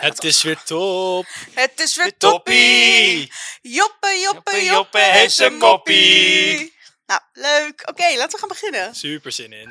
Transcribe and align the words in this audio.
Het 0.00 0.24
is 0.24 0.42
weer 0.42 0.62
top. 0.64 1.26
Het 1.54 1.80
is 1.80 1.96
weer 1.96 2.16
Toppie. 2.16 3.32
Joppe, 3.62 4.18
joppe, 4.22 4.64
Joppe, 4.64 4.98
heeft 4.98 5.38
een 5.38 5.58
koppie. 5.58 6.48
koppie. 6.48 6.74
Nou, 7.06 7.20
leuk. 7.32 7.82
Oké, 7.88 8.16
laten 8.16 8.30
we 8.30 8.38
gaan 8.38 8.48
beginnen. 8.48 8.94
Super 8.94 9.32
zin 9.32 9.52
in. 9.52 9.68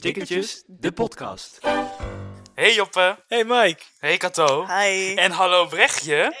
Flikkertjes 0.00 0.62
Dikkertjes, 0.62 0.62
de 0.66 0.92
podcast. 0.92 1.58
Hey 2.54 2.74
Joppe. 2.74 3.24
Hey 3.26 3.44
Mike. 3.44 3.82
Hey 3.98 4.16
Kato. 4.16 4.66
Hi. 4.66 5.14
En 5.14 5.30
hallo 5.30 5.66
Brechtje. 5.66 6.36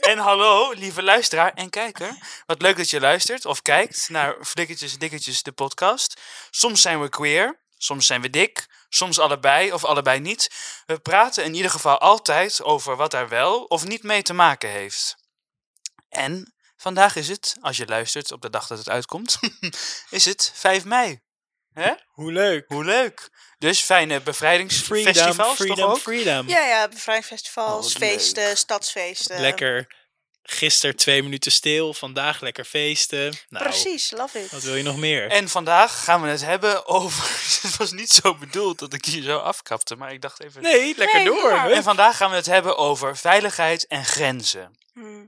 En 0.00 0.18
hallo 0.18 0.72
lieve 0.72 1.02
luisteraar 1.02 1.52
en 1.54 1.70
kijker. 1.70 2.42
Wat 2.46 2.62
leuk 2.62 2.76
dat 2.76 2.90
je 2.90 3.00
luistert 3.00 3.44
of 3.44 3.62
kijkt 3.62 4.08
naar 4.08 4.36
Flikkertjes 4.40 4.98
Dikkertjes 4.98 5.42
de 5.42 5.52
podcast. 5.52 6.20
Soms 6.50 6.80
zijn 6.80 7.00
we 7.00 7.08
queer, 7.08 7.60
soms 7.76 8.06
zijn 8.06 8.22
we 8.22 8.30
dik, 8.30 8.66
soms 8.88 9.18
allebei 9.18 9.72
of 9.72 9.84
allebei 9.84 10.20
niet. 10.20 10.50
We 10.86 10.98
praten 10.98 11.44
in 11.44 11.54
ieder 11.54 11.70
geval 11.70 11.98
altijd 11.98 12.62
over 12.62 12.96
wat 12.96 13.10
daar 13.10 13.28
wel 13.28 13.62
of 13.62 13.84
niet 13.84 14.02
mee 14.02 14.22
te 14.22 14.32
maken 14.32 14.70
heeft. 14.70 15.16
En 16.08 16.54
vandaag 16.76 17.16
is 17.16 17.28
het, 17.28 17.56
als 17.60 17.76
je 17.76 17.86
luistert 17.86 18.32
op 18.32 18.42
de 18.42 18.50
dag 18.50 18.66
dat 18.66 18.78
het 18.78 18.88
uitkomt, 18.88 19.38
is 20.10 20.24
het 20.24 20.52
5 20.54 20.84
mei. 20.84 21.24
Hè? 21.80 21.92
Hoe 22.06 22.32
leuk. 22.32 22.64
Hoe 22.68 22.84
leuk. 22.84 23.28
Dus 23.58 23.80
fijne 23.80 24.06
Freedom, 24.06 24.24
bevrijdingsfestivals 24.24 25.36
toch 25.36 25.56
freedom, 25.56 25.90
ook? 25.90 25.98
freedom. 25.98 26.48
Ja, 26.48 26.66
ja, 26.66 26.88
bevrijdingsfestivals, 26.88 27.94
Oh, 27.94 28.00
feesten, 28.00 28.56
stadsfeesten. 28.56 29.40
Lekker. 29.40 30.04
Gisteren 30.42 30.96
twee 30.96 31.22
minuten 31.22 31.52
stil, 31.52 31.94
vandaag 31.94 32.40
lekker 32.40 32.64
feesten. 32.64 33.38
Nou, 33.48 33.64
Precies, 33.64 34.10
love 34.10 34.38
it. 34.42 34.50
wat 34.50 34.62
wil 34.62 34.74
je 34.74 34.82
nog 34.82 34.96
meer? 34.96 35.30
En 35.30 35.48
vandaag 35.48 36.04
gaan 36.04 36.22
we 36.22 36.28
het 36.28 36.40
hebben 36.44 36.86
over. 36.86 37.24
Het 37.62 37.76
was 37.76 37.90
niet 37.92 38.10
zo 38.10 38.34
bedoeld 38.34 38.78
dat 38.78 38.92
ik 38.92 39.04
hier 39.04 39.22
zo 39.22 39.38
afkapte, 39.38 39.96
maar 39.96 40.12
ik 40.12 40.20
dacht 40.22 40.42
even. 40.42 40.62
Nee, 40.62 40.94
lekker 40.96 41.18
Nee, 41.18 41.26
door. 41.28 41.52
En 41.52 41.82
vandaag 41.82 42.16
gaan 42.16 42.30
we 42.30 42.36
het 42.36 42.46
hebben 42.46 42.76
over 42.76 43.16
veiligheid 43.16 43.86
en 43.86 44.04
grenzen. 44.04 44.78
Hm. 44.92 45.24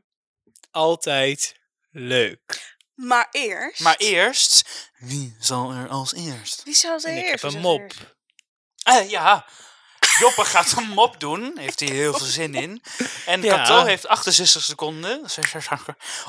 Altijd 0.71 1.55
leuk. 1.91 2.77
Maar 2.99 3.29
eerst... 3.31 3.81
Maar 3.81 3.97
eerst, 3.97 4.65
wie 4.99 5.37
zal 5.41 5.73
er 5.73 5.89
als 5.89 6.13
eerst? 6.15 6.63
Wie 6.65 6.75
zou 6.75 6.95
het 6.95 7.05
En 7.05 7.17
ik 7.17 7.25
eerst? 7.25 7.43
heb 7.43 7.53
een 7.53 7.61
mop. 7.61 7.81
eerst? 7.81 8.15
Eh, 8.83 9.11
ja, 9.11 9.47
Joppe 10.19 10.45
gaat 10.45 10.73
een 10.77 10.89
mop 10.89 11.21
doen. 11.21 11.53
Heeft 11.59 11.81
hij 11.81 11.89
heel 11.89 12.13
veel 12.19 12.27
zin 12.27 12.55
in. 12.55 12.83
En 13.27 13.43
Ja. 13.43 13.57
Kato 13.57 13.85
heeft 13.85 14.07
68 14.09 14.63
seconden 14.63 15.21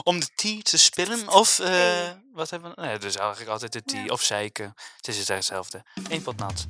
om 0.04 0.20
de 0.20 0.28
tea 0.36 0.62
te 0.62 0.78
spillen. 0.78 1.28
Of, 1.28 1.60
eh, 1.60 2.10
wat 2.34 2.50
hebben 2.50 2.74
we? 2.76 2.82
Nee, 2.82 2.98
dus 2.98 3.16
eigenlijk 3.16 3.50
altijd 3.50 3.74
de 3.74 3.84
tea 3.84 4.04
Ja. 4.04 4.12
of 4.12 4.24
zeiken. 4.24 4.74
Het 4.98 5.08
is 5.08 5.18
het 5.18 5.28
hetzelfde. 5.28 5.84
Eén 6.10 6.22
pot 6.22 6.38
nat. 6.38 6.66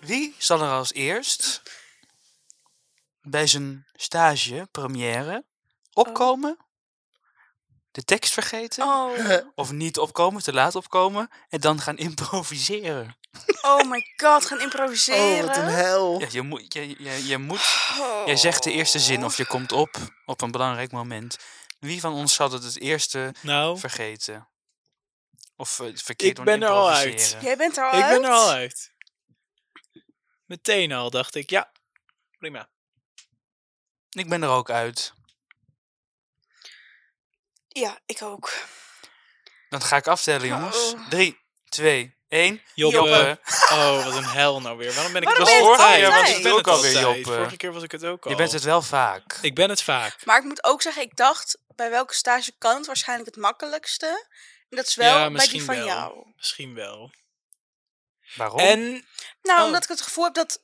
Wie 0.00 0.34
zal 0.38 0.60
er 0.62 0.70
als 0.70 0.92
eerst 0.92 1.62
bij 3.22 3.46
zijn 3.46 3.86
stage, 3.92 4.68
première, 4.70 5.44
opkomen, 5.92 6.56
de 7.90 8.04
tekst 8.04 8.32
vergeten, 8.32 8.84
Oh. 8.84 9.18
of 9.54 9.72
niet 9.72 9.98
opkomen, 9.98 10.42
te 10.42 10.52
laat 10.52 10.74
opkomen, 10.74 11.28
en 11.48 11.60
dan 11.60 11.80
gaan 11.80 11.96
improviseren? 12.08 13.18
oh 13.62 13.90
my 13.90 14.02
god, 14.16 14.46
gaan 14.46 14.60
improviseren. 14.60 15.66
hel. 15.74 16.20
Ja, 16.20 16.26
je, 16.30 16.42
moet, 16.42 16.72
je, 16.72 17.02
je, 17.02 17.26
je 17.26 17.38
moet, 17.38 17.78
Oh. 18.00 18.22
jij 18.26 18.36
zegt 18.36 18.62
de 18.62 18.72
eerste 18.72 18.98
zin 18.98 19.24
of 19.24 19.36
je 19.36 19.46
komt 19.46 19.72
op 19.72 19.96
op 20.24 20.40
een 20.40 20.50
belangrijk 20.50 20.92
moment. 20.92 21.38
Wie 21.78 22.00
van 22.00 22.12
ons 22.12 22.34
zal 22.34 22.50
het 22.50 22.62
het 22.64 22.78
eerste 22.80 23.34
Nou, 23.40 23.78
vergeten? 23.78 24.48
Of 25.56 25.80
eh, 25.80 25.86
verkeerd 25.94 26.38
Ik 26.38 26.44
ben 26.44 26.62
er 26.62 26.68
al 26.68 26.90
uit. 26.90 27.36
Jij 27.40 27.56
bent 27.56 27.76
er 27.76 27.90
al 27.90 27.98
ik 27.98 28.04
uit? 28.04 28.20
ben 28.20 28.30
er 28.30 28.36
al 28.36 28.50
uit. 28.50 28.92
Meteen 30.44 30.92
al 30.92 31.10
dacht 31.10 31.34
ik, 31.34 31.50
ja, 31.50 31.72
prima. 32.38 32.68
Ik 34.10 34.28
ben 34.28 34.42
er 34.42 34.48
ook 34.48 34.70
uit. 34.70 35.12
Ja, 37.68 37.98
ik 38.06 38.22
ook. 38.22 38.52
Dan 39.68 39.82
ga 39.82 39.96
ik 39.96 40.06
aftellen, 40.06 40.46
jongens. 40.48 40.92
Uh-oh. 40.92 41.08
3, 41.08 41.40
2, 41.68 42.16
1. 42.28 42.62
Joppe. 42.74 42.96
Joppe. 42.96 43.38
Oh, 43.70 44.04
wat 44.04 44.14
een 44.14 44.24
hel 44.24 44.60
nou 44.60 44.76
weer. 44.78 44.92
Waarom 44.94 45.12
ben 45.12 45.22
ik 45.22 45.28
Waarom 45.28 45.46
het 45.46 45.54
het 45.54 45.66
altijd? 45.66 46.04
altijd? 46.04 46.14
Want 46.24 46.36
ik 46.36 46.42
ben 46.42 46.52
Ook 46.52 46.58
het 46.58 46.68
alweer. 46.68 47.00
Joppe. 47.00 47.22
Vorige 47.22 47.56
keer 47.56 47.72
was 47.72 47.82
ik 47.82 47.92
het 47.92 48.04
ook 48.04 48.24
al. 48.24 48.30
Je 48.30 48.36
bent 48.36 48.52
het 48.52 48.62
wel 48.62 48.82
vaak. 48.82 49.38
Ik 49.42 49.54
ben 49.54 49.68
het 49.68 49.82
vaak. 49.82 50.24
Maar 50.24 50.38
ik 50.38 50.44
moet 50.44 50.64
ook 50.64 50.82
zeggen, 50.82 51.02
ik 51.02 51.16
dacht, 51.16 51.58
bij 51.74 51.90
welke 51.90 52.14
stage 52.14 52.52
kan 52.58 52.76
het 52.76 52.86
waarschijnlijk 52.86 53.28
het 53.34 53.38
makkelijkste? 53.38 54.26
En 54.68 54.76
dat 54.76 54.86
is 54.86 54.94
wel 54.94 55.18
ja, 55.18 55.30
bij 55.30 55.46
die 55.48 55.64
van 55.64 55.76
wel. 55.76 55.86
jou. 55.86 56.32
Misschien 56.36 56.74
wel. 56.74 57.10
Waarom? 58.34 58.58
En 58.60 59.06
Nou, 59.42 59.60
Oh. 59.60 59.66
omdat 59.66 59.82
ik 59.82 59.88
het 59.88 60.00
gevoel 60.00 60.24
heb 60.24 60.34
dat, 60.34 60.62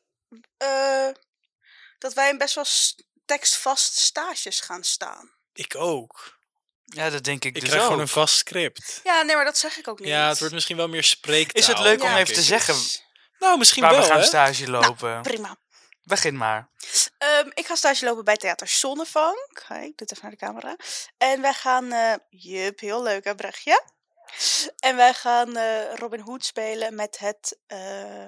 eh, 0.56 1.08
dat 1.98 2.12
wij 2.14 2.30
in 2.30 2.38
best 2.38 2.54
wel 2.54 2.64
tekstvaste 3.26 4.00
stages 4.00 4.60
gaan 4.60 4.84
staan. 4.84 5.30
ik 5.52 5.74
ook. 5.76 6.34
Ja, 6.84 7.10
dat 7.10 7.24
denk 7.24 7.44
ik, 7.44 7.54
Ik 7.54 7.60
dus 7.60 7.62
krijg 7.68 7.82
ook. 7.82 7.86
gewoon 7.88 8.02
een 8.02 8.08
vast 8.12 8.36
script. 8.36 9.00
Ja, 9.04 9.22
nee, 9.22 9.34
maar 9.36 9.44
dat 9.44 9.58
zeg 9.58 9.76
ik 9.78 9.88
ook 9.88 9.98
niet. 9.98 10.08
Ja, 10.08 10.28
het 10.28 10.38
wordt 10.38 10.54
misschien 10.54 10.76
wel 10.76 10.88
meer 10.88 11.04
spreektaal. 11.04 11.62
Is 11.62 11.66
het 11.68 11.78
leuk 11.78 12.02
om 12.02 12.14
even 12.16 12.34
te 12.34 12.42
zeggen 12.42 12.74
Nou, 13.38 13.58
misschien 13.58 13.82
waar 13.82 13.92
wel, 13.92 14.00
we 14.00 14.06
gaan 14.06 14.18
hè? 14.18 14.24
stage 14.24 14.70
lopen? 14.70 15.22
Prima. 15.22 15.56
Begin 16.02 16.36
maar. 16.36 16.68
Ehm, 17.18 17.50
ik 17.54 17.66
ga 17.66 17.74
stage 17.74 18.04
lopen 18.04 18.24
bij 18.24 18.36
Theater 18.36 18.68
Zonnevank. 18.68 19.64
Hi, 19.68 19.74
ik 19.74 19.80
doe 19.80 19.92
het 19.96 20.10
even 20.12 20.22
naar 20.22 20.30
de 20.30 20.36
camera. 20.36 20.76
En 21.18 21.40
wij 21.40 21.52
gaan... 21.54 21.92
eh 21.92 22.14
jup, 22.28 22.80
heel 22.80 23.02
leuk 23.02 23.24
hè, 23.24 23.34
Brechtje? 23.34 23.84
En 24.78 24.96
wij 24.96 25.14
gaan 25.14 25.56
eh, 25.56 25.94
Robin 25.94 26.20
Hood 26.20 26.44
spelen 26.44 26.94
met 26.94 27.18
het 27.18 27.58
eh 27.66 28.26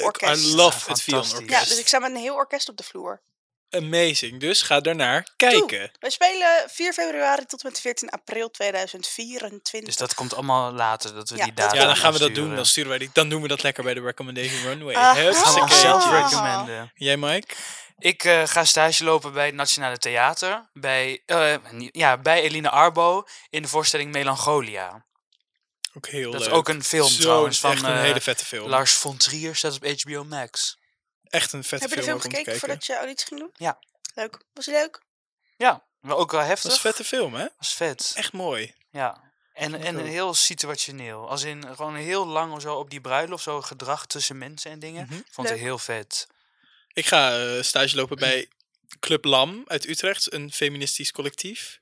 O- 0.00 0.04
orkest. 0.04 0.46
I 0.50 0.54
love 0.54 0.78
Ja, 0.86 1.20
het 1.20 1.50
Ja, 1.50 1.60
dus 1.60 1.78
ik 1.78 1.86
sta 1.86 1.98
met 1.98 2.10
een 2.10 2.16
heel 2.16 2.34
orkest 2.34 2.68
op 2.68 2.76
de 2.76 2.82
vloer. 2.82 3.22
Amazing. 3.70 4.40
Dus 4.40 4.62
ga 4.62 4.80
daarnaar 4.80 5.32
kijken. 5.36 5.90
Wij 5.98 6.10
spelen 6.10 6.48
4 6.70 6.92
februari 6.92 7.44
tot 7.46 7.62
en 7.62 7.68
met 7.68 7.80
14 7.80 8.08
april 8.10 8.50
2024. 8.50 9.84
Dus 9.84 9.96
dat 9.96 10.14
komt 10.14 10.34
allemaal 10.34 10.72
later, 10.72 11.14
dat 11.14 11.28
we 11.28 11.36
Ja, 11.36 11.44
die 11.44 11.52
dat 11.52 11.64
data 11.64 11.76
Ja, 11.80 11.84
dan 11.86 11.96
gaan 11.96 12.12
we 12.12 12.18
dat 12.18 12.28
sturen. 12.28 12.48
doen. 12.48 12.56
Dan, 12.56 12.66
sturen 12.66 12.90
wij 12.90 12.98
die, 12.98 13.10
dan 13.12 13.28
doen 13.28 13.42
we 13.42 13.48
dat 13.48 13.62
lekker 13.62 13.84
bij 13.84 13.94
de 13.94 14.00
Recommendation 14.00 14.62
Runway. 14.62 14.94
Gaan 14.94 15.16
we 15.16 15.30
Ah. 15.88 16.30
recommenden. 16.30 16.90
Jij, 16.94 17.16
Mike? 17.16 17.54
Ik 17.98 18.24
eh, 18.24 18.42
ga 18.46 18.64
stage 18.64 19.04
lopen 19.04 19.32
bij 19.32 19.46
het 19.46 19.54
Nationale 19.54 19.98
Theater. 19.98 20.70
Bij, 20.72 21.22
eh, 21.26 21.54
ja, 21.90 22.18
bij 22.18 22.42
Eline 22.42 22.70
Arbo 22.70 23.24
in 23.50 23.62
de 23.62 23.68
voorstelling 23.68 24.12
Melancholia. 24.12 25.04
Ook 25.94 26.06
heel 26.06 26.30
Dat 26.30 26.40
leuk. 26.40 26.50
is 26.50 26.54
ook 26.56 26.68
een 26.68 26.84
film 26.84 27.08
Zo, 27.08 27.20
trouwens 27.20 27.62
echt 27.62 27.78
van 27.80 27.90
een 27.90 27.96
eh, 27.96 28.02
hele 28.02 28.20
vette 28.20 28.44
film. 28.44 28.68
Lars 28.68 28.92
von 28.92 29.16
Trier, 29.16 29.56
staat 29.56 29.74
op 29.74 29.86
HBO 29.86 30.24
Max. 30.24 30.78
Echt 31.24 31.52
een 31.52 31.64
vette 31.64 31.84
Heb 31.84 31.94
je 31.94 31.96
de 32.00 32.02
film 32.02 32.20
film 32.20 32.32
gekeken 32.32 32.58
voordat 32.58 32.86
je 32.86 32.96
auditie 32.96 33.26
ging 33.26 33.40
doen? 33.40 33.50
Ja. 33.54 33.78
Leuk. 34.14 34.44
Was 34.52 34.64
die 34.64 34.74
leuk? 34.74 35.02
Ja, 35.56 35.84
maar 36.00 36.16
ook 36.16 36.30
wel 36.30 36.40
Dat 36.40 36.48
heftig. 36.48 36.70
is 36.70 36.76
een 36.76 36.82
vette 36.82 37.04
film, 37.04 37.34
hè? 37.34 37.46
was 37.58 37.74
vet. 37.74 38.12
Echt 38.14 38.32
mooi. 38.32 38.74
Ja. 38.90 39.30
En, 39.52 39.74
en 39.74 40.04
heel 40.04 40.34
situationeel. 40.34 41.28
Als 41.28 41.42
in 41.42 41.76
gewoon 41.76 41.94
heel 41.94 42.26
lang 42.26 42.62
zo 42.62 42.74
op 42.74 42.90
die 42.90 43.00
bruiloft, 43.00 43.42
zo 43.42 43.62
gedrag 43.62 44.06
tussen 44.06 44.38
mensen 44.38 44.70
en 44.70 44.78
dingen. 44.78 45.06
Mhm. 45.10 45.20
Vond 45.30 45.50
ik 45.50 45.58
heel 45.58 45.78
vet. 45.78 46.26
Ik 46.92 47.06
ga 47.06 47.38
eh, 47.38 47.62
stage 47.62 47.96
lopen 47.96 48.16
bij 48.16 48.48
Club 49.00 49.24
Lam 49.24 49.62
uit 49.66 49.88
Utrecht, 49.88 50.32
een 50.32 50.52
feministisch 50.52 51.12
collectief. 51.12 51.78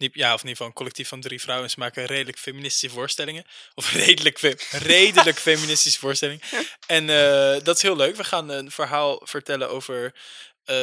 Niet, 0.00 0.14
ja, 0.14 0.26
of 0.34 0.42
in 0.42 0.48
ieder 0.48 0.50
geval 0.50 0.66
een 0.66 0.72
collectief 0.72 1.08
van 1.08 1.20
drie 1.20 1.40
vrouwen. 1.40 1.64
En 1.66 1.70
ze 1.72 1.78
maken 1.78 2.04
redelijk 2.06 2.38
feministische 2.38 2.90
voorstellingen. 2.96 3.44
Of 3.74 3.92
redelijk, 4.04 4.38
fe- 4.38 4.56
redelijk 4.70 5.38
feministische 5.48 5.98
voorstellingen. 5.98 6.42
En 6.86 7.10
eh, 7.10 7.64
dat 7.64 7.76
is 7.76 7.82
heel 7.82 7.96
leuk. 7.96 8.16
We 8.16 8.24
gaan 8.24 8.48
een 8.48 8.70
verhaal 8.70 9.20
vertellen 9.24 9.70
over... 9.70 10.14
eh, 10.64 10.74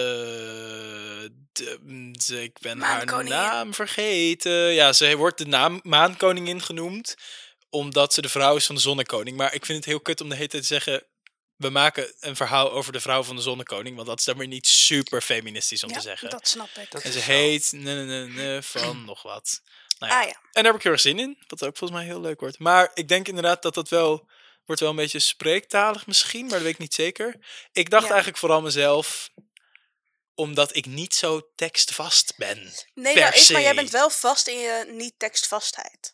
de, 1.52 1.78
de- 2.12 2.44
ik 2.44 2.60
ben 2.60 2.80
haar 2.82 3.06
naam 3.30 3.74
vergeten. 3.74 4.52
Ja, 4.74 4.94
ze 4.94 5.16
wordt 5.16 5.38
de 5.38 5.46
naam 5.48 5.80
Maankoningin 5.84 6.62
genoemd. 6.62 7.16
Omdat 7.70 8.14
ze 8.14 8.22
de 8.22 8.30
vrouw 8.30 8.56
is 8.56 8.66
van 8.66 8.76
de 8.76 8.82
zonnekoning. 8.82 9.38
Maar 9.38 9.54
ik 9.54 9.66
vind 9.66 9.78
het 9.78 9.86
heel 9.88 10.00
kut 10.00 10.22
om 10.22 10.30
de 10.30 10.36
hele 10.36 10.48
tijd 10.48 10.62
te 10.62 10.68
zeggen... 10.68 11.04
We 11.58 11.70
maken 11.70 12.14
een 12.20 12.36
verhaal 12.36 12.72
over 12.72 12.94
de 12.94 13.00
vrouw 13.00 13.24
van 13.24 13.36
de 13.36 13.42
zonnekoning. 13.42 13.96
Want 13.96 14.08
dat 14.08 14.20
is 14.20 14.26
dan 14.26 14.38
weer 14.38 14.48
niet 14.48 14.68
super 14.68 15.22
feministisch 15.22 15.84
om 15.84 15.90
ja, 15.90 15.96
te 15.96 16.02
zeggen. 16.02 16.30
dat 16.30 16.48
snap 16.48 16.70
ik. 16.70 16.92
Dat 16.92 17.02
En 17.02 17.12
ze 17.12 17.20
heet 17.20 17.72
ne, 17.72 17.94
ne, 17.94 18.04
ne, 18.06 18.28
ne, 18.28 18.64
van 18.64 19.06
nog 19.06 19.22
wat. 19.22 19.62
Nou 20.00 20.12
ja. 20.12 20.22
Ah 20.22 20.28
ja. 20.28 20.34
En 20.34 20.50
daar 20.52 20.64
heb 20.64 20.76
ik 20.76 20.84
heel 20.84 20.92
erg 20.92 21.02
zin 21.02 21.20
in. 21.20 21.38
Wat 21.48 21.64
ook 21.64 21.78
volgens 21.78 22.00
mij 22.00 22.08
heel 22.08 22.22
leuk 22.22 22.40
wordt. 22.40 22.60
Maar 22.60 22.92
ik 22.94 23.08
denk 23.08 23.28
inderdaad 23.28 23.62
dat 23.62 23.74
dat 23.74 23.90
wel... 23.90 24.28
Wordt 24.66 24.82
wel 24.82 24.92
een 24.92 24.98
beetje 24.98 25.20
spreektalig 25.20 26.08
misschien, 26.08 26.42
maar 26.42 26.54
dat 26.54 26.62
weet 26.62 26.74
ik 26.74 26.78
niet 26.78 26.94
zeker. 26.94 27.36
Ik 27.72 27.90
dacht 27.90 28.04
Ja. 28.04 28.10
eigenlijk 28.10 28.40
vooral 28.40 28.62
mezelf... 28.62 29.30
omdat 30.36 30.76
ik 30.76 30.86
niet 30.86 31.16
zo 31.16 31.50
tekstvast 31.56 32.34
ben. 32.38 32.74
Nee, 32.94 33.16
dat 33.16 33.36
is, 33.36 33.50
maar 33.50 33.62
jij 33.62 33.76
bent 33.76 33.90
wel 33.90 34.10
vast 34.10 34.48
in 34.48 34.58
je 34.60 34.86
niet-tekstvastheid. 34.92 36.14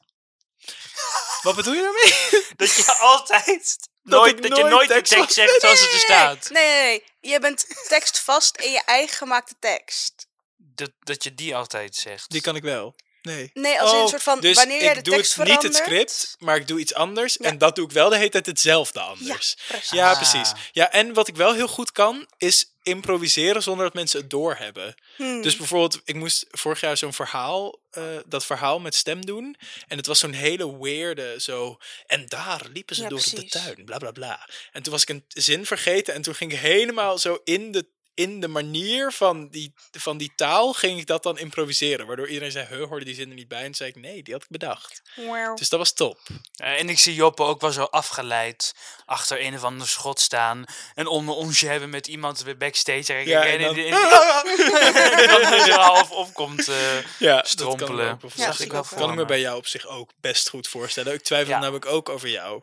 Wat 1.41 1.55
bedoel 1.55 1.73
je 1.73 1.81
daarmee? 1.81 2.43
Dat 2.55 2.75
je 2.75 2.97
altijd 2.99 3.77
nooit, 4.03 4.43
dat 4.43 4.57
je 4.57 4.63
nooit 4.63 4.87
de 4.87 5.01
tekst 5.01 5.33
zegt 5.33 5.61
zoals 5.61 5.81
het 5.81 5.93
er 5.93 5.99
staat. 5.99 6.49
Nee, 6.49 6.67
nee, 6.67 6.81
nee. 6.81 7.03
Je 7.31 7.39
bent 7.39 7.87
tekstvast 7.87 8.57
in 8.57 8.71
je 8.71 8.81
eigen 8.85 9.17
gemaakte 9.17 9.55
tekst. 9.59 10.27
Dat, 10.57 10.91
dat 10.99 11.23
je 11.23 11.33
die 11.33 11.55
altijd 11.55 11.95
zegt. 11.95 12.29
Die 12.29 12.41
kan 12.41 12.55
ik 12.55 12.63
wel. 12.63 12.95
Nee. 13.23 13.51
Nee, 13.53 13.81
als 13.81 13.91
in 13.91 13.97
een 13.97 14.03
Oh, 14.03 14.09
soort 14.09 14.23
van, 14.23 14.39
dus 14.39 14.55
wanneer 14.55 14.81
jij 14.81 14.89
ik 14.89 14.95
de 14.95 15.01
doe 15.01 15.15
tekst 15.15 15.35
het, 15.35 15.47
niet 15.47 15.63
het 15.63 15.75
script, 15.75 16.35
maar 16.39 16.55
ik 16.55 16.67
doe 16.67 16.79
iets 16.79 16.93
anders. 16.93 17.37
Ja. 17.39 17.45
En 17.49 17.57
dat 17.57 17.75
doe 17.75 17.85
ik 17.85 17.91
wel 17.91 18.09
de 18.09 18.17
hele 18.17 18.29
tijd 18.29 18.45
hetzelfde 18.45 18.99
anders. 18.99 19.55
precies. 19.67 19.89
Ja, 19.89 20.09
Ah. 20.11 20.15
precies. 20.17 20.51
Ja, 20.71 20.91
en 20.91 21.13
wat 21.13 21.27
ik 21.27 21.35
wel 21.35 21.53
heel 21.53 21.67
goed 21.67 21.91
kan, 21.91 22.27
is 22.37 22.65
improviseren 22.83 23.63
zonder 23.63 23.85
dat 23.85 23.93
mensen 23.93 24.19
het 24.21 24.29
doorhebben. 24.29 24.95
Hmm. 25.15 25.41
Dus 25.41 25.55
bijvoorbeeld, 25.55 26.01
ik 26.05 26.15
moest 26.15 26.45
vorig 26.51 26.79
jaar 26.81 26.97
zo'n 26.97 27.13
verhaal, 27.13 27.79
eh, 27.91 28.03
dat 28.25 28.45
verhaal 28.45 28.79
met 28.79 28.95
stem 28.95 29.25
doen. 29.25 29.55
En 29.87 29.97
het 29.97 30.05
was 30.05 30.19
zo'n 30.19 30.33
hele 30.33 30.77
weirde, 30.79 31.35
zo. 31.39 31.77
En 32.07 32.25
daar 32.27 32.61
liepen 32.73 32.95
ze 32.95 33.01
Ja, 33.01 33.09
door 33.09 33.19
de 33.23 33.29
precies. 33.29 33.51
tuin, 33.51 33.85
bla 33.85 33.97
bla 33.97 34.11
bla. 34.11 34.49
En 34.71 34.83
toen 34.83 34.91
was 34.93 35.01
ik 35.01 35.09
een 35.09 35.25
zin 35.27 35.65
vergeten 35.65 36.13
en 36.13 36.21
toen 36.21 36.35
ging 36.35 36.51
ik 36.51 36.59
helemaal 36.59 37.17
zo 37.17 37.41
in 37.43 37.71
de, 37.71 37.85
in 38.15 38.39
de 38.39 38.47
manier 38.47 39.11
van 39.11 39.47
die, 39.49 39.73
van 39.91 40.17
die 40.17 40.31
taal, 40.35 40.73
ging 40.73 40.99
ik 40.99 41.07
dat 41.07 41.23
dan 41.23 41.37
improviseren. 41.37 42.07
Waardoor 42.07 42.27
iedereen 42.27 42.51
zei, 42.51 42.65
he, 42.65 42.77
hoorde 42.77 43.05
die 43.05 43.15
zin 43.15 43.29
er 43.29 43.35
niet 43.35 43.47
bij? 43.47 43.63
En 43.63 43.73
zei 43.75 43.89
ik, 43.89 43.95
nee, 43.95 44.23
die 44.23 44.33
had 44.33 44.43
ik 44.43 44.49
bedacht. 44.49 45.01
Wauw. 45.15 45.55
Dus 45.55 45.69
dat 45.69 45.79
was 45.79 45.93
top. 45.93 46.19
Eh, 46.55 46.79
en 46.79 46.89
ik 46.89 46.99
zie 46.99 47.13
Joppe 47.15 47.43
ook 47.43 47.61
wel 47.61 47.71
zo 47.71 47.83
afgeleid 47.83 48.73
achter 49.05 49.41
een 49.45 49.55
of 49.55 49.63
ander 49.63 49.87
schot 49.87 50.19
staan. 50.19 50.63
En 50.93 51.07
om 51.07 51.29
onsje 51.29 51.67
hebben 51.67 51.89
met 51.89 52.07
iemand 52.07 52.43
bij 52.43 52.57
backstage. 52.57 53.13
En, 53.13 53.27
Ja, 53.27 53.45
en, 53.45 53.59
en 53.59 53.75
dan- 53.75 53.75
dat 55.67 55.69
half 55.69 56.11
opkomt. 56.11 56.67
eh 56.67 56.75
Ja, 57.19 57.35
dat 57.35 57.47
Strompelen. 57.47 58.17
kan 58.19 58.29
ik 58.29 58.35
Ja, 58.35 58.53
ik 58.57 58.71
wel 58.71 58.83
kan 58.83 59.09
ik 59.09 59.15
me. 59.15 59.25
bij 59.25 59.39
jou 59.39 59.57
op 59.57 59.67
zich 59.67 59.87
ook 59.87 60.11
best 60.21 60.49
goed 60.49 60.67
voorstellen. 60.67 61.13
Ik 61.13 61.23
twijfel 61.23 61.49
Ja. 61.53 61.59
namelijk 61.59 61.85
ook 61.85 62.09
over 62.09 62.29
jou. 62.29 62.61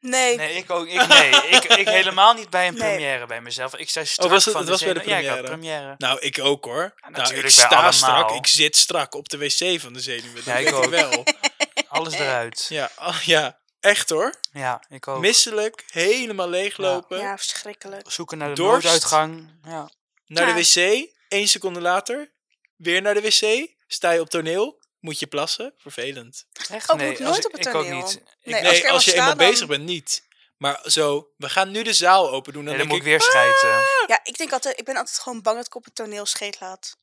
Nee. 0.00 0.36
Nee, 0.36 0.56
ik 0.56 0.70
ook. 0.70 0.86
Ik, 0.86 1.06
nee, 1.06 1.30
ik, 1.56 1.64
ik 1.64 1.88
helemaal 1.88 2.34
niet 2.34 2.50
bij 2.50 2.66
een 2.68 2.74
Nee. 2.74 2.82
première 2.88 3.26
bij 3.26 3.40
mezelf. 3.40 3.76
Ik 3.76 3.88
sta 3.90 4.04
strak 4.04 4.26
Oh, 4.26 4.32
was 4.32 4.44
het- 4.44 4.52
van 4.52 4.62
het 4.62 4.70
was 4.70 4.82
bij 4.82 4.92
de 4.92 5.00
zenuwen. 5.00 5.22
Ja, 5.24 5.28
ik 5.30 5.36
had 5.36 5.44
première? 5.44 5.76
première. 5.76 5.94
Nou, 5.98 6.20
ik 6.20 6.38
ook 6.38 6.64
hoor. 6.64 6.94
nou, 7.08 7.34
ik 7.34 7.48
sta 7.50 7.66
allemaal. 7.68 7.92
strak, 7.92 8.30
ik 8.30 8.46
zit 8.46 8.76
strak 8.76 9.14
op 9.14 9.28
de 9.28 9.38
wc 9.38 9.80
van 9.80 9.92
de 9.92 10.00
zenuwen. 10.00 10.34
Dat 10.34 10.44
Ja, 10.44 10.56
ik 10.56 10.74
ook. 10.74 10.84
wel. 10.86 11.24
Alles 11.88 12.14
eruit. 12.14 12.66
Ja, 12.68 12.90
oh, 12.98 13.20
ja, 13.20 13.58
echt 13.80 14.10
hoor. 14.10 14.34
Ja, 14.52 14.84
ik 14.88 15.08
ook. 15.08 15.20
Misselijk, 15.20 15.84
helemaal 15.90 16.48
leeglopen. 16.48 17.18
Ja, 17.18 17.36
verschrikkelijk. 17.36 18.10
Zoeken 18.10 18.38
naar 18.38 18.48
de 18.48 18.54
Dorst. 18.54 18.82
nooduitgang. 18.82 19.50
Ja. 19.64 19.90
Naar 20.26 20.54
de 20.54 20.64
Ja. 20.80 20.98
wc, 21.00 21.08
één 21.28 21.48
seconde 21.48 21.80
later, 21.80 22.32
weer 22.76 23.02
naar 23.02 23.14
de 23.14 23.20
wc. 23.20 23.68
Sta 23.86 24.10
je 24.10 24.20
op 24.20 24.28
toneel, 24.30 24.77
moet 25.00 25.18
je 25.18 25.26
plassen. 25.26 25.74
Vervelend. 25.76 26.44
Echt? 26.70 26.90
Ook 26.90 26.96
nee, 26.96 27.10
moet 27.10 27.18
nooit 27.18 27.38
ik, 27.38 27.46
op 27.46 27.52
het 27.52 27.66
ik 27.66 27.74
ook 27.74 27.82
toneel. 27.84 27.96
niet. 28.06 28.14
Ik, 28.14 28.22
Nee, 28.42 28.62
nee, 28.62 28.90
als 28.90 29.04
je 29.04 29.12
eenmaal 29.12 29.36
dan- 29.36 29.50
bezig 29.50 29.66
bent, 29.66 29.84
niet. 29.84 30.26
Maar 30.56 30.80
zo, 30.84 31.28
we 31.36 31.48
gaan 31.48 31.70
nu 31.70 31.82
de 31.82 31.92
zaal 31.92 32.30
open 32.30 32.52
doen. 32.52 32.64
Dan, 32.64 32.74
nee, 32.76 32.82
dan 32.86 32.92
moet 32.92 33.00
ik 33.00 33.02
ik, 33.02 33.08
weer 33.08 33.20
schijten. 33.22 33.68
Ja, 34.06 34.20
ik 34.22 34.36
denk 34.38 34.52
altijd, 34.52 34.78
ik 34.78 34.84
ben 34.84 34.96
altijd 34.96 35.18
gewoon 35.18 35.42
bang 35.42 35.56
dat 35.56 35.66
ik 35.66 35.74
op 35.74 35.84
het 35.84 35.94
toneel 35.94 36.26
scheet 36.26 36.60
laat. 36.60 36.96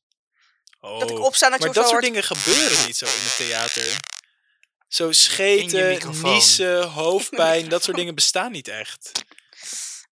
oh. 0.80 1.00
Dat 1.00 1.10
ik 1.10 1.18
opsta 1.18 1.44
en 1.46 1.50
dat 1.52 1.60
je 1.60 1.66
Maar 1.66 1.74
dat 1.74 1.88
soort 1.88 2.04
hoort, 2.04 2.04
dingen 2.14 2.22
gebeuren 2.24 2.86
niet 2.86 2.96
zo 2.96 3.04
in 3.04 3.12
het 3.14 3.36
theater. 3.36 3.96
Zo 4.88 5.12
scheten, 5.12 6.12
niezen, 6.22 6.82
hoofdpijn, 7.02 7.68
dat 7.68 7.84
soort 7.84 7.96
dingen 7.96 8.14
bestaan 8.14 8.52
niet 8.52 8.68
echt 8.68 9.12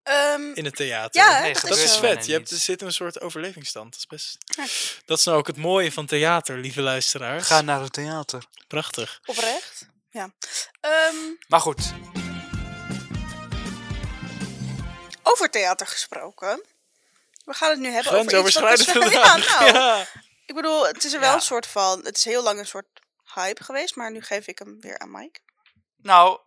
ehm, 0.05 0.43
in 0.55 0.65
het 0.65 0.77
theater. 0.77 1.21
Ja, 1.23 1.41
Nee, 1.41 1.53
dat 1.53 1.63
dat 1.63 1.79
is 1.79 1.97
vet. 1.97 2.27
Je 2.27 2.33
hebt, 2.33 2.51
er 2.51 2.57
zit 2.57 2.83
een 2.83 2.93
soort 2.93 3.21
overlevingsstand. 3.21 3.91
Dat 3.91 3.99
is 3.99 4.07
best. 4.07 4.37
Ja. 4.57 4.65
Dat 5.05 5.19
is 5.19 5.25
nou 5.25 5.39
ook 5.39 5.47
het 5.47 5.57
mooie 5.57 5.93
van 5.93 6.07
theater, 6.07 6.57
lieve 6.59 6.81
luisteraars. 6.81 7.47
Ga 7.47 7.61
naar 7.61 7.81
het 7.81 7.93
theater. 7.93 8.45
Prachtig. 8.69 9.21
oprecht. 9.25 9.87
Ja. 10.11 10.31
Ehm, 10.81 11.15
Maar 11.49 11.61
goed, 11.61 11.93
over 15.23 15.51
theater 15.51 15.87
gesproken. 15.87 16.63
We 17.45 17.55
gaan 17.55 17.71
het 17.71 17.79
nu 17.79 17.89
hebben 17.91 18.13
over 18.13 18.47
iets 18.47 18.61
wat 18.61 18.85
ja, 19.13 19.37
nou, 19.37 19.65
Ja. 19.75 20.07
Ik 20.47 20.55
bedoel, 20.55 20.87
het 20.87 21.05
is 21.05 21.13
er 21.13 21.21
wel 21.21 21.29
Ja. 21.29 21.35
een 21.35 21.41
soort 21.41 21.67
van... 21.67 22.05
Het 22.05 22.17
is 22.17 22.25
heel 22.25 22.43
lang 22.43 22.59
een 22.59 22.67
soort 22.67 22.87
hype 23.35 23.65
geweest, 23.65 23.97
maar 23.97 24.11
nu 24.13 24.21
geef 24.23 24.47
ik 24.47 24.59
hem 24.59 24.81
weer 24.81 24.99
aan 24.99 25.11
Mike. 25.11 25.41
nou, 25.97 26.39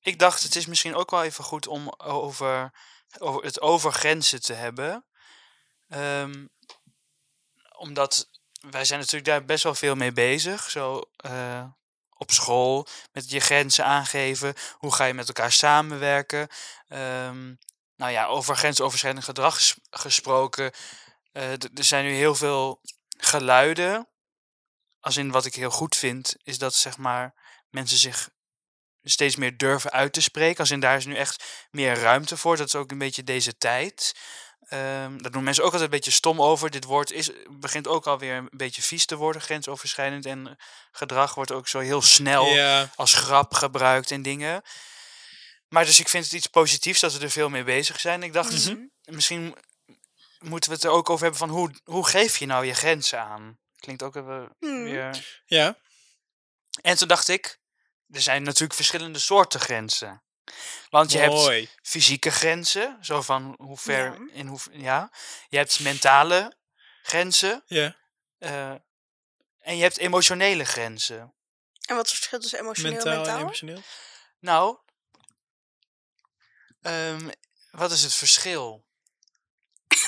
ik 0.00 0.18
dacht 0.18 0.42
het 0.42 0.56
is 0.56 0.66
misschien 0.66 0.94
ook 0.94 1.10
wel 1.10 1.22
even 1.24 1.44
goed 1.44 1.66
om 1.66 1.94
over 1.96 2.72
het 3.40 3.60
over 3.60 3.92
grenzen 3.92 4.42
te 4.42 4.52
hebben. 4.52 5.04
Ehm, 5.88 6.46
omdat 7.76 8.28
wij 8.70 8.84
zijn 8.84 8.98
natuurlijk 8.98 9.26
daar 9.26 9.44
best 9.44 9.62
wel 9.62 9.74
veel 9.74 9.94
mee 9.94 10.12
bezig. 10.12 10.70
Zo 10.70 11.00
eh, 11.16 11.64
op 12.16 12.30
school, 12.30 12.86
met 13.12 13.30
je 13.30 13.40
grenzen 13.40 13.84
aangeven. 13.84 14.54
Hoe 14.72 14.94
ga 14.94 15.04
je 15.04 15.14
met 15.14 15.28
elkaar 15.28 15.52
samenwerken? 15.52 16.48
Ehm, 16.88 17.54
nou 17.96 18.12
ja, 18.12 18.26
over 18.26 18.56
grensoverschrijdend 18.56 19.24
gedrag 19.24 19.54
ges- 19.56 19.78
gesproken. 19.90 20.72
eh, 21.32 21.52
er 21.52 21.84
zijn 21.84 22.04
nu 22.04 22.14
heel 22.14 22.34
veel 22.34 22.80
geluiden. 23.18 24.08
Als 25.00 25.16
in 25.16 25.30
wat 25.30 25.44
ik 25.44 25.54
heel 25.54 25.70
goed 25.70 25.96
vind, 25.96 26.34
is 26.42 26.58
dat 26.58 26.74
zeg 26.74 26.96
maar 26.98 27.34
mensen 27.70 27.98
zich 27.98 28.30
steeds 29.02 29.36
meer 29.36 29.56
durven 29.56 29.90
uit 29.90 30.12
te 30.12 30.20
spreken. 30.20 30.58
Als 30.58 30.70
in 30.70 30.80
daar 30.80 30.96
is 30.96 31.06
nu 31.06 31.14
echt 31.14 31.44
meer 31.70 31.94
ruimte 31.94 32.36
voor. 32.36 32.56
Dat 32.56 32.66
is 32.66 32.74
ook 32.74 32.90
een 32.90 32.98
beetje 32.98 33.24
deze 33.24 33.56
tijd. 33.58 34.14
Daar 34.68 35.30
doen 35.30 35.42
mensen 35.44 35.64
ook 35.64 35.72
altijd 35.72 35.90
een 35.90 35.96
beetje 35.96 36.10
stom 36.10 36.42
over. 36.42 36.70
Dit 36.70 36.84
woord 36.84 37.10
is, 37.10 37.30
begint 37.50 37.86
ook 37.86 38.06
alweer 38.06 38.36
een 38.36 38.48
beetje 38.50 38.82
vies 38.82 39.06
te 39.06 39.16
worden, 39.16 39.42
grensoverschrijdend. 39.42 40.26
En 40.26 40.46
eh, 40.46 40.52
gedrag 40.92 41.34
wordt 41.34 41.50
ook 41.52 41.68
zo 41.68 41.78
heel 41.78 42.02
snel 42.02 42.46
als 42.96 43.14
grap 43.14 43.54
gebruikt 43.54 44.10
en 44.10 44.22
dingen. 44.22 44.62
Maar 45.68 45.84
dus 45.84 46.00
ik 46.00 46.08
vind 46.08 46.24
het 46.24 46.32
iets 46.32 46.46
positiefs 46.46 47.00
dat 47.00 47.12
we 47.12 47.24
er 47.24 47.30
veel 47.30 47.48
mee 47.48 47.64
bezig 47.64 48.00
zijn. 48.00 48.22
Ik 48.22 48.32
dacht, 48.32 48.66
Mhm. 48.68 48.76
misschien 49.04 49.56
moeten 50.38 50.70
we 50.70 50.76
het 50.76 50.84
er 50.84 50.90
ook 50.90 51.10
over 51.10 51.22
hebben 51.22 51.40
van 51.48 51.56
hoe, 51.56 51.70
hoe 51.84 52.06
geef 52.06 52.36
je 52.36 52.46
nou 52.46 52.64
je 52.66 52.74
grenzen 52.74 53.20
aan? 53.20 53.58
Klinkt 53.78 54.02
ook 54.02 54.16
even 54.16 54.56
Hmm. 54.58 54.84
weer... 54.84 55.40
ja. 55.46 55.76
En 56.82 56.96
toen 56.96 57.08
dacht 57.08 57.28
ik, 57.28 57.58
er 58.12 58.20
zijn 58.22 58.42
natuurlijk 58.42 58.74
verschillende 58.74 59.18
soorten 59.18 59.60
grenzen. 59.60 60.22
Want 60.90 61.12
je 61.12 61.18
hebt 61.18 61.68
fysieke 61.82 62.30
grenzen, 62.30 62.98
zo 63.00 63.22
van 63.22 63.54
hoe 63.58 63.76
ver 63.78 64.04
Ja. 64.04 64.28
in 64.32 64.46
hoe 64.46 64.58
ja. 64.70 65.10
Je 65.48 65.56
hebt 65.56 65.80
mentale 65.80 66.56
grenzen 67.02 67.62
Ja. 67.66 67.96
eh, 68.38 68.70
en 69.58 69.76
je 69.76 69.82
hebt 69.82 69.98
emotionele 69.98 70.64
grenzen. 70.64 71.34
En 71.86 71.96
wat 71.96 72.04
is 72.06 72.10
het 72.12 72.18
verschil 72.20 72.40
tussen 72.40 72.58
emotioneel 72.58 72.92
Mentaal 72.92 73.12
en 73.12 73.18
en 73.18 73.24
mentaal? 73.24 73.40
emotioneel. 73.40 73.82
Nou, 74.38 74.78
ehm, 76.82 77.28
wat 77.70 77.90
is 77.92 78.02
het 78.02 78.14
verschil? 78.14 78.86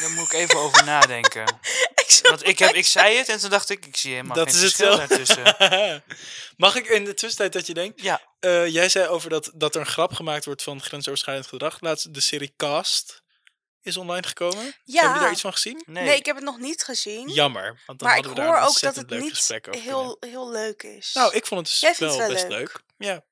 Daar 0.00 0.10
moet 0.10 0.24
ik 0.24 0.32
even 0.32 0.58
over 0.58 0.84
nadenken. 0.84 1.44
Want 2.22 2.46
ik, 2.46 2.58
heb, 2.58 2.74
ik 2.74 2.86
zei 2.86 3.16
het 3.16 3.28
en 3.28 3.38
toen 3.38 3.50
dacht 3.50 3.70
ik, 3.70 3.86
ik 3.86 3.96
zie 3.96 4.10
helemaal 4.14 4.36
Dat 4.36 4.46
geen 4.52 4.56
is 4.56 4.62
het 4.62 4.72
verschil 4.72 4.96
wel. 4.96 5.08
daartussen. 5.08 6.02
Mag 6.56 6.74
ik 6.76 6.86
in 6.86 7.04
de 7.04 7.14
tussentijd 7.14 7.52
dat 7.52 7.66
je 7.66 7.74
denkt? 7.74 8.02
Ja, 8.02 8.20
Eh, 8.40 8.66
jij 8.66 8.88
zei 8.88 9.06
over 9.08 9.30
dat, 9.30 9.50
dat 9.54 9.74
er 9.74 9.80
een 9.80 9.86
grap 9.86 10.12
gemaakt 10.12 10.44
wordt 10.44 10.62
van 10.62 10.82
grensoverschrijdend 10.82 11.46
gedrag. 11.46 11.80
Laatst 11.80 12.14
de 12.14 12.20
serie 12.20 12.52
Cast 12.56 13.22
is 13.82 13.96
online 13.96 14.26
gekomen. 14.26 14.64
Heb 14.64 14.74
je 14.84 14.92
Ja. 14.92 15.18
daar 15.18 15.30
iets 15.32 15.40
van 15.40 15.52
gezien? 15.52 15.82
nee. 15.86 16.04
Nee. 16.04 16.16
ik 16.16 16.26
heb 16.26 16.36
het 16.36 16.44
nog 16.44 16.58
niet 16.58 16.82
gezien. 16.82 17.28
Jammer, 17.28 17.80
want 17.86 17.98
dan 17.98 18.08
maar 18.08 18.18
ik 18.18 18.24
hadden 18.24 18.44
we 18.44 18.50
hoor 18.50 18.58
daar 18.58 18.62
een 18.62 18.68
ook 18.68 18.80
dat 18.80 18.82
ontzettend 18.82 19.04
het 19.10 19.10
leuk 19.10 19.22
niet 19.22 19.36
gesprek 19.36 19.68
over 19.68 19.80
kunnen 19.80 19.98
heel, 19.98 20.16
heel 20.20 20.50
leuk 20.50 20.82
is. 20.82 21.10
Nou, 21.14 21.34
ik 21.34 21.46
vond 21.46 21.60
het 21.68 21.80
dus 21.80 21.98
wel, 21.98 22.08
het 22.08 22.18
wel 22.18 22.28
best 22.28 22.48
leuk. 22.48 22.50
leuk. 22.58 22.80
Ja. 23.08 23.24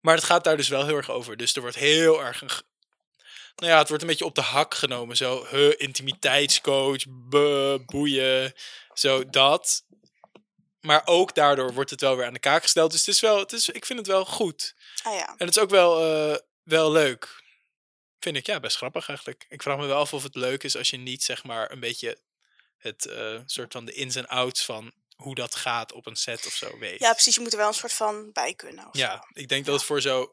Maar 0.00 0.14
het 0.14 0.24
gaat 0.24 0.44
daar 0.44 0.56
dus 0.56 0.68
wel 0.68 0.86
heel 0.86 0.96
erg 0.96 1.10
over. 1.10 1.36
Dus 1.36 1.54
er 1.54 1.60
wordt 1.60 1.76
heel 1.76 2.24
erg 2.24 2.62
ja, 3.66 3.78
het 3.78 3.88
wordt 3.88 4.02
een 4.02 4.08
beetje 4.08 4.24
op 4.24 4.34
de 4.34 4.40
hak 4.40 4.74
genomen. 4.74 5.16
Zo, 5.16 5.46
huh, 5.50 5.72
intimiteitscoach, 5.76 7.02
boeien, 7.86 8.54
zo 8.94 9.30
dat. 9.30 9.84
Maar 10.80 11.02
ook 11.04 11.34
daardoor 11.34 11.72
wordt 11.72 11.90
het 11.90 12.00
wel 12.00 12.16
weer 12.16 12.26
aan 12.26 12.32
de 12.32 12.38
kaak 12.38 12.62
gesteld. 12.62 12.90
Dus 12.90 13.06
het 13.06 13.14
is 13.14 13.20
wel, 13.20 13.38
het 13.38 13.52
is, 13.52 13.68
ik 13.68 13.86
vind 13.86 13.98
het 13.98 14.08
wel 14.08 14.24
goed. 14.24 14.74
Ah 15.02 15.14
ja. 15.14 15.26
En 15.26 15.46
het 15.46 15.56
is 15.56 15.62
ook 15.62 15.70
wel, 15.70 16.04
eh, 16.04 16.38
wel 16.62 16.90
leuk. 16.92 17.42
Vind 18.20 18.36
ik, 18.36 18.46
ja, 18.46 18.60
best 18.60 18.76
grappig 18.76 19.08
eigenlijk. 19.08 19.46
Ik 19.48 19.62
vraag 19.62 19.76
me 19.76 19.86
wel 19.86 20.00
af 20.00 20.14
of 20.14 20.22
het 20.22 20.34
leuk 20.34 20.62
is 20.62 20.76
als 20.76 20.90
je 20.90 20.96
niet, 20.96 21.22
zeg 21.22 21.44
maar, 21.44 21.70
een 21.70 21.80
beetje 21.80 22.18
het 22.78 23.06
eh, 23.06 23.38
soort 23.46 23.72
van 23.72 23.84
de 23.84 23.92
ins 23.92 24.16
en 24.16 24.28
outs 24.28 24.64
van 24.64 24.92
hoe 25.16 25.34
dat 25.34 25.54
gaat 25.54 25.92
op 25.92 26.06
een 26.06 26.16
set 26.16 26.46
of 26.46 26.52
zo 26.52 26.78
weet. 26.78 27.00
ja, 27.00 27.12
precies. 27.12 27.34
Je 27.34 27.40
moet 27.40 27.52
er 27.52 27.58
wel 27.58 27.68
een 27.68 27.74
soort 27.74 27.92
van 27.92 28.32
bij 28.32 28.54
kunnen. 28.54 28.88
Ja, 28.92 29.16
zo. 29.16 29.40
ik 29.40 29.48
denk 29.48 29.64
dat 29.64 29.74
het 29.74 29.84
voor 29.84 30.00
zo 30.00 30.32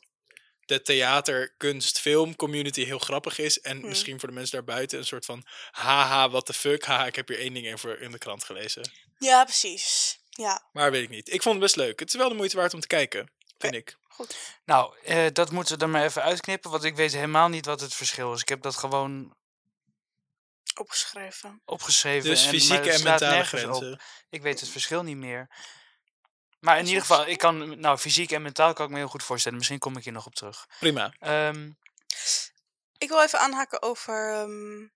de 0.68 0.82
theater, 0.82 1.54
kunst, 1.58 2.00
film 2.00 2.36
community 2.36 2.86
heel 2.86 3.00
grappig 3.00 3.38
is. 3.38 3.62
En 3.62 3.78
Hmm. 3.78 3.88
misschien 3.88 4.20
voor 4.20 4.28
de 4.30 4.34
mensen 4.36 4.54
daarbuiten 4.56 4.98
een 5.00 5.06
soort 5.06 5.26
van 5.26 5.46
haha, 5.72 6.30
what 6.30 6.46
the 6.46 6.54
fuck. 6.54 6.84
Haha, 6.86 7.06
ik 7.06 7.16
heb 7.16 7.28
hier 7.28 7.40
één 7.40 7.54
ding 7.54 7.74
over 7.74 8.02
in 8.02 8.12
de 8.12 8.18
krant 8.18 8.44
gelezen. 8.44 8.92
ja, 9.18 9.44
precies. 9.44 10.20
Ja, 10.30 10.68
Maar 10.72 10.92
weet 10.92 11.04
ik 11.04 11.10
niet. 11.10 11.34
Ik 11.34 11.42
vond 11.42 11.56
het 11.56 11.64
best 11.64 11.76
leuk. 11.76 12.00
Het 12.00 12.10
is 12.10 12.16
wel 12.16 12.30
de 12.30 12.36
moeite 12.36 12.58
waard 12.58 12.74
om 12.74 12.80
te 12.80 12.88
kijken, 12.88 13.32
vind 13.58 13.74
ik. 13.74 13.96
goed. 14.08 14.38
Nou, 14.66 14.96
eh, 15.04 15.26
dat 15.34 15.52
moeten 15.52 15.78
we 15.78 15.84
er 15.84 15.90
maar 15.90 16.04
even 16.04 16.22
uitknippen, 16.24 16.72
want 16.72 16.84
ik 16.84 16.96
weet 16.96 17.12
helemaal 17.14 17.48
niet 17.48 17.66
wat 17.66 17.82
het 17.82 17.94
verschil 17.94 18.34
is. 18.34 18.42
Ik 18.42 18.50
heb 18.50 18.62
dat 18.62 18.76
gewoon 18.76 19.36
Opgeschreven. 20.76 21.62
opgeschreven. 21.66 22.30
Dus 22.30 22.44
en, 22.44 22.50
fysieke 22.50 22.92
en 22.92 23.04
mentale 23.04 23.36
nergens 23.36 23.64
op. 23.64 23.70
grenzen. 23.70 24.00
Ik 24.30 24.42
weet 24.42 24.60
het 24.60 24.70
verschil 24.70 25.04
niet 25.04 25.18
meer. 25.18 25.48
Maar 26.60 26.78
in 26.80 26.86
ieder 26.86 27.02
geval, 27.02 27.28
ik 27.28 27.38
kan, 27.38 27.80
nou, 27.80 27.98
fysiek 27.98 28.32
en 28.32 28.42
mentaal 28.42 28.74
kan 28.74 28.86
ik 28.86 28.92
me 28.92 28.98
heel 28.98 29.08
goed 29.08 29.24
voorstellen. 29.24 29.58
Misschien 29.58 29.80
kom 29.80 29.98
ik 29.98 30.04
hier 30.04 30.14
nog 30.14 30.26
op 30.26 30.36
terug. 30.36 30.68
Prima. 30.80 31.14
Ehm, 31.20 31.72
Ik 32.98 33.10
wil 33.10 33.22
even 33.22 33.40
aanhaken 33.40 33.82
over 33.82 34.34
ehm, 34.34 34.88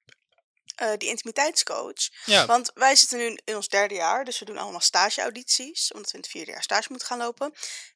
eh, 0.75 0.97
die 0.97 1.09
intimiteitscoach. 1.09 2.09
Ja, 2.25 2.45
Want 2.45 2.71
wij 2.73 2.95
zitten 2.95 3.17
nu 3.17 3.39
in 3.43 3.55
ons 3.55 3.67
derde 3.67 3.93
jaar, 3.95 4.25
dus 4.25 4.39
we 4.39 4.45
doen 4.45 4.57
allemaal 4.57 4.79
stageaudities, 4.81 5.91
omdat 5.91 6.11
we 6.11 6.17
in 6.17 6.23
het 6.23 6.31
vierde 6.31 6.51
jaar 6.51 6.63
stage 6.63 6.87
moeten 6.89 7.07
gaan 7.07 7.17
lopen. 7.17 7.53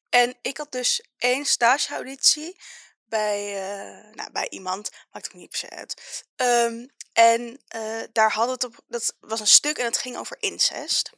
En 0.10 0.36
ik 0.42 0.58
had 0.58 0.72
dus 0.72 1.04
één 1.18 1.46
stageauditie 1.46 2.60
bij, 3.06 3.56
eh, 3.56 4.14
nou, 4.16 4.32
bij 4.32 4.50
iemand, 4.50 4.90
maakt 5.12 5.26
ook 5.28 5.34
niet 5.34 5.50
per 5.50 5.60
se 5.60 5.70
uit. 5.70 6.24
Ehm, 6.36 6.86
en 7.14 7.62
eh, 7.68 8.02
daar 8.12 8.32
hadden 8.32 8.54
het 8.54 8.64
op, 8.64 8.84
dat 8.88 9.16
was 9.20 9.40
een 9.40 9.48
stuk 9.48 9.78
en 9.78 9.86
het 9.86 9.98
ging 9.98 10.18
over 10.18 10.38
incest. 10.40 11.12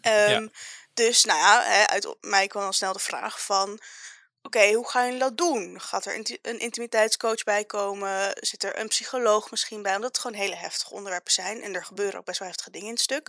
Ehm, 0.00 0.48
Dus 1.00 1.24
nou 1.24 1.38
ja, 1.38 1.62
hè, 1.62 1.86
uit 1.86 2.16
mij 2.20 2.46
kwam 2.46 2.64
al 2.64 2.72
snel 2.72 2.92
de 2.92 2.98
vraag 2.98 3.42
van, 3.44 3.80
oké, 4.42 4.72
hoe 4.72 4.88
gaan 4.88 5.04
jullie 5.04 5.18
dat 5.20 5.36
doen? 5.36 5.80
Gaat 5.80 6.04
er 6.04 6.14
een 6.42 6.58
intimiteitscoach 6.58 7.42
bij 7.44 7.64
komen? 7.64 8.30
Zit 8.34 8.64
er 8.64 8.78
een 8.78 8.88
psycholoog 8.88 9.50
misschien 9.50 9.82
bij? 9.82 9.94
Omdat 9.94 10.08
het 10.08 10.18
gewoon 10.18 10.36
hele 10.36 10.54
heftige 10.54 10.94
onderwerpen 10.94 11.32
zijn. 11.32 11.62
En 11.62 11.74
er 11.74 11.84
gebeuren 11.84 12.18
ook 12.18 12.24
best 12.24 12.38
wel 12.38 12.48
heftige 12.48 12.70
dingen 12.70 12.86
in 12.86 12.92
het 12.92 13.02
stuk. 13.02 13.28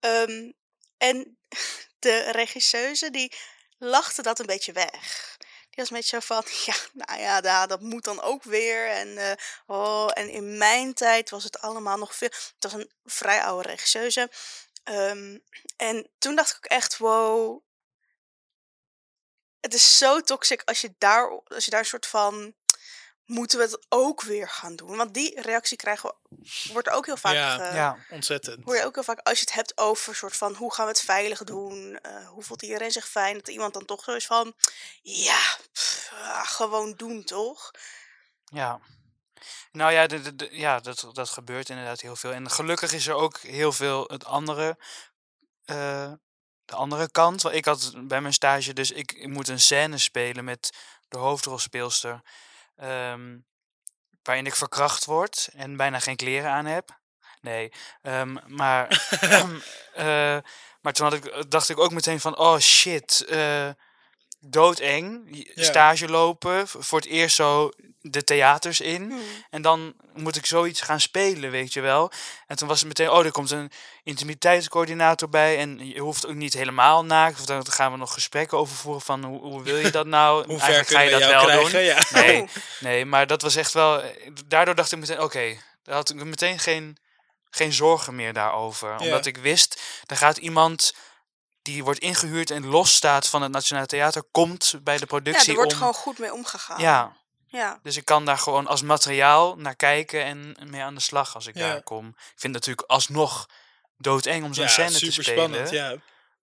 Ehm, 0.00 0.50
en 0.96 1.38
de 1.98 2.30
regisseuse 2.30 3.10
die 3.10 3.32
lachte 3.78 4.22
dat 4.22 4.38
een 4.38 4.46
beetje 4.46 4.72
weg. 4.72 5.36
Die 5.38 5.84
was 5.84 5.88
beetje 5.88 6.20
zo 6.20 6.34
van, 6.34 6.44
ja, 6.66 6.74
nou 6.92 7.20
ja, 7.20 7.40
da- 7.40 7.66
dat 7.66 7.80
moet 7.80 8.04
dan 8.04 8.20
ook 8.20 8.42
weer. 8.42 8.88
En, 8.90 9.18
eh, 9.18 9.32
oh, 9.66 10.10
en 10.14 10.28
in 10.28 10.58
mijn 10.58 10.94
tijd 10.94 11.30
was 11.30 11.44
het 11.44 11.60
allemaal 11.60 11.98
nog 11.98 12.14
veel... 12.14 12.30
Het 12.30 12.72
was 12.72 12.72
een 12.72 12.90
vrij 13.04 13.42
oude 13.42 13.68
regisseuse. 13.68 14.30
Ehm, 14.82 15.38
en 15.76 16.10
toen 16.18 16.36
dacht 16.36 16.50
ik 16.50 16.56
ook 16.56 16.64
echt, 16.64 16.96
wow, 16.96 17.62
het 19.60 19.74
is 19.74 19.98
zo 19.98 20.20
toxic 20.20 20.62
als 20.64 20.80
je 20.80 20.94
daar, 20.98 21.40
als 21.44 21.64
je 21.64 21.70
daar 21.70 21.80
een 21.80 21.86
soort 21.86 22.06
van. 22.06 22.54
Moeten 23.24 23.58
we 23.58 23.64
het 23.64 23.86
ook 23.88 24.22
weer 24.22 24.48
gaan 24.48 24.76
doen? 24.76 24.96
Want 24.96 25.14
die 25.14 25.40
reactie 25.40 25.76
krijgen 25.76 26.14
we, 26.28 26.72
wordt 26.72 26.88
ook 26.88 27.06
heel 27.06 27.16
vaak. 27.16 27.34
Ja. 27.34 27.68
eh, 27.68 27.74
ja, 27.74 27.98
ontzettend. 28.10 28.64
Hoor 28.64 28.76
je 28.76 28.84
ook 28.84 28.94
heel 28.94 29.04
vaak 29.04 29.18
als 29.18 29.38
je 29.38 29.44
het 29.44 29.54
hebt 29.54 29.78
over 29.78 30.14
soort 30.14 30.36
van 30.36 30.54
hoe 30.54 30.74
gaan 30.74 30.84
we 30.84 30.90
het 30.90 31.00
veilig 31.00 31.44
doen? 31.44 31.98
eh, 31.98 32.28
hoe 32.28 32.42
voelt 32.42 32.62
iedereen 32.62 32.90
zich 32.90 33.08
fijn? 33.08 33.34
Dat 33.34 33.48
iemand 33.48 33.74
dan 33.74 33.84
toch 33.84 34.04
zo 34.04 34.12
is 34.12 34.26
van 34.26 34.54
ja, 35.02 35.56
pff, 35.72 36.12
ah, 36.12 36.46
gewoon 36.46 36.94
doen 36.96 37.24
toch? 37.24 37.70
ja. 38.44 38.80
Nou 39.72 39.92
ja, 39.92 40.06
de, 40.06 40.20
de- 40.20 40.34
de- 40.36 40.48
ja 40.58 40.80
dat, 40.80 41.08
dat 41.12 41.28
gebeurt 41.30 41.68
inderdaad 41.68 42.00
heel 42.00 42.16
veel. 42.16 42.32
En 42.32 42.50
gelukkig 42.50 42.92
is 42.92 43.06
er 43.06 43.14
ook 43.14 43.38
heel 43.38 43.72
veel 43.72 44.04
het 44.06 44.24
andere, 44.24 44.78
eh, 45.64 46.12
de 46.64 46.74
andere 46.74 47.10
kant. 47.10 47.42
Want 47.42 47.54
ik 47.54 47.64
had 47.64 47.92
bij 48.08 48.20
mijn 48.20 48.32
stage 48.34 48.72
dus, 48.72 48.90
ik, 48.90 49.12
ik 49.12 49.28
moet 49.28 49.48
een 49.48 49.60
scène 49.60 49.98
spelen 49.98 50.44
met 50.44 50.70
de 51.08 51.18
hoofdrolspeelster. 51.18 52.22
ehm, 52.76 53.38
waarin 54.22 54.46
ik 54.46 54.54
verkracht 54.54 55.04
word 55.04 55.48
en 55.52 55.76
bijna 55.76 55.98
geen 55.98 56.16
kleren 56.16 56.50
aan 56.50 56.64
heb. 56.66 57.00
Nee, 57.40 57.72
ehm, 58.02 58.36
maar, 58.46 58.88
eh, 59.94 60.38
maar 60.80 60.92
toen 60.92 61.06
had 61.08 61.12
ik, 61.14 61.50
dacht 61.50 61.68
ik 61.68 61.78
ook 61.78 61.92
meteen 61.92 62.20
van, 62.20 62.38
oh 62.38 62.58
shit, 62.58 63.24
eh 63.24 63.70
doodeng. 64.44 65.20
Je- 65.30 65.52
Ja. 65.54 65.62
Stage 65.64 66.08
lopen, 66.08 66.68
voor 66.68 66.98
het 66.98 67.08
eerst 67.08 67.36
zo 67.36 67.70
de 68.00 68.24
theaters 68.24 68.80
in. 68.80 69.02
Hmm. 69.02 69.20
En 69.50 69.62
dan 69.62 69.94
moet 70.14 70.36
ik 70.36 70.46
zoiets 70.46 70.80
gaan 70.80 71.00
spelen, 71.00 71.50
weet 71.50 71.72
je 71.72 71.80
wel. 71.80 72.10
En 72.46 72.56
toen 72.56 72.68
was 72.68 72.78
het 72.78 72.88
meteen, 72.88 73.10
oh, 73.10 73.24
er 73.24 73.30
komt 73.32 73.50
een 73.50 73.70
intimiteitscoördinator 74.04 75.28
bij. 75.28 75.58
En 75.58 75.86
je 75.88 76.00
hoeft 76.00 76.26
ook 76.26 76.34
niet 76.34 76.52
helemaal 76.52 77.04
naakt. 77.04 77.40
Of 77.40 77.46
daar 77.46 77.62
gaan 77.66 77.92
we 77.92 77.98
nog 77.98 78.12
gesprekken 78.12 78.58
over 78.58 78.76
voeren 78.76 79.02
van, 79.02 79.24
hoe, 79.24 79.40
hoe 79.40 79.62
wil 79.62 79.76
je 79.76 79.90
dat 79.90 80.06
nou? 80.06 80.44
Hoe 80.46 80.58
ver 80.58 80.68
Eigenlijk 80.68 80.88
kunnen 80.88 81.28
we 81.28 81.34
jou 81.44 81.68
krijgen? 81.70 81.82
Ja. 81.82 82.02
Nee, 82.26 82.42
Oh. 82.42 82.48
nee, 82.80 83.04
maar 83.04 83.26
dat 83.26 83.42
was 83.42 83.56
echt 83.56 83.72
wel. 83.72 84.02
Daardoor 84.46 84.74
dacht 84.74 84.92
ik 84.92 84.98
meteen, 84.98 85.20
oké, 85.20 85.56
daar 85.82 85.94
had 85.94 86.10
ik 86.10 86.24
meteen 86.24 86.58
geen, 86.58 86.96
geen 87.50 87.72
zorgen 87.72 88.14
meer 88.14 88.32
daarover. 88.32 88.96
Omdat 88.98 89.26
ik 89.26 89.36
wist, 89.36 89.80
er 90.06 90.16
gaat 90.16 90.36
iemand 90.36 90.94
die 91.62 91.84
wordt 91.84 92.00
ingehuurd 92.00 92.50
en 92.50 92.66
los 92.66 92.94
staat 92.94 93.28
van 93.28 93.42
het 93.42 93.52
Nationaal 93.52 93.86
Theater, 93.86 94.22
komt 94.30 94.74
bij 94.82 94.94
de 94.94 95.00
Ja, 95.00 95.06
productie 95.06 95.48
er 95.50 95.54
wordt 95.56 95.72
om. 95.72 95.78
gewoon 95.78 95.94
goed 95.94 96.18
mee 96.18 96.32
omgegaan. 96.32 96.80
ja, 96.80 97.16
ja. 97.46 97.78
dus 97.82 97.96
ik 97.96 98.04
kan 98.04 98.24
daar 98.24 98.38
gewoon 98.38 98.66
als 98.66 98.82
materiaal 98.82 99.56
naar 99.56 99.76
kijken 99.76 100.24
en 100.24 100.56
mee 100.70 100.82
aan 100.82 100.94
de 100.94 101.00
slag 101.00 101.34
als 101.34 101.46
ik 101.46 101.54
Ja. 101.56 101.60
daar 101.72 101.82
kom. 101.82 102.06
Ik 102.08 102.14
vind 102.24 102.42
het 102.42 102.52
natuurlijk 102.52 102.90
alsnog 102.90 103.48
doodeng 103.96 104.44
om 104.44 104.54
zo'n 104.54 104.64
Ja, 104.64 104.70
scène 104.70 104.90
te 104.90 104.94
super 104.94 105.12
spelen. 105.24 105.44
spannend. 105.44 105.70
Ja. 105.70 105.96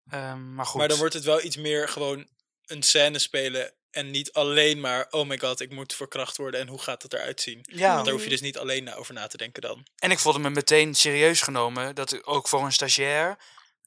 Ehm, 0.09 0.53
maar 0.55 0.65
goed. 0.65 0.79
Maar 0.79 0.87
dan 0.87 0.97
wordt 0.97 1.13
het 1.13 1.23
wel 1.23 1.43
iets 1.43 1.55
meer 1.57 1.89
gewoon 1.89 2.27
een 2.65 2.83
scène 2.83 3.19
spelen. 3.19 3.73
En 3.91 4.11
niet 4.11 4.33
alleen 4.33 4.79
maar, 4.79 5.07
oh 5.09 5.27
my 5.27 5.37
god, 5.39 5.59
ik 5.59 5.71
moet 5.71 5.93
verkracht 5.93 6.37
worden 6.37 6.59
en 6.59 6.67
hoe 6.67 6.79
gaat 6.81 7.03
het 7.03 7.13
eruit 7.13 7.41
zien? 7.41 7.59
ja, 7.71 7.93
Want 7.93 8.05
daar 8.05 8.13
hoef 8.13 8.23
je 8.23 8.29
dus 8.29 8.41
niet 8.41 8.57
alleen 8.57 8.93
over 8.93 9.13
na 9.13 9.27
te 9.27 9.37
denken 9.37 9.61
dan. 9.61 9.85
En 9.97 10.11
ik 10.11 10.19
voelde 10.19 10.39
me 10.39 10.49
meteen 10.49 10.95
serieus 10.95 11.41
genomen. 11.41 11.95
Dat 11.95 12.13
ik 12.13 12.21
ook 12.29 12.47
voor 12.47 12.63
een 12.63 12.71
stagiair 12.73 13.37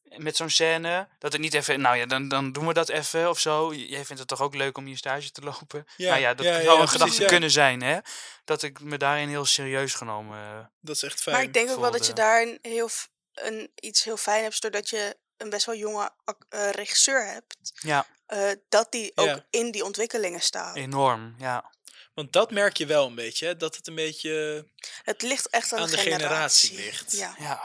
met 0.03 0.37
zo'n 0.37 0.51
scène. 0.51 1.09
Dat 1.19 1.33
het 1.33 1.41
niet 1.41 1.55
even, 1.55 1.81
nou 1.81 1.97
ja, 1.97 2.07
dan, 2.07 2.29
dan 2.29 2.53
doen 2.53 2.67
we 2.67 2.73
dat 2.73 2.89
even 2.89 3.29
of 3.29 3.39
zo. 3.39 3.75
Jij 3.75 4.05
vindt 4.05 4.19
het 4.19 4.29
toch 4.29 4.41
ook 4.41 4.55
leuk 4.55 4.77
om 4.79 4.89
je 4.89 4.97
stage 4.97 5.31
te 5.31 5.41
lopen? 5.41 5.87
Ja, 5.97 6.09
nou 6.09 6.21
ja, 6.21 6.35
dat 6.35 6.47
ja, 6.47 6.53
zou 6.53 6.65
ja, 6.65 6.71
een 6.71 6.77
precies, 6.79 7.01
gedachte 7.01 7.25
kunnen 7.25 7.51
zijn, 7.51 7.83
hè? 7.83 7.99
Dat 8.45 8.63
ik 8.63 8.81
me 8.81 8.97
daarin 8.99 9.29
heel 9.29 9.45
serieus 9.45 9.95
genomen. 9.95 10.39
eh, 10.39 10.65
Dat 10.81 10.97
is 10.97 11.03
echt 11.03 11.21
fijn. 11.21 11.37
Maar 11.37 11.45
ik 11.45 11.53
denk 11.55 11.71
ook 11.71 11.81
wel 11.81 11.91
dat 11.91 12.01
je 12.01 12.05
voelde. 12.07 12.21
daar 12.21 12.43
een 12.43 12.59
heel, 12.63 12.89
een, 13.35 13.71
iets 13.75 14.05
heel 14.05 14.17
fijn 14.17 14.43
hebt, 14.43 14.63
doordat 14.63 14.89
je 14.89 15.17
een 15.37 15.51
best 15.51 15.67
wel 15.67 15.75
jonge 15.77 16.11
eh, 16.49 16.71
regisseur 16.71 17.27
hebt. 17.27 17.57
ja, 17.75 18.07
eh, 18.27 18.51
dat 18.69 18.93
die 18.93 19.13
ook 19.15 19.27
Ja. 19.27 19.45
in 19.51 19.71
die 19.71 19.85
ontwikkelingen 19.85 20.41
staat. 20.41 20.77
enorm. 20.77 21.35
Ja. 21.39 21.71
Want 22.15 22.33
dat 22.33 22.51
merk 22.51 22.77
je 22.77 22.87
wel 22.87 23.07
een 23.07 23.15
beetje, 23.15 23.47
hè, 23.47 23.57
dat 23.57 23.77
het 23.77 23.87
een 23.87 23.95
beetje... 23.95 24.67
Het 25.03 25.23
ligt 25.23 25.49
echt 25.49 25.73
aan, 25.73 25.79
Aan 25.79 25.91
de 25.91 25.97
generatie 25.99 26.75
ligt. 26.77 27.13
Ja. 27.13 27.35
ja, 27.39 27.63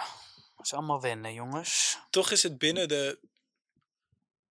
is 0.67 0.73
allemaal 0.73 1.01
wennen, 1.01 1.33
jongens. 1.33 1.97
Toch 2.09 2.31
is 2.31 2.43
het 2.43 2.57
binnen 2.57 2.87
de, 2.87 3.19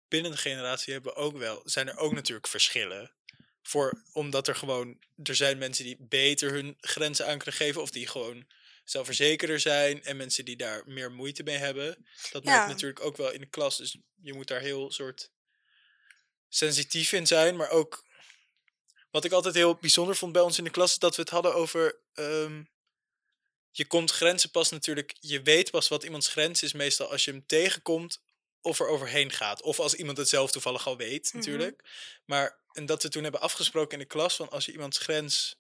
binnen 0.09 0.31
de 0.31 0.37
generatie 0.37 0.93
hebben 0.93 1.13
we 1.15 1.19
ook 1.19 1.37
wel, 1.37 1.63
zijn 1.65 1.89
er 1.89 1.97
ook 1.97 2.13
natuurlijk 2.13 2.47
verschillen. 2.47 3.15
Voor, 3.63 4.03
omdat 4.13 4.49
er 4.49 4.55
gewoon, 4.55 4.99
er 5.23 5.37
zijn 5.37 5.59
mensen 5.59 5.85
die 5.85 5.97
beter 6.01 6.53
hun 6.53 6.77
grenzen 6.81 7.27
aan 7.27 7.37
kunnen 7.37 7.55
geven. 7.55 7.83
Of 7.83 7.91
die 7.91 8.07
gewoon 8.07 8.47
zelfverzekerder 8.85 9.61
zijn. 9.61 10.05
En 10.05 10.17
mensen 10.17 10.45
die 10.45 10.57
daar 10.57 10.83
meer 10.87 11.13
moeite 11.13 11.43
mee 11.43 11.57
hebben. 11.57 12.07
Dat 12.31 12.45
Ja. 12.45 12.63
je 12.63 12.69
natuurlijk 12.69 13.01
ook 13.05 13.17
wel 13.17 13.31
in 13.31 13.41
de 13.41 13.47
klas. 13.47 13.77
Dus 13.77 13.97
je 14.23 14.35
moet 14.35 14.49
daar 14.49 14.61
heel 14.61 14.91
soort 14.93 15.31
sensitief 16.49 17.13
in 17.13 17.27
zijn. 17.27 17.57
Maar 17.57 17.71
ook, 17.71 18.05
wat 19.11 19.25
ik 19.25 19.33
altijd 19.33 19.55
heel 19.55 19.75
bijzonder 19.75 20.17
vond 20.17 20.33
bij 20.33 20.43
ons 20.43 20.59
in 20.59 20.65
de 20.65 20.71
klas. 20.71 20.91
Is 20.91 20.99
dat 20.99 21.17
we 21.17 21.23
het 21.23 21.31
hadden 21.31 21.55
over... 21.55 21.99
ehm, 22.15 22.63
je 23.77 23.87
komt 23.87 24.11
grenzen 24.11 24.51
pas 24.51 24.71
natuurlijk. 24.71 25.17
Je 25.21 25.43
weet 25.43 25.71
pas 25.71 25.89
wat 25.89 26.05
iemands 26.05 26.29
grens 26.29 26.63
is 26.63 26.73
meestal 26.73 27.11
als 27.11 27.25
je 27.25 27.31
hem 27.31 27.47
tegenkomt 27.47 28.21
of 28.61 28.81
er 28.81 28.87
overheen 28.89 29.33
gaat. 29.33 29.63
Of 29.63 29.81
als 29.81 29.95
iemand 29.95 30.19
het 30.19 30.29
zelf 30.29 30.51
toevallig 30.51 30.87
al 30.87 30.97
weet, 30.97 31.27
Mhm. 31.27 31.37
natuurlijk. 31.37 31.85
Maar 32.25 32.59
en 32.73 32.87
dat 32.87 33.03
we 33.03 33.09
toen 33.09 33.23
hebben 33.23 33.41
afgesproken 33.41 33.93
in 33.93 33.99
de 33.99 34.05
klas 34.05 34.37
van 34.37 34.51
als 34.51 34.65
je 34.65 34.73
iemands 34.73 34.99
grens. 34.99 35.57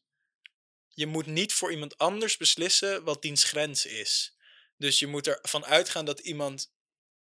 Je 0.88 1.06
moet 1.06 1.26
niet 1.26 1.52
voor 1.52 1.70
iemand 1.70 1.98
anders 1.98 2.36
beslissen 2.36 3.04
wat 3.04 3.22
diens 3.22 3.44
grens 3.44 3.86
is. 3.86 4.36
Dus 4.76 4.98
je 4.98 5.06
moet 5.06 5.26
ervan 5.26 5.64
uitgaan 5.64 6.04
dat 6.04 6.18
iemand 6.18 6.72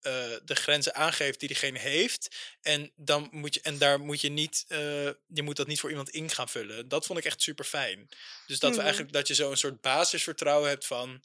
eh, 0.02 0.12
de 0.44 0.54
grenzen 0.54 0.94
aangeeft 0.94 1.38
die 1.40 1.48
diegene 1.48 1.78
heeft. 1.78 2.36
En, 2.62 2.92
dan 2.96 3.28
moet 3.30 3.54
je, 3.54 3.60
en 3.60 3.78
daar 3.78 4.00
moet 4.00 4.20
je 4.20 4.28
niet, 4.30 4.64
eh, 4.68 4.78
je 5.26 5.42
moet 5.42 5.56
dat 5.56 5.66
niet 5.66 5.80
voor 5.80 5.90
iemand 5.90 6.10
in 6.10 6.30
gaan 6.30 6.48
vullen. 6.48 6.88
Dat 6.88 7.06
vond 7.06 7.18
ik 7.18 7.24
echt 7.24 7.42
super 7.42 7.64
fijn. 7.64 8.08
Dus 8.46 8.58
dat 8.58 8.70
we 8.70 8.74
Mhm. 8.76 8.84
eigenlijk 8.84 9.12
dat 9.12 9.28
je 9.28 9.34
zo 9.34 9.50
een 9.50 9.56
soort 9.56 9.80
basisvertrouwen 9.80 10.68
hebt 10.68 10.86
van 10.86 11.22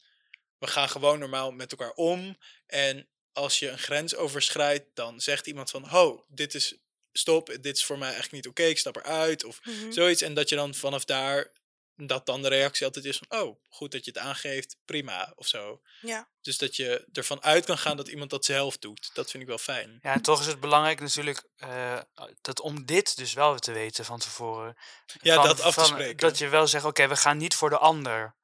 we 0.58 0.66
gaan 0.66 0.88
gewoon 0.88 1.18
normaal 1.18 1.50
met 1.52 1.70
elkaar 1.70 1.92
om. 1.92 2.36
En 2.66 3.08
als 3.32 3.58
je 3.58 3.68
een 3.68 3.78
grens 3.78 4.14
overschrijdt, 4.14 4.84
dan 4.94 5.20
zegt 5.20 5.46
iemand 5.46 5.70
van 5.70 5.84
ho, 5.88 6.24
dit 6.28 6.54
is 6.54 6.74
stop, 7.12 7.56
dit 7.60 7.76
is 7.76 7.84
voor 7.84 7.98
mij 7.98 8.10
eigenlijk 8.12 8.32
niet 8.44 8.46
oké, 8.52 8.62
ik 8.62 8.78
stap 8.78 8.96
eruit. 8.96 9.44
Of 9.44 9.60
Mhm. 9.64 9.92
zoiets. 9.92 10.22
En 10.22 10.34
dat 10.34 10.48
je 10.48 10.54
dan 10.56 10.74
vanaf 10.74 11.04
daar, 11.04 11.50
dat 11.96 12.26
dan 12.26 12.42
de 12.42 12.48
reactie 12.48 12.86
altijd 12.86 13.04
is 13.04 13.20
van 13.26 13.40
oh, 13.40 13.56
goed 13.68 13.92
dat 13.92 14.04
je 14.04 14.10
het 14.10 14.20
aangeeft, 14.20 14.76
prima 14.84 15.32
of 15.36 15.46
zo. 15.46 15.80
ja. 16.00 16.28
Dus 16.40 16.58
dat 16.58 16.76
je 16.76 17.06
ervan 17.12 17.42
uit 17.42 17.64
kan 17.64 17.78
gaan 17.78 17.96
dat 17.96 18.08
iemand 18.08 18.30
dat 18.30 18.44
zelf 18.44 18.78
doet. 18.78 19.10
Dat 19.14 19.30
vind 19.30 19.42
ik 19.42 19.48
wel 19.48 19.58
fijn. 19.58 19.98
Ja, 20.02 20.12
en 20.12 20.22
toch 20.22 20.40
is 20.40 20.46
het 20.46 20.60
belangrijk 20.60 21.00
natuurlijk 21.00 21.44
eh, 21.56 21.98
dat 22.40 22.60
om 22.60 22.84
dit 22.84 23.16
dus 23.16 23.32
wel 23.32 23.58
te 23.58 23.72
weten 23.72 24.04
van 24.04 24.18
tevoren. 24.18 24.76
Ja, 25.20 25.34
van- 25.34 25.44
dat 25.44 25.60
af 25.60 25.74
te 25.74 25.80
van- 25.80 25.88
spreken. 25.88 26.16
Dat 26.16 26.38
je 26.38 26.48
wel 26.48 26.66
zegt, 26.66 26.84
oké, 26.84 27.08
we 27.08 27.16
gaan 27.16 27.36
niet 27.36 27.54
voor 27.54 27.70
de 27.70 27.78
ander 27.78 28.34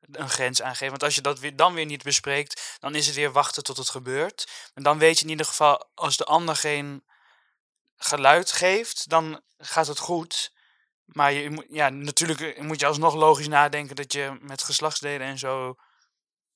een 0.00 0.30
grens 0.30 0.62
aangeven. 0.62 0.88
Want 0.88 1.02
als 1.02 1.14
je 1.14 1.20
dat 1.20 1.38
weer, 1.38 1.56
dan 1.56 1.74
weer 1.74 1.84
niet 1.86 2.02
bespreekt, 2.02 2.76
dan 2.78 2.94
is 2.94 3.06
het 3.06 3.14
weer 3.16 3.32
wachten 3.32 3.62
tot 3.62 3.76
het 3.76 3.88
gebeurt. 3.88 4.48
En 4.74 4.82
dan 4.82 4.98
weet 4.98 5.18
je 5.18 5.24
in 5.24 5.30
ieder 5.30 5.46
geval, 5.46 5.90
als 5.94 6.16
de 6.16 6.24
ander 6.24 6.56
geen 6.56 7.04
geluid 7.96 8.52
geeft, 8.52 9.08
dan 9.08 9.42
gaat 9.58 9.86
het 9.86 9.98
goed. 9.98 10.52
Maar 11.12 11.32
je 11.32 11.66
ja, 11.68 11.88
natuurlijk 11.88 12.40
eh, 12.40 12.62
moet 12.62 12.80
je 12.80 12.86
alsnog 12.86 13.14
logisch 13.14 13.48
nadenken 13.48 13.96
dat 13.96 14.12
je 14.12 14.38
met 14.40 14.62
geslachtsdelen 14.62 15.26
en 15.26 15.38
zo 15.38 15.76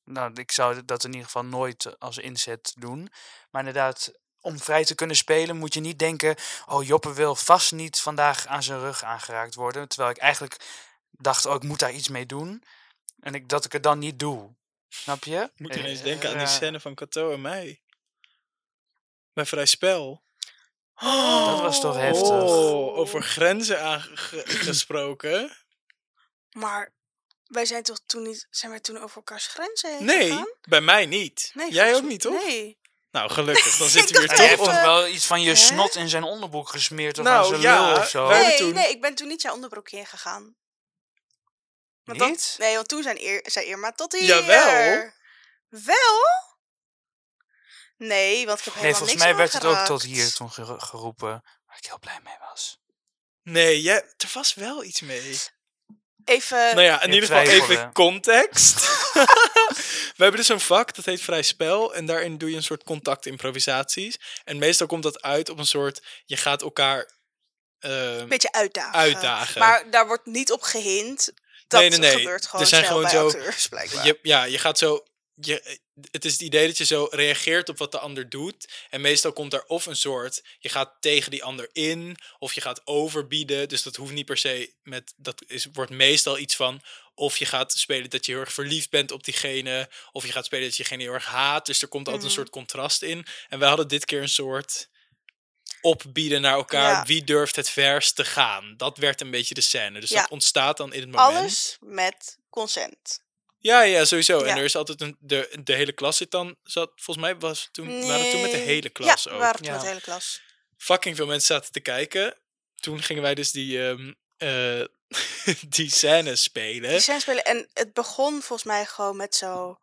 Nou, 0.04 0.32
ik 0.34 0.52
zou 0.52 0.84
dat 0.84 1.04
in 1.04 1.11
ieder 1.11 1.26
geval 1.26 1.44
nooit 1.44 1.84
eh, 1.84 1.92
als 1.99 2.18
inzet 2.18 2.75
doen. 2.78 3.08
Maar 3.50 3.66
inderdaad, 3.66 4.12
om 4.40 4.58
vrij 4.58 4.84
te 4.84 4.94
kunnen 4.94 5.16
spelen 5.16 5.56
moet 5.56 5.75
je 5.75 5.80
niet 5.80 5.99
denken... 5.99 6.37
Oh, 6.66 6.84
Joppe 6.84 7.12
wil 7.12 7.34
vast 7.34 7.73
niet 7.73 8.00
vandaag 8.00 8.46
aan 8.46 8.62
zijn 8.62 8.80
rug 8.80 9.02
aangeraakt 9.02 9.54
worden. 9.54 9.88
Terwijl 9.88 10.11
ik 10.11 10.18
eigenlijk 10.18 10.56
dacht, 11.11 11.46
oh, 11.46 11.54
ik 11.54 11.62
moet 11.62 11.78
daar 11.78 11.92
iets 11.92 12.08
mee 12.08 12.26
doen. 12.26 12.64
En 13.20 13.34
ik, 13.34 13.49
dat 13.49 13.64
ik 13.64 13.73
het 13.73 13.82
dan 13.82 13.99
niet 13.99 14.18
doe. 14.18 14.54
Snap 14.88 15.25
je? 15.25 15.50
Moet 15.56 15.70
Eh, 15.70 15.78
ineens 15.78 16.02
denken 16.02 16.28
aan 16.28 16.34
die 16.38 16.46
ja. 16.46 16.52
scène 16.52 16.80
van 16.80 16.94
Cato 16.94 17.32
en 17.32 17.40
mij. 17.40 17.82
Bij 19.32 19.46
Vrij 19.46 19.66
Spel. 19.66 20.23
Dat 21.00 21.60
was 21.60 21.80
toch 21.80 21.96
heftig. 21.96 22.28
Oh, 22.30 22.98
over 22.98 23.22
grenzen 23.22 23.82
aangesproken. 23.82 25.56
Maar 26.52 26.92
wij 27.46 27.66
zijn 27.66 27.82
toch 27.82 27.98
toen 28.06 28.22
niet... 28.22 28.46
Zijn 28.50 28.70
wij 28.70 28.80
toen 28.80 28.96
over 28.98 29.16
elkaars 29.16 29.46
grenzen 29.46 29.90
heen 29.96 30.04
Nee, 30.04 30.30
gegaan? 30.30 30.48
bij 30.62 30.80
mij 30.80 31.06
niet. 31.06 31.50
Nee, 31.54 31.72
Jij 31.72 31.94
ook 31.94 32.02
niet, 32.02 32.20
toch? 32.20 32.44
Nee. 32.44 32.78
Nou, 33.10 33.30
gelukkig. 33.30 33.76
Dan 33.76 33.88
zitten 33.88 34.12
we 34.14 34.18
hier 34.20 34.28
Maar 34.28 34.36
jij 34.36 34.46
hebt 34.46 34.58
toch 34.58 34.68
toch 34.68 34.76
even- 34.78 34.88
wel 34.88 35.06
iets 35.08 35.26
van 35.26 35.42
je 35.42 35.48
Hè? 35.48 35.54
snot 35.56 35.94
in 35.94 36.08
zijn 36.08 36.22
onderbroek 36.22 36.68
gesmeerd 36.68 37.18
of 37.18 37.26
aan 37.26 37.32
Nou, 37.32 37.46
zijn 37.48 37.60
ja, 37.60 37.86
lul 37.90 37.96
of 38.00 38.08
zo? 38.08 38.26
wij- 38.26 38.36
hebben 38.36 38.48
Nee, 38.58 38.58
toen- 38.66 38.74
nee, 38.82 38.90
ik 38.90 39.00
ben 39.00 39.14
toen 39.14 39.28
niet 39.28 39.42
jouw 39.42 39.54
onderbroekje 39.54 39.96
ingegaan. 39.96 40.56
Want 42.04 42.18
dat- 42.18 42.28
Niet? 42.28 42.54
nee, 42.58 42.74
want 42.74 42.88
toen 42.88 43.02
zijn 43.02 43.16
eer, 43.20 43.40
zei 43.44 43.66
Irma 43.66 43.92
tot 43.92 44.12
hier. 44.12 44.24
Jawel. 44.24 45.10
Wel? 45.68 46.22
Nee, 47.96 48.46
want 48.46 48.58
ik 48.58 48.64
heb 48.64 48.74
helemaal 48.74 48.82
Nee, 48.82 48.94
volgens 48.94 49.10
niks 49.10 49.22
mij 49.24 49.36
werd 49.36 49.52
het 49.52 49.64
ook 49.64 49.68
aangeraakt. 49.76 49.88
tot 50.02 50.02
hier 50.02 50.32
toen 50.32 50.52
gero- 50.52 50.78
geroepen. 50.78 51.28
Waar 51.66 51.76
ik 51.78 51.86
heel 51.86 51.98
blij 51.98 52.20
mee 52.24 52.36
was. 52.50 52.78
Nee, 53.42 53.82
jij, 53.82 53.94
er 54.16 54.30
was 54.32 54.54
wel 54.54 54.84
iets 54.84 55.00
mee. 55.00 55.38
Even... 56.24 56.58
nou 56.58 56.80
ja, 56.80 57.02
in 57.02 57.08
je 57.08 57.14
ieder 57.14 57.28
geval 57.28 57.44
twijfelde. 57.44 57.72
even 57.74 57.92
context. 57.92 58.74
We 60.16 60.22
hebben 60.22 60.40
dus 60.40 60.48
een 60.48 60.60
vak, 60.60 60.94
dat 60.94 61.04
heet 61.04 61.20
Vrij 61.20 61.42
Spel. 61.42 61.94
En 61.94 62.06
daarin 62.06 62.38
doe 62.38 62.50
je 62.50 62.56
een 62.56 62.62
soort 62.62 62.84
contactimprovisaties. 62.84 64.16
En 64.44 64.58
meestal 64.58 64.86
komt 64.86 65.02
dat 65.02 65.22
uit 65.22 65.48
op 65.48 65.58
een 65.58 65.66
soort... 65.66 66.02
Je 66.24 66.36
gaat 66.36 66.62
elkaar... 66.62 67.10
een 67.78 68.28
beetje 68.28 68.52
uitdagen. 68.52 68.92
uitdagen. 68.98 69.58
Maar 69.60 69.90
daar 69.90 70.06
wordt 70.06 70.26
niet 70.26 70.52
op 70.52 70.62
gehind. 70.62 71.32
Dat 71.66 71.80
Nee, 71.80 71.90
nee, 71.90 71.98
nee. 71.98 72.16
gebeurt 72.16 72.46
gewoon 72.46 72.60
Er 72.60 72.66
zijn 72.66 72.84
snel 72.84 72.96
gewoon 72.96 73.10
bij 73.10 73.20
zo- 73.20 73.38
acteurs, 73.38 73.66
blijkbaar. 73.68 74.06
Je, 74.06 74.18
ja, 74.22 74.44
je 74.44 74.58
gaat 74.58 74.78
zo. 74.78 75.04
Je, 75.40 75.78
het 76.10 76.24
is 76.24 76.32
het 76.32 76.40
idee 76.40 76.66
dat 76.66 76.78
je 76.78 76.84
zo 76.84 77.08
reageert 77.10 77.68
op 77.68 77.78
wat 77.78 77.92
de 77.92 77.98
ander 77.98 78.28
doet. 78.28 78.68
En 78.90 79.00
meestal 79.00 79.32
komt 79.32 79.52
er 79.52 79.64
of 79.64 79.86
een 79.86 79.96
soort. 79.96 80.42
Je 80.58 80.68
gaat 80.68 80.96
tegen 81.00 81.30
die 81.30 81.44
ander 81.44 81.68
in. 81.72 82.16
Of 82.38 82.52
je 82.52 82.60
gaat 82.60 82.86
overbieden. 82.86 83.68
Dus 83.68 83.82
dat 83.82 83.96
hoeft 83.96 84.12
niet 84.12 84.26
per 84.26 84.36
se 84.36 84.74
met. 84.82 85.14
Dat 85.16 85.42
is, 85.46 85.66
wordt 85.72 85.90
meestal 85.90 86.38
iets 86.38 86.56
van. 86.56 86.82
Of 87.14 87.36
je 87.36 87.46
gaat 87.46 87.72
spelen 87.72 88.10
dat 88.10 88.26
je 88.26 88.32
heel 88.32 88.40
erg 88.40 88.52
verliefd 88.52 88.90
bent 88.90 89.10
op 89.10 89.24
diegene. 89.24 89.90
Of 90.12 90.26
je 90.26 90.32
gaat 90.32 90.44
spelen 90.44 90.64
dat 90.64 90.76
je 90.76 90.82
diegene 90.82 91.02
heel 91.02 91.12
erg 91.12 91.26
haat. 91.26 91.66
Dus 91.66 91.82
er 91.82 91.88
komt 91.88 92.06
altijd 92.06 92.24
een 92.24 92.30
soort 92.30 92.50
contrast 92.50 93.02
in. 93.02 93.26
En 93.48 93.58
wij 93.58 93.68
hadden 93.68 93.88
dit 93.88 94.04
keer 94.04 94.22
een 94.22 94.28
soort. 94.28 94.88
Opbieden 95.80 96.40
naar 96.40 96.54
elkaar. 96.54 96.90
Ja. 96.90 97.04
Wie 97.04 97.24
durft 97.24 97.56
het 97.56 97.70
verst 97.70 98.16
te 98.16 98.24
gaan? 98.24 98.74
Dat 98.76 98.98
werd 98.98 99.20
een 99.20 99.30
beetje 99.30 99.54
de 99.54 99.60
scène. 99.60 100.00
Dus 100.00 100.10
Ja. 100.10 100.20
dat 100.20 100.30
ontstaat 100.30 100.76
dan 100.76 100.92
in 100.92 101.00
het 101.00 101.10
moment. 101.10 101.36
Alles 101.38 101.76
met 101.80 102.38
consent. 102.50 103.23
Ja, 103.66 103.83
ja, 103.83 104.04
sowieso. 104.04 104.38
En 104.42 104.56
er 104.56 104.64
is 104.64 104.76
altijd 104.76 105.00
een. 105.00 105.16
De, 105.21 105.59
de 105.62 105.73
hele 105.75 105.92
klas 105.92 106.16
zit 106.16 106.30
dan. 106.30 106.56
Zat, 106.62 106.92
volgens 106.97 107.26
mij 107.26 107.37
was 107.38 107.68
toen, 107.73 108.06
waren 108.06 108.30
toen 108.30 108.40
met 108.40 108.50
de 108.50 108.56
Nee. 108.56 108.66
hele 108.66 108.88
klas 108.88 109.23
ja, 109.25 109.30
ook. 109.30 109.38
waren 109.38 109.56
toen 109.56 109.66
Ja. 109.66 109.73
met 109.73 109.80
de 109.80 109.87
hele 109.88 110.00
klas. 110.00 110.40
Fucking 110.76 111.16
veel 111.16 111.26
mensen 111.26 111.54
zaten 111.54 111.73
te 111.73 111.80
kijken. 111.80 112.37
Toen 112.75 113.02
gingen 113.02 113.23
wij 113.23 113.35
dus 113.35 113.50
die. 113.52 113.87
ehm 113.88 114.12
eh, 114.37 114.85
die 115.76 115.90
scène 115.90 116.37
spelen. 116.37 116.90
Die 116.90 116.99
zijn 117.00 117.21
spelen. 117.21 117.44
En 117.44 117.68
het 117.73 117.92
begon 117.92 118.33
volgens 118.42 118.62
mij 118.68 118.87
gewoon 118.87 119.16
met 119.16 119.35
zo... 119.35 119.78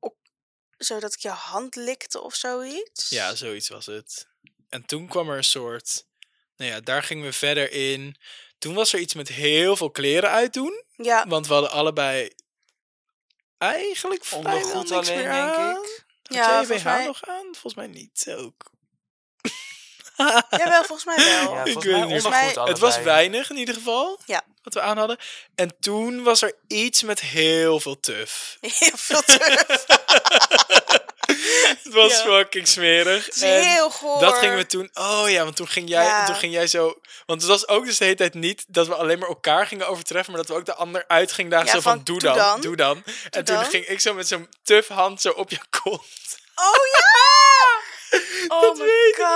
Op, 0.00 0.16
zo 0.78 1.00
dat 1.00 1.14
ik 1.14 1.20
je 1.20 1.28
hand 1.28 1.74
likte 1.76 2.20
of 2.20 2.34
zoiets. 2.34 3.08
Ja, 3.08 3.34
zoiets 3.34 3.68
was 3.68 3.86
het. 3.86 4.26
En 4.68 4.86
toen 4.86 5.08
kwam 5.08 5.30
er 5.30 5.36
een 5.36 5.44
soort. 5.44 6.06
Nou 6.56 6.70
ja, 6.70 6.80
daar 6.80 7.02
gingen 7.02 7.24
we 7.24 7.32
verder 7.32 7.72
in. 7.72 8.16
Toen 8.58 8.74
was 8.74 8.92
er 8.92 8.98
iets 9.00 9.14
met 9.14 9.28
heel 9.28 9.76
veel 9.76 9.90
kleren 9.90 10.30
uitdoen. 10.30 10.84
Ja, 10.96 11.26
Want 11.28 11.46
we 11.46 11.52
hadden 11.52 11.70
allebei. 11.70 12.30
Eigenlijk 13.60 14.24
vrijwel 14.24 14.82
niks 14.82 14.92
alleen, 14.92 15.14
meer 15.16 15.30
denk 15.30 15.54
aan. 15.56 15.78
Ja, 16.22 16.60
je 16.60 16.66
volgens 16.66 16.82
mij- 16.82 17.04
nog 17.06 17.24
aan? 17.24 17.44
Volgens 17.44 17.74
mij 17.74 17.86
niet 17.86 18.34
ook. 18.38 18.70
jawel, 20.60 20.84
volgens 20.84 21.04
mij 21.04 21.16
wel. 21.16 21.54
Ja, 21.54 21.64
Ik 21.64 21.72
volgens 21.72 21.74
weet 21.74 21.84
mij 21.84 22.00
het 22.00 22.08
niet. 22.08 22.24
ondergoed 22.24 22.54
mij- 22.54 22.64
Het 22.64 22.78
was 22.78 22.98
weinig 23.00 23.50
in 23.50 23.56
ieder 23.56 23.74
geval. 23.74 24.20
Ja. 24.26 24.42
Wat 24.62 24.74
we 24.74 24.80
aan 24.80 24.98
hadden. 24.98 25.18
En 25.54 25.76
toen 25.80 26.22
was 26.22 26.42
er 26.42 26.52
iets 26.68 27.02
met 27.02 27.20
heel 27.20 27.80
veel 27.80 28.00
tuf. 28.00 28.56
Heel 28.78 28.96
veel 28.96 29.22
terug. 29.22 29.64
Het 31.82 31.92
was 31.94 32.12
Ja. 32.12 32.22
fucking 32.22 32.68
smerig. 32.68 33.24
Het 33.26 33.34
is 33.34 33.40
En 33.42 33.62
heel 33.62 33.90
goor. 33.90 34.20
dat 34.20 34.38
gingen 34.38 34.56
we 34.56 34.66
toen. 34.66 34.90
Oh 34.94 35.24
ja, 35.30 35.44
want 35.44 35.56
toen 35.56 35.68
ging 35.68 35.88
jij, 35.88 36.04
Ja. 36.04 36.24
toen 36.26 36.34
ging 36.34 36.52
jij 36.52 36.66
zo. 36.66 37.00
Want 37.26 37.40
het 37.42 37.50
was 37.50 37.68
ook 37.68 37.84
dus 37.84 37.98
de 37.98 38.04
hele 38.04 38.16
tijd 38.16 38.34
niet 38.34 38.64
dat 38.68 38.86
we 38.86 38.94
alleen 38.94 39.18
maar 39.18 39.28
elkaar 39.28 39.66
gingen 39.66 39.88
overtreffen, 39.88 40.32
maar 40.32 40.40
dat 40.42 40.50
we 40.50 40.56
ook 40.60 40.66
de 40.66 40.74
ander 40.74 41.04
uitgingen 41.06 41.50
dagen 41.50 41.66
Ja, 41.66 41.72
zo 41.72 41.80
van, 41.80 41.92
van, 41.92 42.04
doe, 42.04 42.18
doe 42.18 42.28
dan, 42.28 42.36
dan. 42.36 42.60
doe 42.60 42.76
dan. 42.76 43.02
en 43.30 43.44
toen 43.44 43.54
dan. 43.56 43.64
ging 43.64 43.86
ik 43.86 44.00
zo 44.00 44.14
met 44.14 44.28
zo'n 44.28 44.48
tuf 44.62 44.88
hand 44.88 45.20
zo 45.20 45.28
op 45.30 45.50
je 45.50 45.58
kont. 45.82 46.38
Oh 46.54 46.86
ja! 46.96 47.08
Oh 48.48 48.60
Dat 48.60 48.76
my 48.76 48.84
weet 48.84 49.12
ik 49.12 49.18
nog. 49.18 49.28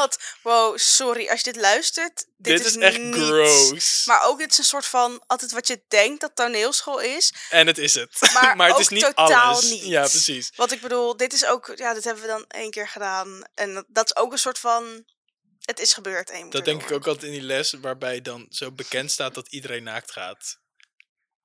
god. 0.00 0.18
Wow, 0.42 0.78
sorry. 0.78 1.28
Als 1.28 1.40
je 1.40 1.52
dit 1.52 1.62
luistert, 1.62 2.26
dit, 2.36 2.56
Dit, 2.56 2.66
is, 2.66 2.76
echt 2.76 3.00
gross. 3.14 4.04
Maar 4.06 4.24
ook 4.26 4.38
dit 4.38 4.50
is 4.50 4.58
een 4.58 4.64
soort 4.64 4.86
van, 4.86 5.22
altijd 5.26 5.52
wat 5.52 5.66
je 5.66 5.82
denkt 5.88 6.20
dat 6.20 6.36
toneelschool 6.36 7.00
is. 7.00 7.32
en 7.50 7.66
het 7.66 7.78
is 7.78 7.94
het. 7.94 8.32
Maar 8.56 8.68
het 8.70 8.78
is 8.78 8.88
niet 8.88 9.04
totaal 9.04 9.52
alles. 9.52 9.70
niet. 9.70 9.84
Ja, 9.84 10.00
precies. 10.08 10.52
Wat 10.56 10.72
ik 10.72 10.80
bedoel, 10.80 11.16
dit 11.16 11.32
is 11.32 11.44
ook, 11.44 11.72
ja, 11.76 11.94
dit 11.94 12.04
hebben 12.04 12.22
we 12.22 12.28
dan 12.28 12.44
één 12.48 12.70
keer 12.70 12.88
gedaan. 12.88 13.42
En 13.54 13.74
dat, 13.74 13.84
dat 13.88 14.04
is 14.04 14.16
ook 14.16 14.32
een 14.32 14.38
soort 14.38 14.58
van, 14.58 15.04
het 15.60 15.80
is 15.80 15.92
gebeurd. 15.92 16.30
En 16.30 16.50
Dat 16.50 16.64
denk 16.64 16.82
ik 16.82 16.92
ook 16.92 17.06
altijd 17.06 17.24
in 17.32 17.38
die 17.38 17.46
les, 17.46 17.72
waarbij 17.80 18.20
dan 18.20 18.46
zo 18.50 18.70
bekend 18.72 19.10
staat 19.10 19.34
dat 19.34 19.48
iedereen 19.48 19.82
naakt 19.82 20.10
gaat. 20.12 20.58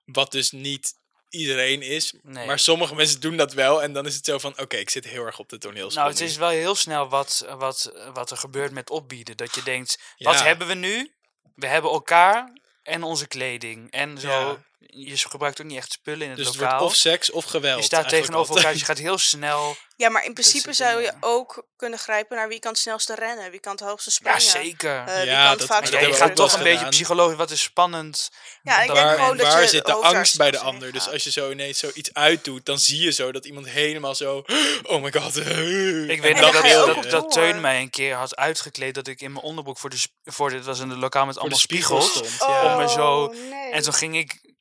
Wat 0.05 0.31
dus 0.31 0.51
niet 0.51 0.93
iedereen 1.29 1.81
is. 1.81 2.13
Nee. 2.21 2.45
Maar 2.47 2.59
sommige 2.59 2.95
mensen 2.95 3.19
doen 3.21 3.37
dat 3.37 3.53
wel. 3.53 3.83
En 3.83 3.93
dan 3.93 4.05
is 4.05 4.15
het 4.15 4.25
zo 4.25 4.37
van, 4.37 4.59
oké, 4.59 4.75
ik 4.77 4.89
zit 4.89 5.05
heel 5.05 5.25
erg 5.25 5.39
op 5.39 5.49
de 5.49 5.57
toneelschool 5.57 6.03
Nou, 6.03 6.09
het 6.09 6.19
nu. 6.19 6.25
is 6.27 6.37
wel 6.37 6.49
heel 6.49 6.75
snel 6.75 7.09
wat, 7.09 7.45
wat, 7.57 7.91
wat 8.13 8.31
er 8.31 8.37
gebeurt 8.37 8.71
met 8.71 8.89
opbieden. 8.89 9.37
Dat 9.37 9.55
je 9.55 9.63
denkt, 9.63 9.99
wat 10.17 10.43
hebben 10.43 10.67
we 10.67 10.73
nu? 10.73 11.11
We 11.55 11.67
hebben 11.67 11.91
elkaar 11.91 12.59
en 12.83 13.03
onze 13.03 13.27
kleding. 13.27 13.91
En 13.91 14.17
zo, 14.19 14.29
Ja. 14.29 14.65
Je 14.79 15.17
gebruikt 15.17 15.61
ook 15.61 15.67
niet 15.67 15.77
echt 15.77 15.91
spullen 15.91 16.21
in 16.21 16.29
het 16.29 16.37
Dus 16.37 16.57
lokaal. 16.57 16.83
of 16.83 16.95
seks 16.95 17.31
of 17.31 17.45
geweld. 17.45 17.79
je 17.79 17.85
staat 17.85 18.09
tegenover 18.09 18.55
elkaar, 18.55 18.71
dus 18.71 18.79
je 18.79 18.85
gaat 18.87 18.97
heel 18.97 19.17
snel. 19.17 19.75
Ja, 19.97 20.09
maar 20.09 20.25
in 20.25 20.33
principe 20.33 20.73
zou 20.73 21.01
je 21.01 21.13
ook 21.19 21.67
kunnen 21.75 21.99
grijpen 21.99 22.37
naar 22.37 22.47
wie 22.47 22.59
kan 22.59 22.71
het 22.71 22.79
snelste 22.79 23.15
rennen. 23.15 23.51
Wie 23.51 23.59
kan 23.59 23.71
het 23.71 23.81
hoogste 23.81 24.09
Ja, 24.23 24.39
springen. 24.39 24.65
zeker. 24.69 24.97
eh, 25.07 25.15
wie 25.15 25.25
Ja, 25.25 25.55
dat- 25.55 25.67
maar 25.69 25.83
ja, 25.83 25.89
dat 25.91 25.99
je 25.99 26.13
gaat 26.13 26.35
toch 26.35 26.53
een 26.53 26.63
beetje 26.63 26.89
psychologisch. 26.89 27.37
Wat 27.37 27.51
is 27.51 27.61
spannend? 27.61 28.29
Ja, 28.61 28.81
ik 28.81 28.87
denk 28.87 28.99
Waar, 28.99 29.15
gewoon 29.17 29.37
dat 29.37 29.47
waar 29.47 29.61
je 29.61 29.67
zit 29.67 29.85
de 29.85 29.93
angst 29.93 30.37
bij 30.37 30.51
de 30.51 30.59
ander? 30.59 30.91
Dus 30.91 31.09
als 31.09 31.23
je 31.23 31.31
zo 31.31 31.51
ineens 31.51 31.79
zoiets 31.79 32.13
uitdoet, 32.13 32.65
dan 32.65 32.79
zie 32.79 33.01
je 33.01 33.11
zo 33.11 33.31
dat 33.31 33.45
iemand 33.45 33.67
helemaal 33.69 34.15
zo... 34.15 34.43
Oh 34.83 35.01
my 35.03 35.11
god. 35.11 35.35
Ik 35.37 36.21
weet 36.21 36.39
nog 36.39 36.61
dat, 36.61 36.85
dat, 36.95 37.09
dat. 37.11 37.31
Teun 37.31 37.61
mij 37.61 37.81
een 37.81 37.89
keer 37.89 38.15
had 38.15 38.35
uitgekleed 38.35 38.95
dat 38.95 39.07
ik 39.07 39.21
in 39.21 39.31
mijn 39.31 39.45
onderbroek 39.45 39.77
voor 39.77 39.89
de, 39.89 39.97
voor 40.23 40.49
dit 40.49 40.65
was 40.65 40.79
in 40.79 40.89
een 40.89 40.99
lokaal 40.99 41.25
met 41.25 41.33
de 41.33 41.39
allemaal 41.39 41.59
spiegel 41.59 42.01
spiegels. 42.01 42.27
stond. 42.35 42.51
Ja. 42.51 42.73
om 42.75 42.81
me 42.81 42.89
zo- 42.89 43.23
Oh, 43.23 43.49
nee. 43.49 43.71
En 43.71 43.81
toen 43.83 43.93
ging 43.93 44.17
ik 44.17 44.55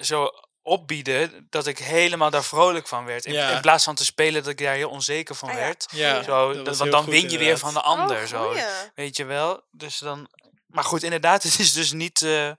zo 0.00 0.30
opbieden 0.62 1.46
dat 1.50 1.66
ik 1.66 1.78
helemaal 1.78 2.30
daar 2.30 2.44
vrolijk 2.44 2.88
van 2.88 3.04
werd. 3.04 3.24
In, 3.24 3.32
Ja. 3.32 3.50
in 3.54 3.60
plaats 3.60 3.84
van 3.84 3.94
te 3.94 4.04
spelen 4.04 4.42
dat 4.42 4.52
ik 4.52 4.58
daar 4.58 4.74
heel 4.74 4.90
onzeker 4.90 5.34
van 5.34 5.48
Ah, 5.48 5.54
ja. 5.54 5.60
werd. 5.60 5.86
Ja, 5.90 6.22
Zo, 6.22 6.62
dat 6.62 6.76
want 6.76 6.90
dan 6.90 7.02
goed 7.02 7.12
win 7.12 7.30
je 7.30 7.38
weer 7.38 7.58
van 7.58 7.74
de 7.74 7.80
ander. 7.80 8.16
Oh, 8.22 8.26
zo. 8.26 8.54
Weet 8.94 9.16
je 9.16 9.24
wel? 9.24 9.62
Dus 9.70 9.98
dan... 9.98 10.28
Maar 10.66 10.84
goed, 10.84 11.02
inderdaad, 11.02 11.42
het 11.42 11.58
is 11.58 11.72
dus 11.72 11.92
niet 11.92 12.22
eh, 12.22 12.50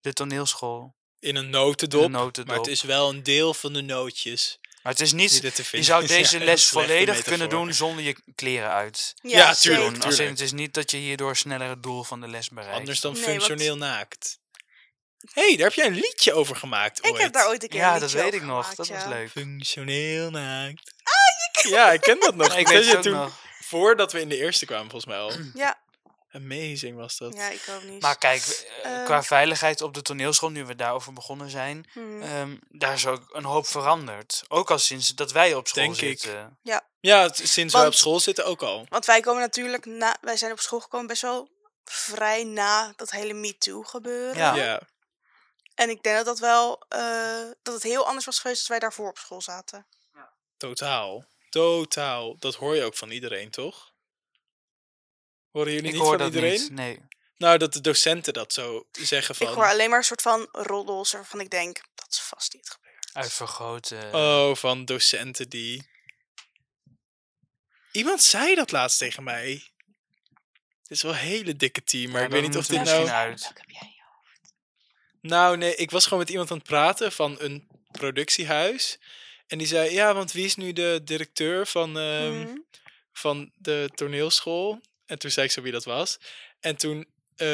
de 0.00 0.12
toneelschool. 0.12 0.94
In 1.18 1.36
een 1.36 1.50
notendop. 1.50 2.04
Een 2.04 2.10
notendop. 2.10 2.46
Maar 2.46 2.56
het 2.64 2.66
is 2.72 2.82
wel 2.82 3.08
een 3.08 3.22
deel 3.22 3.54
van 3.54 3.72
de 3.72 3.82
nootjes. 3.82 4.58
Maar 4.82 4.92
het 4.92 5.00
is 5.02 5.12
niet... 5.12 5.40
Je 5.70 5.82
zou. 5.82 6.02
Ja, 6.02 6.08
deze 6.08 6.38
les 6.40 6.68
volledig 6.68 7.22
kunnen 7.22 7.48
doen 7.48 7.72
zonder 7.74 8.04
je 8.04 8.16
kleren 8.34 8.70
uit. 8.70 9.14
Ja, 9.22 9.54
tuurlijk. 9.54 10.04
Als 10.04 10.18
in, 10.18 10.28
het 10.28 10.40
is 10.40 10.52
niet 10.52 10.74
dat 10.74 10.90
je 10.90 10.96
hierdoor 10.96 11.36
sneller 11.36 11.68
het 11.68 11.82
doel 11.82 12.04
van 12.04 12.20
de 12.20 12.28
les 12.28 12.48
bereikt. 12.48 12.78
Anders 12.78 13.00
dan 13.00 13.12
Nee, 13.12 13.22
want- 13.24 13.32
functioneel 13.34 13.76
naakt. 13.76 14.38
Hé, 15.32 15.42
hey, 15.46 15.56
daar 15.56 15.66
heb 15.66 15.74
jij 15.74 15.86
een 15.86 15.94
liedje 15.94 16.32
over 16.32 16.56
gemaakt 16.56 17.06
Ik 17.06 17.16
heb 17.16 17.32
daar 17.32 17.48
ooit 17.48 17.62
een 17.62 17.68
keer 17.68 17.80
ja, 17.80 17.94
een 17.94 18.00
dat 18.00 18.12
liedje 18.12 18.16
weet 18.16 18.26
over 18.26 18.40
ik 18.40 18.46
nog. 18.46 18.60
gemaakt, 18.60 18.76
Dat 18.76 18.88
was 18.88 19.02
ja. 19.02 19.08
leuk. 19.08 19.30
Functioneel 19.30 20.30
naakt. 20.30 20.94
Ja, 21.68 21.92
ik 21.92 22.00
ken 22.00 22.20
dat 22.20 22.34
nog. 22.40 22.56
ik 22.56 22.64
Dat 22.66 22.74
weet 22.74 22.84
je 22.86 22.90
het 22.92 23.02
toen, 23.02 23.12
nog. 23.12 23.38
Voordat 23.60 24.12
we 24.12 24.20
in 24.20 24.28
de 24.28 24.36
eerste 24.36 24.66
kwamen, 24.66 24.90
volgens 24.90 25.12
mij 25.12 25.20
al. 25.20 25.32
Ja, 25.54 25.78
Amazing 26.32 26.96
was 26.96 27.16
dat. 27.18 27.34
ja, 27.34 27.48
ik 27.50 27.62
ook 27.70 27.82
niet. 27.82 28.02
Maar 28.02 28.18
kijk, 28.18 28.42
eh, 28.82 28.92
Ehm. 28.94 29.04
qua 29.04 29.22
veiligheid 29.22 29.82
op 29.82 29.94
de 29.94 30.02
toneelschool, 30.02 30.50
nu 30.50 30.64
we 30.64 30.74
daarover 30.76 31.12
begonnen 31.12 31.50
zijn, 31.50 31.86
Hmm. 31.92 32.22
ehm, 32.22 32.56
daar 32.68 32.92
is 32.92 33.06
ook 33.06 33.22
een 33.32 33.44
hoop 33.44 33.66
veranderd. 33.66 34.42
Ook 34.48 34.70
al 34.70 34.78
sinds 34.78 35.08
dat 35.08 35.32
wij 35.32 35.54
op 35.54 35.68
school 35.68 35.82
Denk 35.84 35.96
ik. 35.96 36.20
zitten. 36.20 36.58
Ja, 37.00 37.22
het- 37.22 37.36
sinds 37.44 37.72
wij 37.72 37.82
op 37.82 37.88
Want- 37.88 37.98
school 37.98 38.20
zitten 38.20 38.44
ook 38.46 38.62
al. 38.62 38.86
Want 38.88 39.04
wij 39.06 39.20
komen 39.20 39.40
natuurlijk 39.40 39.84
na, 39.84 40.16
wij 40.20 40.36
zijn 40.36 40.52
op 40.52 40.60
school 40.60 40.80
gekomen 40.80 41.06
best 41.06 41.22
wel 41.22 41.48
vrij 41.84 42.44
na 42.44 42.92
dat 42.96 43.10
hele 43.10 43.32
MeToo 43.32 43.82
gebeuren. 43.82 44.36
Ja. 44.36 44.54
Ja. 44.54 44.80
En 45.80 45.90
ik 45.90 46.02
denk 46.02 46.16
dat 46.16 46.24
dat 46.24 46.38
wel, 46.38 46.82
eh, 46.88 47.50
dat 47.62 47.74
het 47.74 47.82
heel 47.82 48.06
anders 48.06 48.24
was 48.24 48.38
geweest 48.38 48.58
als 48.58 48.68
wij 48.68 48.78
daarvoor 48.78 49.08
op 49.08 49.18
school 49.18 49.40
zaten. 49.40 49.86
Totaal. 50.56 51.24
Totaal. 51.48 52.36
Dat 52.38 52.54
hoor 52.54 52.76
je 52.76 52.82
ook 52.82 52.96
van 52.96 53.10
iedereen, 53.10 53.50
toch? 53.50 53.92
Horen 55.50 55.72
jullie 55.72 55.86
Ik 55.86 55.92
niet 55.92 56.02
hoor 56.02 56.10
van 56.10 56.18
dat 56.18 56.34
iedereen? 56.34 56.60
niet. 56.60 56.70
Nee. 56.70 57.08
Nou, 57.36 57.58
dat 57.58 57.72
de 57.72 57.80
docenten 57.80 58.32
dat 58.32 58.52
zo 58.52 58.86
zeggen 58.92 59.34
van... 59.34 59.46
Ik 59.48 59.54
hoor 59.54 59.68
alleen 59.68 59.88
maar 59.88 59.98
een 59.98 60.04
soort 60.04 60.22
van 60.22 60.48
roddels 60.52 61.12
waarvan 61.12 61.40
ik 61.40 61.50
denk, 61.50 61.80
dat 61.94 62.06
is 62.10 62.20
vast 62.20 62.54
niet 62.54 62.70
gebeurd. 62.70 63.10
Uitvergroten. 63.12 64.14
Oh, 64.14 64.54
van 64.54 64.84
docenten 64.84 65.48
die... 65.48 65.90
Iemand 67.92 68.22
zei 68.22 68.54
dat 68.54 68.70
laatst 68.70 68.98
tegen 68.98 69.22
mij. 69.22 69.52
Dit 70.82 70.90
is 70.96 71.02
wel 71.02 71.12
een 71.12 71.18
hele 71.18 71.56
dikke 71.56 71.82
team, 71.82 72.10
maar 72.10 72.20
Ja, 72.20 72.26
ik 72.26 72.32
weet 72.32 72.42
niet 72.42 72.56
of 72.56 72.66
dit 72.66 72.82
nou... 72.82 72.98
misschien 72.98 73.16
uit. 73.16 73.40
Welke 73.40 73.60
heb 73.60 73.70
jij? 73.70 73.89
Nou, 75.20 75.56
nee, 75.56 75.74
ik 75.74 75.90
was 75.90 76.04
gewoon 76.04 76.18
met 76.18 76.30
iemand 76.30 76.50
aan 76.50 76.56
het 76.58 76.66
praten 76.66 77.12
van 77.12 77.36
een 77.38 77.68
productiehuis. 77.90 78.98
En 79.46 79.58
die 79.58 79.66
zei, 79.66 79.90
ja, 79.92 80.14
want 80.14 80.32
wie 80.32 80.44
is 80.44 80.56
nu 80.56 80.72
de 80.72 81.00
directeur 81.04 81.66
van, 81.66 81.98
ehm, 81.98 82.40
Mhm. 82.40 82.56
van 83.12 83.50
de 83.56 83.90
toneelschool? 83.94 84.80
En 85.06 85.18
toen 85.18 85.30
zei 85.30 85.46
ik 85.46 85.52
zo 85.52 85.62
wie 85.62 85.72
dat 85.72 85.84
was. 85.84 86.18
En 86.60 86.76
toen 86.76 87.06
eh, 87.36 87.46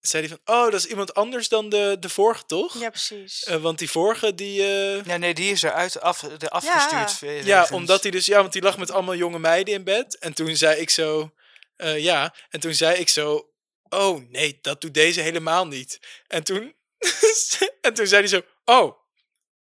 zei 0.00 0.26
hij 0.26 0.28
van, 0.28 0.54
oh, 0.56 0.64
dat 0.70 0.74
is 0.74 0.86
iemand 0.86 1.14
anders 1.14 1.48
dan 1.48 1.68
de, 1.68 1.96
de 2.00 2.08
vorige, 2.08 2.44
toch? 2.46 2.80
Ja, 2.80 2.90
precies. 2.90 3.44
Eh, 3.44 3.56
want 3.56 3.78
die 3.78 3.90
vorige, 3.90 4.34
die... 4.34 4.62
eh, 4.62 5.04
Ja, 5.04 5.16
nee, 5.16 5.34
die 5.34 5.50
is 5.50 5.62
eruit 5.62 6.00
af, 6.00 6.18
de 6.20 6.50
afgestuurd. 6.50 7.10
Ja. 7.44 7.68
omdat 7.72 8.02
hij 8.02 8.10
dus, 8.10 8.26
ja, 8.26 8.40
want 8.40 8.52
die 8.52 8.62
lag 8.62 8.78
met 8.78 8.90
allemaal 8.90 9.14
jonge 9.14 9.38
meiden 9.38 9.74
in 9.74 9.84
bed. 9.84 10.18
En 10.18 10.34
toen 10.34 10.56
zei 10.56 10.80
ik 10.80 10.90
zo, 10.90 11.32
eh, 11.76 11.98
ja, 11.98 12.34
en 12.50 12.60
toen 12.60 12.74
zei 12.74 12.96
ik 12.98 13.08
zo, 13.08 13.50
oh 13.88 14.30
nee, 14.30 14.58
dat 14.62 14.80
doet 14.80 14.94
deze 14.94 15.20
helemaal 15.20 15.66
niet. 15.66 16.00
En 16.26 16.42
toen, 16.44 16.74
en 17.80 17.94
toen 17.94 18.06
zei 18.06 18.20
hij 18.20 18.28
zo, 18.30 18.42
oh, 18.64 18.98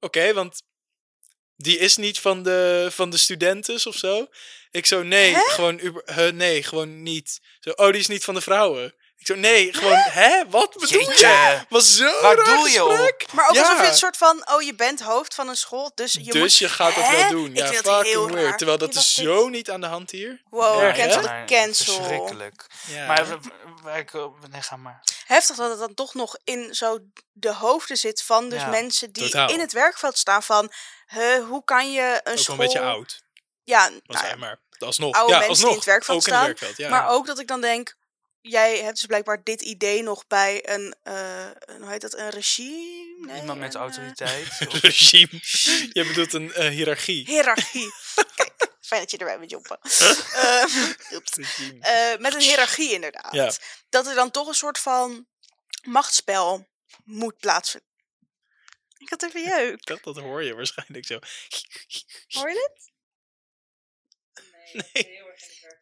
oké, 0.00 0.32
want 0.32 0.62
die 1.56 1.78
is 1.78 1.96
niet 1.96 2.20
van 2.20 2.42
de, 2.42 2.88
van 2.92 3.10
de 3.10 3.16
studentes 3.16 3.86
of 3.86 3.96
zo. 3.96 4.26
Ik 4.70 4.86
zo, 4.86 5.02
nee, 5.02 5.34
Hè? 5.34 5.40
gewoon, 5.40 5.78
uber, 5.82 6.02
huh, 6.14 6.32
nee, 6.32 6.62
gewoon 6.62 7.02
niet. 7.02 7.40
Zo, 7.60 7.70
oh, 7.70 7.86
die 7.90 8.00
is 8.00 8.06
niet 8.06 8.24
van 8.24 8.34
de 8.34 8.40
vrouwen. 8.40 8.94
Ik 9.16 9.26
zo, 9.28 9.34
nee, 9.34 9.72
gewoon, 9.72 9.96
hè, 9.96 10.48
wat 10.48 10.72
bedoel 10.72 11.00
je? 11.00 11.06
Jeetje. 11.06 11.66
Was 11.68 11.96
zo 11.96 12.20
Waar 12.20 12.36
raar 12.36 12.44
doe 12.44 12.70
je 12.70 12.84
op? 12.84 13.24
maar 13.32 13.48
ook 13.48 13.54
ja. 13.54 13.60
alsof 13.62 13.80
je 13.80 13.86
het 13.86 13.96
soort 13.96 14.16
van, 14.16 14.48
oh, 14.50 14.62
je 14.62 14.74
bent 14.74 15.00
hoofd 15.00 15.34
van 15.34 15.48
een 15.48 15.56
school, 15.56 15.92
dus 15.94 16.12
je 16.12 16.24
dus 16.32 16.34
moet... 16.40 16.56
je 16.56 16.68
gaat 16.68 16.94
dat 16.94 17.10
wel 17.10 17.28
doen. 17.30 17.50
Ik 17.50 17.56
Ja, 17.56 17.66
fucking 17.72 18.14
weird. 18.30 18.32
raar. 18.34 18.56
Terwijl 18.56 18.78
dat 18.78 18.92
Je 18.94 18.98
is 19.00 19.12
zo 19.14 19.48
niet 19.48 19.70
aan 19.70 19.80
de 19.80 19.86
hand 19.86 20.10
hier. 20.10 20.42
Wow, 20.50 20.80
Erg, 20.82 20.96
cancel 20.96 21.44
cancel. 21.46 21.94
Verschrikkelijk. 21.94 22.66
Ja. 22.86 23.06
Maar 23.06 23.26
w- 23.26 23.44
w- 23.44 23.82
waar 23.82 23.98
ik, 23.98 24.14
oh, 24.14 24.42
nee, 24.50 24.62
ga 24.62 24.76
maar. 24.76 25.02
Heftig 25.26 25.56
dat 25.56 25.70
het 25.70 25.78
dan 25.78 25.94
toch 25.94 26.14
nog 26.14 26.36
in 26.44 26.74
zo 26.74 26.98
de 27.32 27.54
hoofden 27.54 27.96
zit 27.96 28.22
van 28.22 28.48
dus 28.48 28.60
Ja, 28.60 28.68
mensen 28.68 29.12
die 29.12 29.22
totaal. 29.22 29.50
in 29.50 29.60
het 29.60 29.72
werkveld 29.72 30.18
staan 30.18 30.42
van, 30.42 30.72
huh, 31.06 31.44
hoe 31.48 31.64
kan 31.64 31.92
je 31.92 32.20
een 32.24 32.32
ook 32.32 32.38
school... 32.38 32.56
wel 32.56 32.66
een 32.66 32.72
beetje 32.72 32.88
oud. 32.88 33.22
Ja, 33.64 33.88
nou 33.88 34.26
ja, 34.26 34.36
maar 34.36 34.60
alsnog. 34.78 35.14
oude 35.14 35.32
ja, 35.32 35.38
mensen 35.38 35.56
die 35.56 35.66
alsnog. 35.66 35.70
in 35.70 35.76
het 35.76 35.84
werkveld 35.86 36.16
ook 36.18 36.26
in 36.26 36.32
staan, 36.32 36.48
het 36.48 36.60
werkveld, 36.60 36.76
ja. 36.76 36.88
Maar 36.88 37.08
ook 37.08 37.26
dat 37.26 37.38
ik 37.38 37.46
dan 37.46 37.60
denk, 37.60 37.94
jij 38.40 38.78
hebt 38.78 38.96
dus 38.96 39.06
blijkbaar 39.06 39.42
dit 39.42 39.62
idee 39.62 40.02
nog 40.02 40.26
bij 40.26 40.68
een, 40.68 40.94
eh, 41.02 41.14
hoe 41.78 41.88
heet 41.90 42.00
dat, 42.00 42.14
een 42.16 42.30
regime? 42.30 43.26
Nee, 43.26 43.40
Iemand 43.40 43.58
met 43.58 43.74
een, 43.74 43.80
eh, 43.80 43.86
autoriteit. 43.86 44.46
of- 44.68 44.80
regime. 44.80 45.38
Je 45.92 46.04
bedoelt 46.06 46.32
een 46.32 46.52
eh, 46.52 46.68
hiërarchie. 46.68 47.24
hiërarchie. 47.26 47.92
Kijk, 48.36 48.71
fijn 48.92 49.00
dat 49.00 49.10
je 49.10 49.18
erbij 49.18 49.38
bent, 49.38 49.50
Joppe. 49.50 49.78
Eh, 50.32 51.14
oeps. 51.16 51.34
Regime. 51.34 51.78
Eh, 51.80 52.18
met 52.18 52.34
een 52.34 52.40
hiërarchie 52.40 52.92
inderdaad. 52.92 53.32
Ja. 53.32 53.52
Dat 53.88 54.06
er 54.06 54.14
dan 54.14 54.30
toch 54.30 54.48
een 54.48 54.54
soort 54.54 54.78
van 54.78 55.26
machtsspel 55.82 56.68
moet 57.04 57.38
plaatsvinden. 57.38 57.90
Ik 58.98 59.10
had 59.10 59.22
even 59.22 59.42
jeuk. 59.42 59.84
Dat, 59.90 60.02
dat 60.02 60.16
hoor 60.16 60.42
je 60.42 60.54
waarschijnlijk 60.54 61.06
zo. 61.06 61.18
Hoor 62.28 62.48
je 62.48 62.54
dit? 62.54 62.90
Nee. 64.92 65.20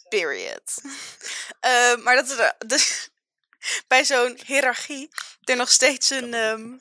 Period. 0.08 0.72
Eh, 1.60 1.96
maar 1.96 2.14
dat 2.14 2.30
er 2.30 2.54
de, 2.66 3.08
bij 3.86 4.04
zo'n 4.04 4.40
hiërarchie 4.46 5.08
er 5.40 5.56
nog 5.56 5.70
steeds 5.70 6.10
een, 6.10 6.34
ehm, 6.34 6.78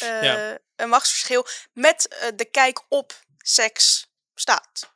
eh, 0.00 0.22
Ja. 0.22 0.58
een 0.76 0.88
machtsverschil 0.88 1.46
met 1.72 2.08
eh, 2.08 2.28
de 2.34 2.44
kijk 2.44 2.84
op 2.88 3.24
seks 3.38 4.06
staat. 4.34 4.94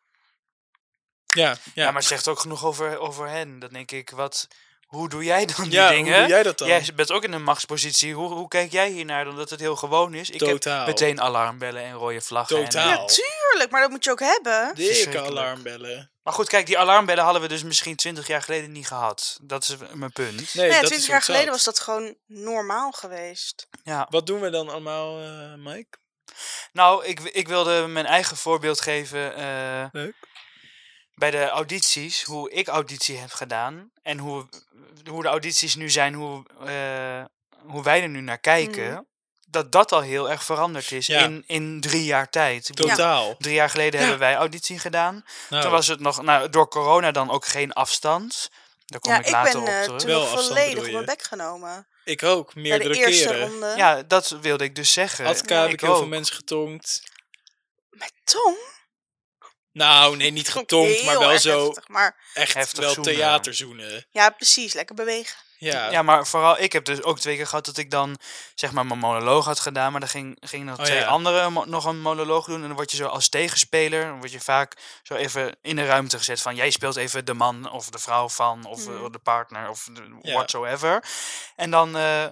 Ja, 1.35 1.49
ja. 1.51 1.57
Ja, 1.75 1.85
maar 1.87 1.95
het 2.01 2.05
zegt 2.05 2.29
ook 2.29 2.39
genoeg 2.39 2.65
over, 2.65 2.99
over 2.99 3.29
hen. 3.29 3.59
Dan 3.59 3.69
denk 3.73 3.91
ik, 3.91 4.11
wat, 4.11 4.49
hoe 4.87 5.09
doe 5.09 5.25
jij 5.25 5.47
dan 5.47 5.65
die 5.65 5.73
Ja, 5.73 5.87
hoe 5.87 5.95
dingen? 5.97 6.19
doe 6.21 6.29
jij 6.29 6.43
dat 6.43 6.59
dan? 6.59 6.69
Jij 6.69 6.89
bent 6.95 7.11
ook 7.13 7.25
in 7.25 7.33
een 7.33 7.43
machtspositie. 7.43 8.15
Hoe, 8.15 8.33
hoe 8.33 8.49
kijk 8.49 8.73
jij 8.73 8.89
hiernaar 8.91 9.25
dan 9.25 9.37
dat 9.37 9.51
het 9.51 9.61
heel 9.61 9.77
gewoon 9.77 10.15
is? 10.15 10.31
Ik 10.31 10.39
Totaal. 10.39 10.77
heb 10.79 10.87
meteen 10.87 11.21
alarmbellen 11.21 11.83
en 11.83 11.93
rode 11.93 12.21
vlaggen. 12.21 12.57
en- 12.57 12.65
Totaal. 12.65 12.89
Ja, 12.89 13.05
tuurlijk, 13.05 13.71
maar 13.71 13.81
dat 13.81 13.91
moet 13.91 14.05
je 14.05 14.11
ook 14.11 14.21
hebben. 14.21 14.75
Dikke 14.75 15.21
alarmbellen. 15.23 16.11
maar 16.23 16.33
goed, 16.35 16.49
kijk, 16.49 16.67
die 16.67 16.79
alarmbellen 16.79 17.25
hadden 17.25 17.43
we 17.43 17.49
dus 17.49 17.63
misschien 17.63 17.97
twintig 17.97 18.27
jaar 18.27 18.43
geleden 18.43 18.73
niet 18.73 18.87
gehad. 18.87 19.39
Dat 19.43 19.63
is 19.63 19.77
mijn 19.93 20.13
punt. 20.13 20.37
Nee, 20.37 20.47
Nee, 20.55 20.69
dat 20.69 20.77
twintig 20.79 20.99
is 20.99 21.07
jaar 21.07 21.23
geleden 21.23 21.51
was 21.51 21.65
dat 21.65 21.81
gewoon 21.81 22.15
normaal 22.27 22.91
geweest. 22.91 23.67
Ja. 23.85 24.07
Wat 24.11 24.27
doen 24.27 24.41
we 24.41 24.51
dan 24.51 24.69
allemaal, 24.69 25.21
eh, 25.21 25.55
Mike? 25.59 25.99
Nou, 26.73 27.05
ik, 27.05 27.21
ik 27.21 27.49
wilde 27.49 27.87
mijn 27.87 28.07
eigen 28.07 28.37
voorbeeld 28.37 28.81
geven. 28.81 29.35
eh, 29.37 29.85
Leuk. 29.93 30.15
Bij 31.15 31.31
de 31.31 31.49
audities, 31.49 32.23
hoe 32.23 32.51
ik 32.51 32.69
auditie 32.69 33.17
heb 33.17 33.31
gedaan 33.33 33.91
en 34.03 34.19
hoe, 34.19 34.47
hoe 35.09 35.23
de 35.23 35.29
audities 35.29 35.75
nu 35.75 35.91
zijn, 35.91 36.15
hoe, 36.15 36.45
eh, 36.67 37.25
hoe 37.71 37.83
wij 37.83 38.03
er 38.03 38.09
nu 38.09 38.21
naar 38.21 38.39
kijken, 38.39 38.91
Mhm. 38.93 39.01
dat 39.49 39.73
dat 39.73 39.93
al 39.93 40.01
heel 40.01 40.31
erg 40.31 40.45
veranderd 40.45 40.93
is 40.93 41.07
Ja. 41.07 41.21
in, 41.21 41.45
in 41.47 41.81
drie 41.81 42.05
jaar 42.05 42.31
tijd. 42.31 42.71
Totaal. 42.77 43.35
Drie 43.39 43.55
jaar 43.55 43.71
geleden 43.71 43.93
Ja. 44.01 44.07
hebben 44.07 44.19
wij 44.27 44.35
auditie 44.35 44.79
gedaan. 44.79 45.25
Nou, 45.51 45.63
Toen 45.63 45.71
was 45.73 45.87
het 45.87 46.01
nog, 46.01 46.23
nou, 46.23 46.51
door 46.51 46.69
corona 46.69 47.11
dan 47.11 47.31
ook 47.31 47.47
geen 47.47 47.73
afstand. 47.73 48.51
Daar 48.87 49.01
kom 49.01 49.13
Ja, 49.13 49.19
ik 49.19 49.27
ik 49.27 49.33
later 49.33 49.53
ben 49.53 49.61
op 49.63 49.69
eh, 49.69 49.83
terug. 49.83 49.99
toen 50.01 50.09
Wel 50.11 50.27
volledig 50.27 50.85
op 50.87 50.93
mijn 50.93 51.05
bek 51.05 51.23
genomen. 51.23 51.87
ik 52.05 52.23
ook, 52.23 52.55
meerdere 52.55 52.95
keren. 52.95 53.41
ronde. 53.49 53.75
Ja, 53.77 54.03
dat 54.03 54.29
wilde 54.29 54.65
ik 54.65 54.75
dus 54.75 54.93
zeggen. 54.93 55.27
Adka 55.27 55.61
heb 55.63 55.71
ik 55.71 55.81
heel 55.81 55.95
veel 55.95 56.03
ook. 56.03 56.09
mensen 56.09 56.37
getonkt. 56.37 57.03
Met 57.91 58.13
tong? 58.25 58.57
Nou, 59.75 60.17
nee, 60.17 60.31
niet 60.31 60.49
getonkt, 60.49 61.05
maar 61.05 61.19
wel 61.19 61.39
zo 61.39 61.65
heftig, 61.67 61.89
maar 61.89 62.17
echt 62.35 62.55
Heftig 62.55 62.79
wel 62.85 62.93
zoenen. 62.93 63.15
theaterzoenen. 63.15 64.07
ja, 64.11 64.31
precies. 64.31 64.73
Lekker 64.73 64.95
bewegen. 64.95 65.37
Ja. 65.59 65.91
Ja, 65.91 66.03
maar 66.03 66.27
vooral, 66.27 66.59
ik 66.59 66.73
heb 66.73 66.85
dus 66.85 67.03
ook 67.03 67.19
twee 67.21 67.37
keer 67.37 67.47
gehad 67.47 67.65
dat 67.67 67.77
ik 67.77 67.91
dan 67.91 68.19
zeg 68.55 68.73
maar 68.73 68.87
mijn 68.87 68.99
monoloog 68.99 69.45
had 69.45 69.61
gedaan, 69.61 69.91
maar 69.91 70.01
dan 70.01 70.09
ging, 70.09 70.37
ging 70.41 70.65
nog 70.65 70.79
Oh, 70.79 70.85
twee 70.85 70.99
ja. 70.99 71.07
anderen 71.07 71.53
nog 71.71 71.85
een 71.85 72.01
monoloog 72.01 72.47
doen 72.47 72.61
en 72.61 72.67
dan 72.67 72.77
word 72.77 72.91
je 72.91 72.97
zo 72.97 73.07
als 73.07 73.29
tegenspeler, 73.29 74.05
dan 74.05 74.19
word 74.19 74.33
je 74.33 74.41
vaak 74.41 74.77
zo 75.03 75.15
even 75.15 75.57
in 75.63 75.77
de 75.77 75.87
ruimte 75.87 76.19
gezet 76.19 76.41
van 76.41 76.55
jij 76.55 76.71
speelt 76.71 76.97
even 76.97 77.25
de 77.25 77.35
man 77.35 77.71
of 77.71 77.89
de 77.91 77.99
vrouw 77.99 78.29
van 78.29 78.65
of 78.65 78.87
Mhm. 78.89 79.11
de 79.13 79.19
partner 79.19 79.69
of 79.69 79.89
de 79.93 80.03
Ja. 80.23 80.33
whatsoever. 80.33 81.05
En 81.57 81.71
dan 81.71 81.97
eh, 81.97 82.27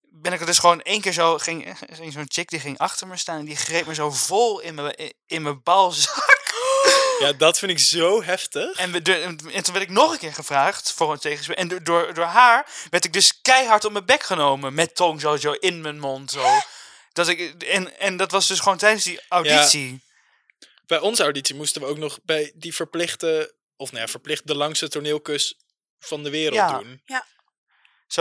ben 0.00 0.32
ik 0.32 0.40
er 0.40 0.46
dus 0.46 0.58
gewoon 0.58 0.80
één 0.82 1.00
keer 1.00 1.12
zo, 1.12 1.38
ging, 1.38 1.76
ging 1.92 2.12
zo'n 2.12 2.24
chick 2.32 2.48
die 2.48 2.60
ging 2.60 2.78
achter 2.78 3.06
me 3.06 3.16
staan 3.16 3.38
en 3.38 3.44
die 3.44 3.56
greep 3.56 3.86
me 3.86 3.94
zo 3.94 4.10
vol 4.10 4.60
in 4.60 4.74
mijn, 4.74 5.12
in 5.26 5.42
mijn 5.42 5.62
balzak. 5.62 6.42
Ja, 7.18 7.32
dat 7.32 7.58
vind 7.58 7.70
ik 7.70 7.78
zo 7.78 8.22
heftig. 8.22 8.76
En, 8.76 8.92
we, 8.92 9.02
de, 9.02 9.14
en 9.14 9.36
toen 9.36 9.72
werd 9.72 9.82
ik 9.82 9.90
nog 9.90 10.12
een 10.12 10.18
keer 10.18 10.32
gevraagd 10.34 10.92
voor 10.92 11.12
een 11.12 11.18
tegenspel. 11.18 11.54
En 11.54 11.68
door, 11.68 12.14
door, 12.14 12.24
haar 12.24 12.66
werd 12.90 13.04
ik 13.04 13.12
dus 13.12 13.40
keihard 13.42 13.84
op 13.84 13.92
mijn 13.92 14.04
bek 14.04 14.22
genomen. 14.22 14.74
Met 14.74 14.94
tong 14.94 15.20
zo, 15.20 15.36
zo 15.36 15.52
in 15.52 15.80
mijn 15.80 15.98
mond. 15.98 16.30
Zo. 16.30 16.44
Dat 17.12 17.28
ik, 17.28 17.62
en, 17.62 17.98
en 17.98 18.16
dat 18.16 18.30
was 18.30 18.46
dus 18.46 18.60
gewoon 18.60 18.78
tijdens 18.78 19.04
die 19.04 19.20
auditie. 19.28 20.02
Bij 20.86 20.98
onze 20.98 21.22
auditie 21.22 21.54
moesten 21.54 21.80
we 21.80 21.86
ook 21.86 21.98
nog 21.98 22.18
bij 22.22 22.52
die 22.54 22.74
verplichte, 22.74 23.54
of 23.76 23.90
nou 23.90 24.02
ja, 24.02 24.08
verplicht 24.10 24.46
de 24.46 24.56
langste 24.56 24.88
toneelkus 24.88 25.56
van 25.98 26.22
de 26.22 26.30
wereld 26.30 26.54
Ja. 26.54 26.78
doen. 26.78 27.02
Zo, 27.06 27.14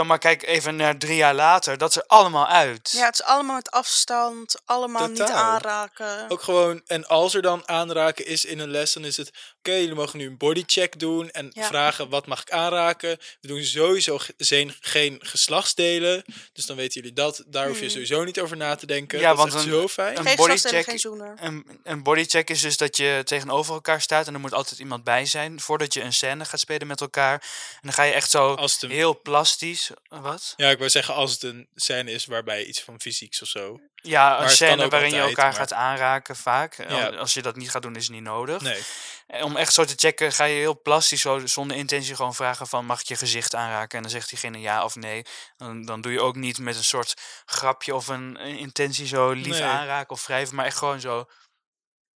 maar 0.01 0.19
kijk 0.19 0.43
even 0.43 0.75
naar 0.75 0.97
drie 0.97 1.15
jaar 1.15 1.34
later. 1.36 1.77
Dat 1.77 1.89
is 1.89 1.95
er 1.95 2.03
allemaal 2.08 2.47
uit. 2.47 2.91
Ja, 2.91 3.06
het 3.06 3.13
is 3.19 3.23
allemaal 3.23 3.56
met 3.56 3.71
afstand, 3.71 4.62
allemaal 4.65 5.08
niet 5.08 5.21
aanraken. 5.21 6.25
Ook 6.29 6.41
gewoon, 6.41 6.82
en 6.86 7.08
als 7.08 7.34
er 7.34 7.41
dan 7.41 7.67
aanraken 7.67 8.25
is 8.25 8.45
in 8.45 8.60
een 8.60 8.69
les, 8.69 8.93
dan 8.93 9.06
is 9.06 9.17
het, 9.17 9.32
oké, 9.60 9.71
jullie 9.71 9.95
mogen 9.95 10.17
nu 10.19 10.25
een 10.27 10.38
bodycheck 10.38 10.99
doen 10.99 11.29
en 11.32 11.49
Ja. 11.53 11.67
vragen, 11.67 12.10
wat 12.10 12.27
mag 12.27 12.41
ik 12.41 12.51
aanraken? 12.51 13.17
We 13.41 13.47
doen 13.47 13.63
sowieso 13.63 14.17
ge- 14.17 14.34
zijn, 14.38 14.75
geen 14.79 15.19
geslachtsdelen, 15.23 16.23
dus 16.53 16.65
dan 16.65 16.75
weten 16.75 17.01
jullie 17.01 17.15
dat. 17.15 17.43
Daar 17.47 17.65
hoef 17.67 17.75
je 17.75 17.82
Hmm. 17.82 17.89
sowieso 17.91 18.23
niet 18.23 18.39
over 18.39 18.58
na 18.58 18.75
te 18.75 18.86
denken. 18.86 19.19
Ja, 19.19 19.27
dat 19.27 19.38
want 19.38 19.49
is 19.49 19.56
echt 19.56 19.65
een- 19.65 19.71
zo 19.71 19.88
fijn. 19.88 20.17
een 20.17 20.23
geen 20.25 20.36
bodycheck- 20.36 20.86
geen. 20.86 21.38
Een, 21.41 21.79
een 21.84 22.03
bodycheck 22.03 22.49
is 22.49 22.62
dus 22.62 22.77
dat 22.77 22.97
je 22.97 23.21
tegenover 23.25 23.73
elkaar 23.73 24.01
staat. 24.01 24.27
En 24.27 24.34
er 24.34 24.39
moet 24.39 24.53
altijd 24.53 24.79
iemand 24.79 25.03
bij 25.03 25.25
zijn. 25.25 25.60
Voordat 25.60 25.93
je 25.93 26.01
een 26.01 26.13
scène 26.13 26.45
gaat 26.45 26.60
spelen 26.60 26.88
met 26.88 27.01
elkaar. 27.01 27.34
En 27.34 27.79
dan 27.82 27.93
ga 27.93 28.03
je 28.03 28.13
echt 28.13 28.29
zo 28.29 28.56
heel 28.79 29.21
plastisch. 29.21 29.83
Precies 29.88 30.22
wat? 30.24 30.54
Ja, 30.58 30.69
ik 30.69 30.78
wou 30.78 30.89
zeggen 30.89 31.13
als 31.13 31.32
het 31.32 31.43
een 31.43 31.69
scène 31.76 32.12
is 32.12 32.26
waarbij 32.26 32.63
iets 32.65 32.82
van 32.84 33.00
fysieks 33.00 33.41
of 33.41 33.48
zo. 33.48 33.80
Ja, 33.96 34.41
een 34.43 34.50
scène 34.50 34.88
waarin 34.88 35.13
je 35.13 35.19
elkaar 35.19 35.46
maar- 35.46 35.54
gaat 35.54 35.74
aanraken 35.74 36.36
vaak. 36.36 36.76
Ja. 36.89 37.08
Als 37.08 37.34
je 37.34 37.41
dat 37.41 37.56
niet 37.56 37.69
gaat 37.69 37.82
doen, 37.82 37.96
is 37.96 38.04
het 38.04 38.13
niet 38.13 38.24
nodig. 38.24 38.62
Nee. 38.62 38.84
En 39.28 39.43
Om 39.43 39.56
echt 39.56 39.74
zo 39.74 39.86
te 39.86 39.93
checken, 39.98 40.32
ga 40.32 40.43
je 40.43 40.56
heel 40.56 40.82
plastisch 40.82 41.22
zo 41.22 41.46
zonder 41.48 41.78
intentie 41.78 42.15
gewoon 42.15 42.36
vragen 42.36 42.67
van 42.67 42.86
mag 42.86 43.00
ik 43.02 43.08
je 43.08 43.15
gezicht 43.15 43.56
aanraken? 43.56 43.96
En 43.98 44.02
dan 44.04 44.12
zegt 44.12 44.30
diegene 44.30 44.60
ja 44.60 44.84
of 44.84 44.96
nee. 44.96 45.26
Dan, 45.58 45.86
dan 45.86 46.02
doe 46.02 46.12
je 46.12 46.22
ook 46.22 46.36
niet 46.36 46.58
met 46.60 46.76
een 46.76 46.84
soort 46.84 47.13
grapje 47.46 47.96
of 47.96 48.08
een, 48.08 48.38
een 48.46 48.58
intentie 48.58 49.08
zo 49.08 49.32
lief 49.32 49.48
Nee. 49.48 49.63
aanraken 49.63 50.10
of 50.15 50.26
wrijven, 50.26 50.56
maar 50.56 50.65
echt 50.65 50.78
gewoon 50.78 51.00
zo. 51.00 51.26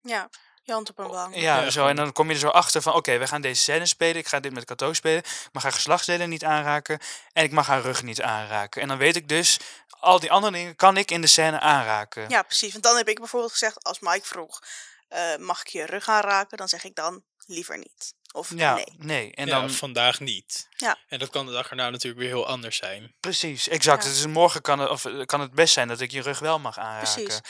Ja, 0.02 0.30
je 0.64 0.72
hand 0.72 0.90
op 0.90 1.00
een 1.00 1.08
wang. 1.08 1.36
Ja, 1.36 1.62
Ja, 1.62 1.70
zo. 1.70 1.88
En 1.88 1.96
dan 1.96 2.12
kom 2.12 2.28
je 2.28 2.34
er 2.34 2.40
zo 2.40 2.48
achter 2.48 2.82
van 2.82 2.94
oké, 2.94 3.18
we 3.18 3.28
gaan 3.28 3.42
deze 3.42 3.62
scène 3.62 3.86
spelen. 3.86 4.16
Ik 4.16 4.28
ga 4.28 4.40
dit 4.40 4.54
met 4.54 4.66
Kato 4.66 4.94
spelen. 4.94 5.18
Ik 5.18 5.50
mag 5.52 5.64
haar 5.64 5.72
geslachtsdelen 5.72 6.30
niet 6.30 6.44
aanraken. 6.44 7.00
En 7.34 7.44
ik 7.44 7.52
mag 7.52 7.68
haar 7.68 7.82
rug 7.82 8.04
niet 8.04 8.22
aanraken. 8.22 8.82
En 8.82 8.88
dan 8.88 8.98
weet 8.98 9.16
ik 9.16 9.28
dus, 9.28 9.60
al 10.00 10.20
die 10.20 10.32
andere 10.32 10.54
dingen 10.54 10.76
kan 10.76 10.98
ik 10.98 11.12
in 11.12 11.22
de 11.22 11.28
scène 11.28 11.60
aanraken. 11.60 12.30
Ja, 12.30 12.42
precies. 12.42 12.72
Want 12.72 12.84
dan 12.84 12.98
heb 12.98 13.08
ik 13.08 13.20
bijvoorbeeld 13.20 13.52
gezegd, 13.52 13.84
als 13.84 14.00
Mike 14.00 14.26
vroeg, 14.26 14.62
eh, 15.08 15.36
mag 15.38 15.62
ik 15.62 15.68
je 15.68 15.86
rug 15.86 16.08
aanraken? 16.08 16.58
Dan 16.58 16.68
zeg 16.68 16.84
ik 16.84 16.96
dan 16.96 17.24
liever 17.46 17.78
niet. 17.78 18.14
Of 18.32 18.52
Ja, 18.56 18.74
nee. 18.74 18.96
nee. 18.98 19.36
En 19.36 19.48
ja, 19.48 19.60
dan, 19.60 19.70
vandaag 19.72 20.20
niet. 20.20 20.68
Ja. 20.78 20.98
En 21.08 21.20
dat 21.20 21.30
kan 21.30 21.46
de 21.46 21.52
dag 21.52 21.70
erna 21.70 21.90
natuurlijk 21.90 22.22
weer 22.22 22.32
heel 22.32 22.48
anders 22.48 22.78
zijn. 22.78 23.16
precies, 23.20 23.68
exact. 23.68 24.04
Ja. 24.04 24.10
Dus 24.10 24.26
morgen 24.26 24.62
kan 24.62 24.80
het, 24.80 24.90
of, 24.90 25.06
eh, 25.06 25.26
kan 25.26 25.40
het 25.40 25.54
best 25.54 25.74
zijn 25.74 25.88
dat 25.88 26.00
ik 26.00 26.12
je 26.12 26.22
rug 26.22 26.40
wel 26.40 26.60
mag 26.60 26.78
aanraken. 26.78 27.24
Precies. 27.24 27.42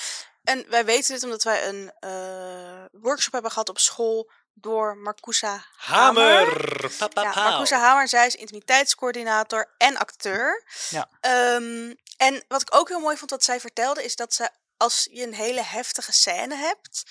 En 0.44 0.66
wij 0.70 0.86
weten 0.86 1.14
dit 1.14 1.24
omdat 1.24 1.44
wij 1.44 1.68
een 1.68 1.92
eh, 2.00 2.86
workshop 2.92 3.34
hebben 3.34 3.52
gehad 3.52 3.70
op 3.70 3.80
school 3.80 4.32
door 4.54 4.98
Marcousa 4.98 5.66
Hamer. 5.76 6.24
Hamer! 6.24 6.92
Pa, 6.98 7.08
pa, 7.08 7.22
Ja, 7.22 7.32
pauw. 7.32 7.44
Marcousa 7.44 7.80
Hamer, 7.80 8.08
zij 8.08 8.28
is 8.28 8.36
intimiteitscoördinator 8.36 9.74
en 9.78 9.98
acteur. 9.98 10.64
Ja. 10.90 11.10
Ehm, 11.20 11.94
en 12.18 12.44
wat 12.48 12.62
ik 12.62 12.76
ook 12.76 12.88
heel 12.90 13.00
mooi 13.00 13.18
vond 13.18 13.30
dat 13.30 13.44
zij 13.44 13.60
vertelde, 13.60 14.04
is 14.04 14.16
dat 14.16 14.34
ze 14.34 14.50
als 14.78 15.08
je 15.12 15.24
een 15.24 15.34
hele 15.34 15.62
heftige 15.64 16.12
scène 16.12 16.56
hebt. 16.56 17.04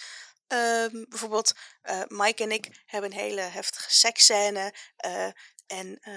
ehm, 0.46 1.04
bijvoorbeeld, 1.08 1.52
eh, 1.82 2.00
Mike 2.08 2.42
en 2.42 2.52
ik 2.52 2.82
hebben 2.86 3.12
een 3.12 3.18
hele 3.18 3.40
heftige 3.40 3.90
seksscène. 3.90 4.74
eh, 4.96 5.26
en 5.66 5.98
eh, 6.00 6.12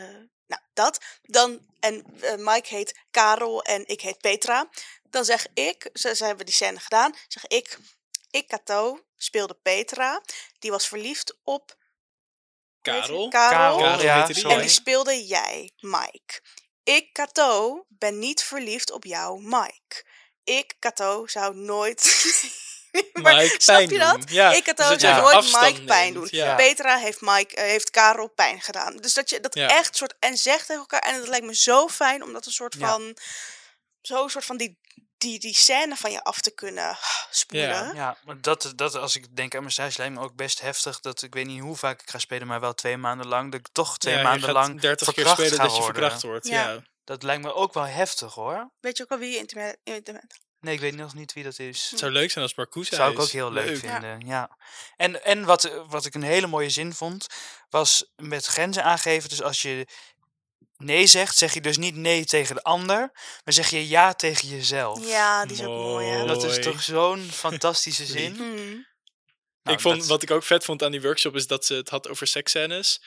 nou, 0.48 0.62
dat. 0.74 1.00
Dan, 1.22 1.60
en 1.80 2.06
Mike 2.38 2.76
heet 2.76 3.00
Karel 3.12 3.64
en 3.64 3.88
ik 3.88 4.02
heet 4.02 4.18
Petra. 4.18 4.70
Dan 5.16 5.26
zeg 5.26 5.48
ik, 5.54 5.90
ze, 5.94 6.16
ze 6.16 6.26
hebben 6.26 6.46
die 6.46 6.56
scène 6.56 6.80
gedaan, 6.80 7.16
zeg 7.28 7.46
ik, 7.46 7.78
ik 8.32 8.48
Kato 8.48 9.06
speelde 9.18 9.54
Petra. 9.54 10.22
Die 10.60 10.72
was 10.72 10.88
verliefd 10.88 11.38
op? 11.44 11.76
Karel. 12.82 13.30
Karel. 13.30 13.78
Karel, 13.78 14.02
ja, 14.02 14.26
die. 14.26 14.36
sorry. 14.36 14.56
En 14.56 14.62
die 14.62 14.70
speelde 14.70 15.26
jij, 15.26 15.72
Mike. 15.80 16.42
Ik, 16.84 17.14
Kato, 17.14 17.86
ben 17.90 18.20
niet 18.20 18.44
verliefd 18.44 18.92
op 18.92 19.04
jou, 19.04 19.42
Mike. 19.42 20.04
Ik, 20.44 20.74
Kato, 20.80 21.28
zou 21.28 21.56
nooit. 21.56 22.04
maar 23.22 23.36
Mike 23.36 23.56
snap 23.62 23.76
pijn 23.78 23.90
je 23.90 23.98
dat? 23.98 24.14
doen. 24.22 24.36
Ja, 24.36 24.54
ik, 24.54 24.64
Kato, 24.64 24.90
dus 24.90 25.02
zou 25.02 25.22
nooit 25.22 25.62
Mike 25.62 25.84
pijn 25.84 26.14
doen. 26.14 26.28
Ja. 26.32 26.56
Petra 26.56 26.98
heeft, 26.98 27.22
Mike, 27.22 27.56
eh, 27.56 27.64
heeft 27.64 27.90
Karel 27.90 28.28
pijn 28.28 28.62
gedaan. 28.62 28.98
Dus 28.98 29.14
dat 29.14 29.30
je 29.30 29.40
dat 29.40 29.56
Ja. 29.56 29.68
echt 29.68 29.96
soort. 29.96 30.16
En 30.20 30.38
zegt 30.38 30.66
tegen 30.66 30.82
elkaar. 30.82 31.02
En 31.02 31.18
dat 31.20 31.28
lijkt 31.28 31.46
me 31.46 31.56
zo 31.56 31.88
fijn 31.88 32.24
om 32.24 32.34
dat 32.34 32.46
een 32.46 32.52
soort 32.52 32.76
Ja. 32.80 32.88
van. 32.88 33.18
Zo 34.02 34.28
soort 34.28 34.46
van 34.46 34.58
die, 34.58 34.80
die, 35.26 35.40
die 35.40 35.54
scène 35.56 35.96
van 35.96 36.12
je 36.12 36.24
af 36.24 36.40
te 36.42 36.52
kunnen 36.52 36.98
spoelen. 37.30 37.70
Ja. 37.70 37.92
Ja, 37.94 38.18
maar 38.24 38.42
dat, 38.42 38.74
dat 38.76 38.96
als 38.96 39.16
ik 39.16 39.36
denk 39.36 39.54
aan 39.56 39.60
mijn 39.60 39.72
stage 39.74 39.98
lijkt 39.98 40.14
me 40.16 40.22
ook 40.22 40.36
best 40.36 40.62
heftig. 40.62 41.00
Dat 41.00 41.22
ik 41.22 41.34
weet 41.34 41.46
niet 41.46 41.62
hoe 41.62 41.76
vaak 41.76 42.02
ik 42.02 42.10
ga 42.10 42.18
spelen, 42.20 42.48
maar 42.48 42.60
wel 42.60 42.74
twee 42.74 42.98
maanden 42.98 43.28
lang. 43.28 43.52
Dat 43.52 43.60
ik 43.60 43.68
toch 43.72 43.98
twee 43.98 44.16
Ja, 44.16 44.22
maanden 44.24 44.52
lang 44.52 44.80
30 44.80 45.14
keer 45.14 45.28
spelen 45.28 45.58
dat 45.58 45.76
je 45.76 45.84
verkracht 45.84 46.22
wordt. 46.22 46.48
Ja. 46.48 46.72
Ja. 46.72 46.82
Dat 47.04 47.24
lijkt 47.24 47.42
me 47.44 47.54
ook 47.54 47.74
wel 47.74 47.84
heftig 47.86 48.34
hoor. 48.34 48.72
Weet 48.80 48.98
je 48.98 49.04
ook 49.04 49.12
al 49.12 49.18
wie 49.18 49.32
je 49.32 49.38
intima- 49.38 49.76
intima- 49.84 50.22
Nee, 50.60 50.74
ik 50.74 50.80
weet 50.80 50.96
nog 50.96 51.14
niet 51.14 51.34
wie 51.34 51.44
dat 51.44 51.60
is. 51.60 51.88
Het 51.90 52.00
zou 52.00 52.12
leuk 52.12 52.32
zijn 52.32 52.44
als 52.44 52.56
Marcousa 52.56 52.96
Zou 52.96 53.12
ik 53.12 53.20
ook 53.20 53.30
heel 53.30 53.52
leuk, 53.52 53.66
Leuk. 53.66 53.78
vinden, 53.80 54.20
ja. 54.26 54.58
En, 54.96 55.24
en 55.24 55.46
wat, 55.46 55.72
wat 55.88 56.06
ik 56.06 56.14
een 56.14 56.24
hele 56.24 56.48
mooie 56.48 56.70
zin 56.70 56.94
vond, 56.94 57.28
was 57.70 58.12
met 58.16 58.46
grenzen 58.46 58.84
aangeven. 58.84 59.30
Dus 59.30 59.42
als 59.42 59.62
je 59.62 59.88
nee 60.78 61.08
zegt, 61.08 61.38
zeg 61.38 61.54
je 61.54 61.62
dus 61.62 61.78
niet 61.78 61.96
nee 61.96 62.26
tegen 62.26 62.56
de 62.56 62.64
ander, 62.64 62.98
maar 63.44 63.54
zeg 63.54 63.70
je 63.70 63.88
ja 63.88 64.14
tegen 64.14 64.48
jezelf. 64.48 65.08
Ja, 65.08 65.46
die 65.46 65.56
is 65.58 65.62
ook 65.64 65.68
mooi. 65.68 66.08
Hè? 66.08 66.26
Dat 66.26 66.44
is 66.44 66.60
toch 66.64 66.82
zo'n 66.84 67.30
fantastische 67.34 68.06
zin? 68.18 68.36
Hmm. 68.36 68.86
Nou, 69.64 69.78
ik 69.78 69.80
vond, 69.80 69.98
dat- 70.00 70.08
wat 70.08 70.24
ik 70.24 70.32
ook 70.32 70.44
vet 70.44 70.64
vond 70.66 70.84
aan 70.84 70.92
die 70.92 71.02
workshop 71.02 71.36
is 71.36 71.48
dat 71.48 71.66
ze 71.66 71.74
het 71.74 71.90
had 71.90 72.08
over 72.08 72.28
seksscènes. 72.28 73.02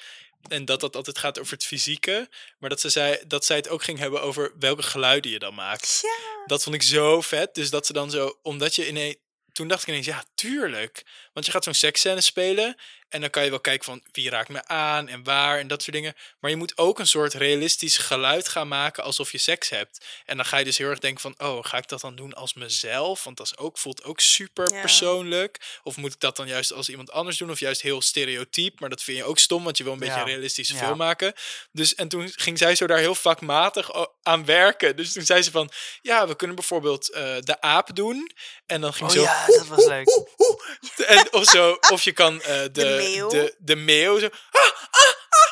En 0.49 0.65
dat 0.65 0.81
dat 0.81 0.97
altijd 0.97 1.19
gaat 1.19 1.39
over 1.39 1.53
het 1.53 1.65
fysieke. 1.65 2.29
Maar 2.59 2.71
dat, 2.71 2.81
ze 2.81 2.89
zei, 2.89 3.19
dat 3.27 3.45
zij 3.45 3.57
het 3.57 3.69
ook 3.69 3.83
ging 3.83 3.99
hebben 3.99 4.23
over 4.23 4.53
welke 4.59 4.83
geluiden 4.83 5.31
je 5.31 5.39
dan 5.39 5.55
maakt. 5.55 5.99
Ja. 6.03 6.45
Dat 6.47 6.63
vond 6.63 6.75
ik 6.75 6.83
zo 6.83 7.21
vet. 7.21 7.55
Dus 7.55 7.71
dat 7.71 7.87
ze 7.87 7.93
dan 7.93 8.11
zo, 8.11 8.39
omdat 8.43 8.75
je 8.75 8.89
ineens. 8.89 9.17
Toen 9.53 9.69
dacht 9.69 9.83
ik 9.83 9.89
ineens, 9.89 10.07
ja, 10.07 10.25
tuurlijk. 10.35 11.07
Want 11.33 11.47
je 11.47 11.53
gaat 11.53 11.65
zo'n 11.65 11.75
seksscène 11.75 12.21
spelen. 12.21 12.81
En 13.09 13.21
dan 13.21 13.31
kan 13.31 13.45
je 13.45 13.51
wel 13.51 13.61
kijken 13.61 13.85
van 13.85 14.03
wie 14.13 14.31
raakt 14.31 14.49
me 14.49 14.67
aan 14.67 15.09
en 15.09 15.25
waar 15.25 15.59
en 15.59 15.69
dat 15.69 15.83
soort 15.83 15.97
dingen. 15.97 16.15
Maar 16.41 16.51
je 16.51 16.57
moet 16.57 16.79
ook 16.79 16.99
een 16.99 17.07
soort 17.07 17.35
realistisch 17.35 17.97
geluid 17.97 18.49
gaan 18.49 18.69
maken 18.69 19.03
alsof 19.05 19.33
je 19.33 19.39
seks 19.39 19.69
hebt. 19.69 20.05
En 20.25 20.37
dan 20.37 20.47
ga 20.47 20.57
je 20.57 20.65
dus 20.65 20.79
heel 20.79 20.89
erg 20.91 20.99
denken 20.99 21.21
van, 21.21 21.35
oh, 21.49 21.65
ga 21.65 21.77
ik 21.77 21.89
dat 21.89 22.01
dan 22.01 22.17
doen 22.17 22.35
als 22.35 22.55
mezelf? 22.55 23.25
Want 23.25 23.37
dat 23.37 23.47
is 23.47 23.57
ook, 23.57 23.79
voelt 23.79 24.05
ook 24.05 24.21
super 24.21 24.73
Ja. 24.75 24.81
persoonlijk. 24.81 25.79
Of 25.83 25.97
moet 25.97 26.13
ik 26.13 26.21
dat 26.21 26.37
dan 26.37 26.47
juist 26.49 26.73
als 26.73 26.89
iemand 26.89 27.11
anders 27.11 27.37
doen? 27.37 27.51
Of 27.51 27.59
juist 27.61 27.81
heel 27.83 28.03
stereotyp. 28.03 28.81
Maar 28.81 28.89
dat 28.89 29.03
vind 29.03 29.17
je 29.19 29.25
ook 29.25 29.39
stom, 29.39 29.65
want 29.65 29.77
je 29.77 29.85
wil 29.85 29.93
een 29.93 29.99
beetje 29.99 30.15
Ja. 30.15 30.21
een 30.21 30.27
realistische 30.27 30.75
Ja. 30.75 30.85
film 30.85 30.97
maken. 30.97 31.33
Dus 31.73 31.95
en 31.95 32.09
toen 32.09 32.33
ging 32.37 32.59
zij 32.59 32.75
zo 32.75 32.87
daar 32.87 32.99
heel 32.99 33.15
vakmatig 33.15 33.91
aan 34.23 34.45
werken. 34.45 34.97
Dus 34.97 35.13
toen 35.13 35.25
zei 35.25 35.43
ze 35.43 35.51
van, 35.51 35.71
ja, 36.01 36.27
we 36.29 36.37
kunnen 36.37 36.57
bijvoorbeeld 36.57 37.13
eh, 37.13 37.37
de 37.41 37.61
aap 37.61 37.95
doen. 37.97 38.31
En 38.67 38.81
dan 38.81 38.93
ging 38.95 39.09
Oh 39.11 39.17
zo, 39.17 39.23
ja, 39.23 39.47
dat 39.47 39.67
was 39.67 39.85
leuk. 39.87 40.09
en, 41.07 41.33
of, 41.33 41.45
zo, 41.45 41.79
of 41.91 42.03
je 42.03 42.13
kan 42.13 42.43
eh, 42.43 42.61
de, 42.61 42.71
de, 42.71 42.98
meeuw. 42.99 43.29
de, 43.29 43.55
de 43.59 43.77
meeuw 43.77 44.19
zo. 44.19 44.27
"Ah, 44.51 44.63
ah, 44.63 44.71
ah, 44.91 45.13
ah, 45.29 45.51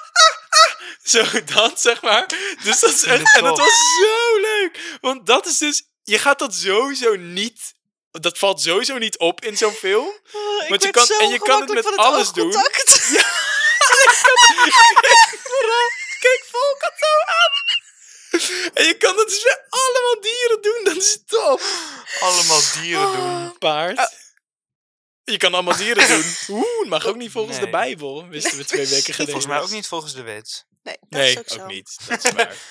ah." 0.48 0.72
Zo 1.02 1.24
dat, 1.54 1.80
zeg 1.80 2.02
maar. 2.02 2.26
Dus 2.62 2.80
dat 2.80 2.92
is 2.92 3.02
echt. 3.02 3.34
En 3.34 3.44
dat 3.44 3.58
was 3.58 3.72
zo 4.00 4.40
leuk. 4.40 4.98
Want 5.00 5.26
dat 5.26 5.46
is 5.46 5.58
dus. 5.58 5.82
Je 6.02 6.18
gaat 6.18 6.38
dat 6.38 6.54
sowieso 6.54 7.14
niet. 7.16 7.74
Dat 8.10 8.38
valt 8.38 8.60
sowieso 8.62 8.98
niet 8.98 9.18
op 9.18 9.44
in 9.44 9.56
zo'n 9.56 9.72
film. 9.72 10.06
Oh, 10.32 10.62
ik 10.62 10.68
Want 10.68 10.82
je 10.82 10.90
kan- 10.90 11.06
zo 11.06 11.18
en 11.18 11.28
je 11.28 11.38
kan 11.38 11.60
het 11.60 11.72
met 11.72 11.96
alles 11.96 12.32
doen. 12.32 12.46
oogcontact. 12.46 13.00
Kijk 16.20 16.44
Volker 16.50 16.92
zo 16.96 17.06
aan. 17.26 17.64
En 18.74 18.84
je 18.84 18.96
kan 18.96 19.16
dat 19.16 19.28
dus 19.28 19.44
met 19.44 19.60
allemaal 19.68 20.20
dieren 20.20 20.62
doen. 20.62 20.80
Dat 20.84 20.96
is 20.96 21.18
top. 21.26 21.60
Allemaal 22.20 22.60
dieren 22.82 23.12
doen. 23.12 23.58
Paard. 23.58 24.10
Je 25.30 25.36
kan 25.36 25.54
allemaal 25.54 25.76
dieren 25.76 26.08
doen. 26.14 26.24
Oeh, 26.48 26.78
het 26.80 26.88
mag 26.88 27.06
ook 27.06 27.16
niet 27.16 27.30
volgens 27.30 27.58
de. 27.58 27.70
Bijbel. 27.70 28.28
Wisten 28.28 28.58
we 28.58 28.64
twee 28.64 28.86
weken 28.86 29.14
geleden. 29.14 29.24
Volgens 29.34 29.46
mij 29.46 29.60
ook 29.60 29.70
niet 29.70 29.86
volgens 29.86 30.12
de 30.14 30.22
wet. 30.22 30.66
Nee, 30.82 30.96
dat 31.00 31.10
Nee, 31.20 31.30
is 31.32 31.38
ook, 31.38 31.44
ook, 31.52 31.58
zo. 31.58 31.66
niet. 31.66 31.96
Dat 32.08 32.24
is 32.24 32.32
waar. 32.32 32.56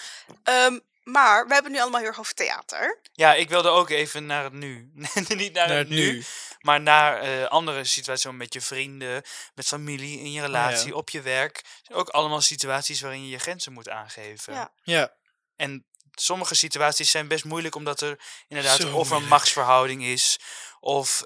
Ehm, 0.44 0.80
maar 1.04 1.48
we 1.48 1.54
hebben 1.54 1.72
nu 1.72 1.80
allemaal 1.80 2.00
heel 2.00 2.10
erg 2.10 2.20
over 2.20 2.34
theater. 2.34 3.00
Ja, 3.14 3.34
ik 3.34 3.50
wilde 3.50 3.70
ook 3.70 3.90
even 3.90 4.26
naar 4.26 4.44
het 4.44 4.54
nu. 4.54 4.92
niet 5.28 5.54
naar, 5.54 5.68
Naar 5.68 5.78
het 5.78 5.90
nu, 5.90 6.24
maar 6.60 6.82
naar 6.82 7.20
eh, 7.22 7.46
andere 7.46 7.84
situaties, 7.84 8.32
met 8.32 8.54
je 8.54 8.62
vrienden, 8.62 9.24
met 9.56 9.68
familie, 9.68 10.20
in 10.20 10.32
je 10.32 10.42
relatie, 10.42 10.96
op 10.96 11.10
je 11.10 11.22
werk. 11.22 11.62
Ook 11.92 12.10
allemaal 12.10 12.42
situaties 12.42 13.02
waarin 13.02 13.24
je 13.24 13.30
je 13.30 13.40
grenzen 13.40 13.74
moet 13.74 13.90
aangeven. 13.90 14.54
Ja. 14.54 14.72
Ja. 14.84 15.14
En 15.56 15.86
sommige 16.12 16.56
situaties 16.56 17.12
zijn 17.12 17.28
best 17.28 17.44
moeilijk 17.44 17.76
omdat 17.76 18.02
er 18.02 18.20
inderdaad 18.48 18.80
Zo 18.80 18.88
of 18.88 18.92
een 18.94 19.08
moeilijk. 19.08 19.30
machtsverhouding 19.30 20.04
is, 20.04 20.40
of 20.80 21.24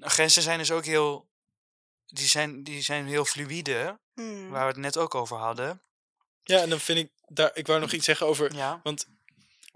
eh, 0.00 0.10
grenzen 0.10 0.42
zijn 0.42 0.58
dus 0.58 0.70
ook 0.70 0.84
heel, 0.84 1.28
die 2.06 2.26
zijn, 2.26 2.62
die 2.62 2.82
zijn 2.82 3.06
heel 3.06 3.24
fluïde, 3.24 3.98
Hmm. 4.14 4.50
waar 4.50 4.62
we 4.62 4.72
het 4.72 4.76
net 4.76 4.96
ook 4.96 5.14
over 5.14 5.36
hadden. 5.36 5.82
Ja, 6.42 6.60
en 6.60 6.70
dan 6.70 6.80
vind 6.80 6.98
ik 6.98 7.10
daar. 7.26 7.50
Ik 7.54 7.66
wou 7.66 7.80
nog 7.80 7.92
iets 7.92 8.04
zeggen 8.04 8.26
over. 8.26 8.54
Ja. 8.54 8.80
Want 8.82 9.06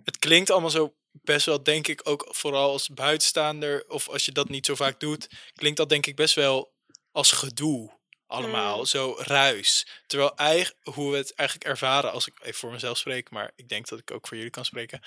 het 0.04 0.18
klinkt 0.18 0.50
allemaal 0.50 0.70
zo 0.70 0.94
best 1.10 1.46
wel, 1.46 1.62
denk 1.62 1.88
ik, 1.88 2.00
ook 2.04 2.26
vooral 2.30 2.70
als 2.70 2.88
buitenstaander. 2.88 3.84
Of 3.88 4.08
als 4.08 4.24
je 4.24 4.32
dat 4.32 4.48
niet 4.48 4.66
zo 4.66 4.74
vaak 4.74 5.00
doet. 5.00 5.28
Klinkt 5.54 5.76
dat 5.76 5.88
denk 5.88 6.06
ik 6.06 6.16
best 6.16 6.34
wel 6.34 6.72
als 7.12 7.32
gedoe. 7.32 7.92
Allemaal. 8.26 8.78
Mm. 8.78 8.84
Zo 8.84 9.14
ruis. 9.18 9.87
Terwijl 10.06 10.37
eigen, 10.37 10.74
hoe 10.82 11.10
we 11.10 11.16
het 11.16 11.34
eigenlijk 11.34 11.68
ervaren. 11.68 12.12
Als 12.12 12.26
ik 12.26 12.34
even 12.40 12.58
voor 12.58 12.70
mezelf 12.72 12.98
spreek. 12.98 13.30
Maar 13.30 13.52
ik 13.56 13.68
denk 13.68 13.88
dat 13.88 13.98
ik 13.98 14.10
ook 14.10 14.26
voor 14.26 14.37
jullie 14.37 14.52
kan 14.52 14.64
spreken. 14.64 15.02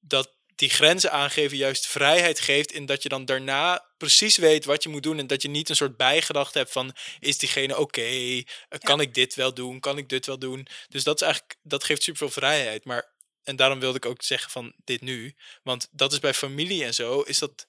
Dat 0.00 0.36
die 0.58 0.70
grenzen 0.70 1.12
aangeven 1.12 1.56
juist 1.56 1.86
vrijheid 1.86 2.40
geeft. 2.40 2.72
In 2.72 2.86
dat 2.86 3.02
je 3.02 3.08
dan 3.08 3.24
daarna 3.24 3.84
precies 3.96 4.36
weet 4.36 4.64
wat 4.64 4.82
je 4.82 4.88
moet 4.88 5.02
doen. 5.02 5.18
En 5.18 5.26
dat 5.26 5.42
je 5.42 5.48
niet 5.48 5.68
een 5.68 5.76
soort 5.76 5.96
bijgedachte 5.96 6.58
hebt 6.58 6.72
van. 6.72 6.94
Is 7.18 7.38
diegene 7.38 7.78
oké? 7.78 8.42
Kan 8.78 9.00
ik 9.00 9.14
dit 9.14 9.34
wel 9.34 9.54
doen? 9.54 9.80
Kan 9.80 9.98
ik 9.98 10.08
dit 10.08 10.26
wel 10.26 10.38
doen? 10.38 10.66
Dus 10.88 11.04
dat 11.04 11.20
is 11.20 11.26
eigenlijk. 11.26 11.58
Dat 11.62 11.84
geeft 11.84 12.02
superveel 12.02 12.30
vrijheid. 12.30 12.84
Maar. 12.84 13.16
En 13.42 13.56
daarom 13.56 13.80
wilde 13.80 13.96
ik 13.96 14.06
ook 14.06 14.22
zeggen 14.22 14.50
van 14.50 14.72
dit 14.84 15.00
nu. 15.00 15.34
Want 15.62 15.88
dat 15.90 16.12
is 16.12 16.18
bij 16.18 16.34
familie 16.34 16.84
en 16.84 16.94
zo. 16.94 17.20
Is 17.20 17.38
dat. 17.38 17.66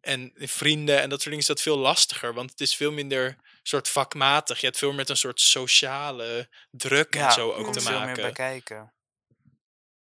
En 0.00 0.32
vrienden 0.36 1.00
en 1.00 1.08
dat 1.08 1.22
soort 1.22 1.24
dingen 1.24 1.38
is 1.38 1.46
dat 1.46 1.60
veel 1.60 1.78
lastiger. 1.78 2.34
Want 2.34 2.50
het 2.50 2.60
is 2.60 2.76
veel 2.76 2.92
minder 2.92 3.36
soort 3.62 3.88
vakmatig. 3.88 4.60
Je 4.60 4.66
hebt 4.66 4.78
veel 4.78 4.88
meer 4.88 4.96
met 4.96 5.08
een 5.08 5.16
soort 5.16 5.40
sociale 5.40 6.48
druk 6.70 7.14
en 7.14 7.32
zo 7.32 7.52
ook 7.52 7.72
te 7.72 7.80
veel 7.80 7.98
meer 7.98 8.14
bij 8.14 8.14
maken. 8.14 8.32
kijken. 8.32 8.92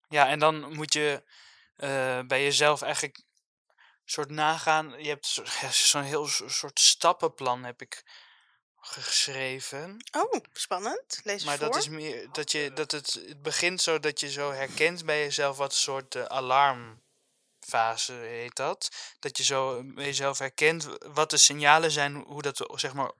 Ja, 0.08 0.28
en 0.28 0.38
dan 0.38 0.74
moet 0.74 0.92
je 0.92 1.22
eh, 1.80 2.20
bij 2.26 2.42
jezelf 2.42 2.82
eigenlijk 2.82 3.22
soort 4.04 4.30
nagaan. 4.30 5.02
Je 5.02 5.08
hebt 5.08 5.26
zo'n 5.90 6.02
heel 6.02 6.26
so- 6.26 6.48
soort 6.48 6.80
stappenplan 6.80 7.64
heb 7.64 7.80
ik 7.80 8.02
geschreven. 8.80 9.96
Oh, 10.10 10.34
spannend. 10.52 11.20
Lees 11.22 11.44
Maar 11.44 11.58
voor. 11.58 11.66
dat 11.66 11.76
is 11.76 11.88
meer 11.88 12.28
dat 12.32 12.52
je 12.52 12.72
dat 12.72 12.90
het, 12.90 13.12
het 13.12 13.42
begint 13.42 13.80
zo 13.82 14.00
dat 14.00 14.20
je 14.20 14.30
zo 14.30 14.52
herkent 14.52 15.04
bij 15.04 15.18
jezelf 15.18 15.56
wat 15.56 15.74
soort 15.74 16.14
eh, 16.14 16.24
alarmfase 16.24 18.12
heet 18.12 18.56
dat. 18.56 18.88
Dat 19.18 19.36
je 19.36 19.44
zo 19.44 19.82
bij 19.84 20.04
jezelf 20.04 20.38
herkent 20.38 20.88
wat 20.98 21.30
de 21.30 21.36
signalen 21.36 21.90
zijn, 21.90 22.14
hoe 22.14 22.42
dat 22.42 22.70
zeg 22.74 22.92
maar 22.92 23.12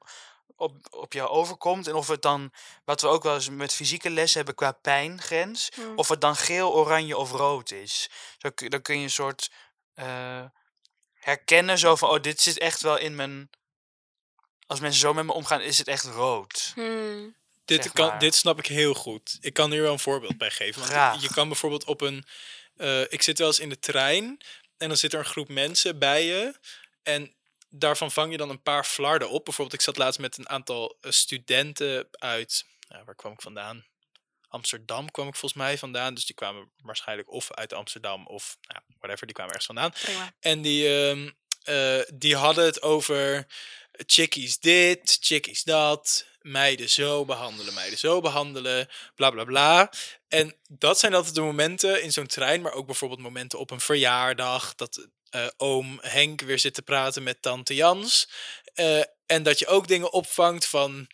op, 0.61 0.77
op 0.91 1.13
jou 1.13 1.29
overkomt. 1.29 1.87
En 1.87 1.95
of 1.95 2.09
het 2.09 2.23
dan, 2.23 2.53
wat 2.85 3.01
we 3.01 3.07
ook 3.09 3.23
wel 3.23 3.35
eens 3.35 3.49
met 3.51 3.75
fysieke 3.75 4.11
les 4.11 4.35
hebben 4.35 4.55
qua 4.55 4.73
pijngrens, 4.73 5.69
Hmm. 5.75 5.99
of 5.99 6.09
het 6.09 6.21
dan 6.21 6.37
geel, 6.37 6.73
oranje 6.75 7.17
of 7.17 7.31
rood 7.31 7.71
is. 7.71 8.09
Zo, 8.39 8.51
kun- 8.51 8.71
dan 8.71 8.83
kun 8.83 8.97
je 8.99 9.03
een 9.03 9.11
soort 9.11 9.51
eh, 9.95 10.45
herkennen 11.15 11.79
zo 11.79 11.97
van, 11.97 12.09
oh, 12.11 12.21
dit 12.23 12.41
zit 12.41 12.59
echt 12.59 12.81
wel 12.81 12.97
in 12.99 13.15
mijn... 13.15 13.51
Als 14.67 14.81
mensen 14.81 15.01
zo 15.01 15.13
met 15.15 15.25
me 15.25 15.33
omgaan, 15.33 15.61
is 15.61 15.79
het 15.79 15.89
echt 15.89 16.05
rood. 16.05 16.73
Hmm. 16.75 17.35
Dit, 17.65 17.83
zeg 17.83 17.93
kan, 17.93 18.07
maar. 18.09 18.19
dit 18.19 18.35
snap 18.35 18.59
ik 18.59 18.67
heel 18.67 18.95
goed. 18.95 19.39
Ik 19.41 19.53
kan 19.55 19.71
hier 19.71 19.83
wel 19.83 19.93
een 19.93 19.99
voorbeeld 19.99 20.39
bij 20.39 20.51
geven. 20.51 20.81
Want 20.81 20.93
Graag. 20.93 21.23
je 21.23 21.29
kan 21.33 21.49
bijvoorbeeld 21.49 21.85
op 21.85 22.01
een. 22.01 22.25
eh, 22.77 23.01
ik 23.01 23.23
zit 23.23 23.39
wel 23.39 23.47
eens 23.47 23.59
in 23.59 23.69
de 23.69 23.79
trein 23.79 24.41
en 24.77 24.89
dan 24.89 24.97
zit 24.97 25.13
er 25.13 25.19
een 25.19 25.25
groep 25.25 25.49
mensen 25.49 25.99
bij 25.99 26.25
je. 26.25 26.55
En 27.03 27.35
daarvan 27.71 28.11
vang 28.11 28.31
je 28.31 28.37
dan 28.37 28.51
een 28.51 28.63
paar 28.63 28.85
flarden 28.85 29.31
op. 29.31 29.45
Bijvoorbeeld, 29.45 29.79
ik 29.79 29.85
zat 29.85 29.97
laatst 29.97 30.21
met 30.21 30.39
een 30.39 30.49
aantal 30.49 30.97
eh, 31.01 31.11
studenten 31.11 32.09
uit. 32.11 32.65
nou, 32.89 33.05
waar 33.05 33.15
kwam 33.15 33.33
ik 33.33 33.43
vandaan? 33.43 33.85
Amsterdam 34.49 35.11
kwam 35.11 35.29
ik 35.29 35.37
volgens 35.37 35.63
mij 35.63 35.79
vandaan. 35.79 36.15
Dus 36.15 36.27
die 36.27 36.35
kwamen 36.35 36.71
waarschijnlijk 36.83 37.31
of 37.31 37.53
uit 37.53 37.73
Amsterdam 37.73 38.27
of 38.27 38.57
nou, 38.61 38.81
whatever, 38.99 39.27
die 39.27 39.35
kwamen 39.35 39.53
ergens 39.53 39.75
vandaan. 39.75 39.91
Prima. 39.91 40.33
En 40.41 40.63
die, 40.63 40.99
ehm, 40.99 41.31
eh, 41.63 42.15
die 42.15 42.37
hadden 42.37 42.65
het 42.65 42.83
over 42.83 43.47
chickies 44.07 44.59
dit, 44.59 45.17
chickies 45.21 45.63
dat, 45.63 46.27
meiden 46.41 46.89
zo 46.89 47.25
behandelen, 47.25 47.75
meiden 47.75 47.99
zo 47.99 48.21
behandelen, 48.21 48.89
bla 49.15 49.31
bla 49.31 49.45
bla. 49.45 49.93
En 50.29 50.57
dat 50.69 50.99
zijn 50.99 51.15
altijd 51.15 51.35
de 51.35 51.41
momenten 51.41 52.03
in 52.03 52.13
zo'n 52.13 52.27
trein, 52.27 52.61
maar 52.61 52.73
ook 52.73 52.87
bijvoorbeeld 52.87 53.21
momenten 53.21 53.59
op 53.59 53.71
een 53.71 53.81
verjaardag, 53.81 54.75
dat 54.75 55.09
eh, 55.31 55.47
oom 55.57 55.99
Henk 56.03 56.41
weer 56.41 56.59
zit 56.59 56.75
te 56.75 56.83
praten 56.83 57.23
met 57.23 57.43
tante 57.43 57.75
Jans. 57.75 58.29
Eh, 58.75 59.01
en 59.27 59.43
dat 59.43 59.59
je 59.59 59.67
ook 59.67 59.89
dingen 59.89 60.13
opvangt 60.13 60.67
van 60.67 61.07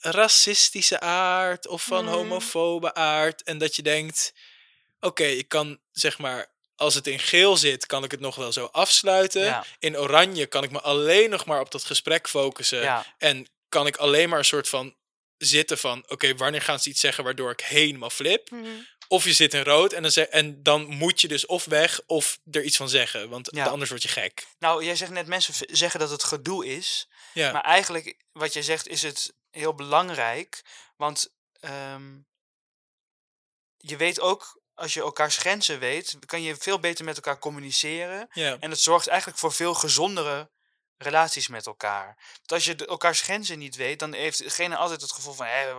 racistische 0.00 1.00
aard 1.00 1.66
of 1.66 1.82
van 1.82 2.04
Mm. 2.04 2.10
homofobe 2.10 2.94
aard. 2.94 3.42
En 3.42 3.58
dat 3.58 3.76
je 3.76 3.82
denkt, 3.82 4.32
oké, 5.00 5.24
ik 5.24 5.48
kan 5.48 5.80
zeg 5.92 6.18
maar, 6.18 6.46
als 6.76 6.94
het 6.94 7.06
in 7.06 7.18
geel 7.18 7.56
zit, 7.56 7.86
kan 7.86 8.04
ik 8.04 8.10
het 8.10 8.20
nog 8.20 8.34
wel 8.36 8.52
zo 8.52 8.64
afsluiten. 8.72 9.42
Ja. 9.42 9.64
In 9.78 9.98
oranje 9.98 10.46
kan 10.46 10.62
ik 10.64 10.70
me 10.70 10.80
alleen 10.80 11.30
nog 11.30 11.44
maar 11.46 11.60
op 11.60 11.70
dat 11.70 11.84
gesprek 11.84 12.28
focussen. 12.28 12.80
Ja. 12.80 13.06
En 13.18 13.46
kan 13.68 13.86
ik 13.86 13.96
alleen 13.96 14.28
maar 14.28 14.38
een 14.38 14.44
soort 14.44 14.68
van 14.68 14.94
zitten 15.38 15.78
van, 15.78 16.04
oké, 16.08 16.34
wanneer 16.34 16.62
gaan 16.62 16.80
ze 16.80 16.88
iets 16.88 17.00
zeggen 17.00 17.24
waardoor 17.24 17.50
ik 17.50 17.60
helemaal 17.60 18.10
flip? 18.10 18.48
Hmm. 18.48 18.86
Of 19.12 19.24
je 19.24 19.32
zit 19.32 19.54
in 19.54 19.62
rood 19.62 19.92
en 19.92 20.02
dan, 20.02 20.10
zeg, 20.10 20.26
en 20.26 20.62
dan 20.62 20.86
moet 20.86 21.20
je 21.20 21.28
dus 21.28 21.46
of 21.46 21.64
weg 21.64 22.00
of 22.06 22.38
er 22.50 22.62
iets 22.64 22.76
van 22.76 22.88
zeggen. 22.88 23.28
Want 23.28 23.48
Ja. 23.52 23.66
anders 23.66 23.90
word 23.90 24.02
je 24.02 24.08
gek. 24.08 24.46
Nou, 24.58 24.84
jij 24.84 24.96
zegt 24.96 25.10
net, 25.10 25.26
mensen 25.26 25.54
zeggen 25.76 26.00
dat 26.00 26.10
het 26.10 26.24
gedoe 26.24 26.66
is. 26.66 27.08
Ja, 27.32 27.52
Maar 27.52 27.62
eigenlijk, 27.64 28.16
wat 28.32 28.52
jij 28.52 28.62
zegt, 28.62 28.88
is 28.88 29.02
het 29.02 29.32
heel 29.50 29.74
belangrijk. 29.74 30.62
Want 30.96 31.32
ehm, 31.60 32.18
je 33.76 33.96
weet 33.96 34.20
ook, 34.20 34.60
als 34.74 34.94
je 34.94 35.00
elkaars 35.00 35.36
grenzen 35.36 35.78
weet, 35.78 36.16
kan 36.26 36.42
je 36.42 36.56
veel 36.56 36.80
beter 36.80 37.04
met 37.04 37.16
elkaar 37.16 37.38
communiceren. 37.38 38.28
En 38.60 38.70
het 38.70 38.80
zorgt 38.80 39.06
eigenlijk 39.06 39.38
voor 39.38 39.52
veel 39.52 39.74
gezondere 39.74 40.50
relaties 40.96 41.48
met 41.48 41.66
elkaar. 41.66 42.06
Want 42.36 42.52
als 42.52 42.64
je 42.64 42.74
de- 42.74 42.86
elkaars 42.86 43.20
grenzen 43.20 43.58
niet 43.58 43.76
weet, 43.76 43.98
dan 43.98 44.12
heeft 44.12 44.38
degene 44.38 44.76
altijd 44.76 45.00
het 45.00 45.12
gevoel 45.12 45.34
van... 45.34 45.46
hè, 45.46 45.72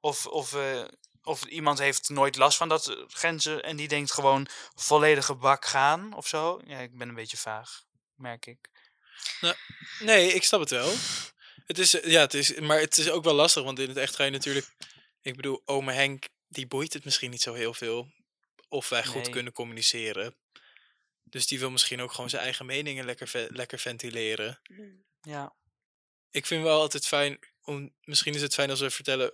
Of, 0.00 0.26
of, 0.26 0.52
eh, 0.54 0.84
of 1.28 1.44
iemand 1.44 1.78
heeft 1.78 2.08
nooit 2.08 2.36
last 2.36 2.56
van 2.56 2.68
dat 2.68 2.88
eh, 2.88 2.96
grenzen 3.08 3.62
en 3.62 3.76
die 3.76 3.88
denkt 3.88 4.12
gewoon 4.12 4.46
volledige 4.74 5.34
bak 5.34 5.64
gaan 5.64 6.12
of 6.14 6.28
zo. 6.28 6.60
Ja, 6.66 6.78
ik 6.78 6.98
ben 6.98 7.08
een 7.08 7.14
beetje 7.14 7.36
vaag, 7.36 7.84
merk 8.14 8.46
ik. 8.46 8.68
Nee, 9.98 10.32
ik 10.32 10.44
snap 10.44 10.60
het 10.60 10.70
wel. 10.70 10.94
Het 11.66 11.78
is, 11.78 12.00
eh, 12.00 12.10
ja, 12.10 12.20
het 12.20 12.34
is, 12.34 12.54
maar 12.58 12.80
het 12.80 12.98
is 12.98 13.10
ook 13.10 13.24
wel 13.24 13.34
lastig, 13.34 13.62
want 13.62 13.78
in 13.78 13.88
het 13.88 13.96
echt 13.96 14.14
ga 14.14 14.24
je 14.24 14.30
natuurlijk... 14.30 14.66
Ik 15.20 15.36
bedoel, 15.36 15.62
ome 15.64 15.92
Henk, 15.92 16.24
die 16.48 16.66
boeit 16.66 16.92
het 16.92 17.04
misschien 17.04 17.30
niet 17.30 17.42
zo 17.42 17.54
heel 17.54 17.74
veel. 17.74 18.12
Of 18.68 18.88
wij 18.88 19.04
goed 19.06 19.22
Nee. 19.22 19.30
kunnen 19.30 19.52
communiceren. 19.52 20.36
Dus 21.24 21.46
die 21.46 21.58
wil 21.58 21.70
misschien 21.70 22.00
ook 22.00 22.12
gewoon 22.12 22.30
zijn 22.30 22.42
eigen 22.42 22.66
meningen 22.66 23.04
lekker, 23.04 23.28
ve- 23.28 23.48
lekker 23.50 23.78
ventileren. 23.78 24.60
Hmm. 24.62 25.04
Ja. 25.20 25.54
Ik 26.30 26.46
vind 26.46 26.62
wel 26.62 26.80
altijd 26.80 27.06
fijn, 27.06 27.38
om, 27.62 27.94
misschien 28.02 28.34
is 28.34 28.42
het 28.42 28.54
fijn 28.54 28.70
als 28.70 28.80
we 28.80 28.90
vertellen 28.90 29.32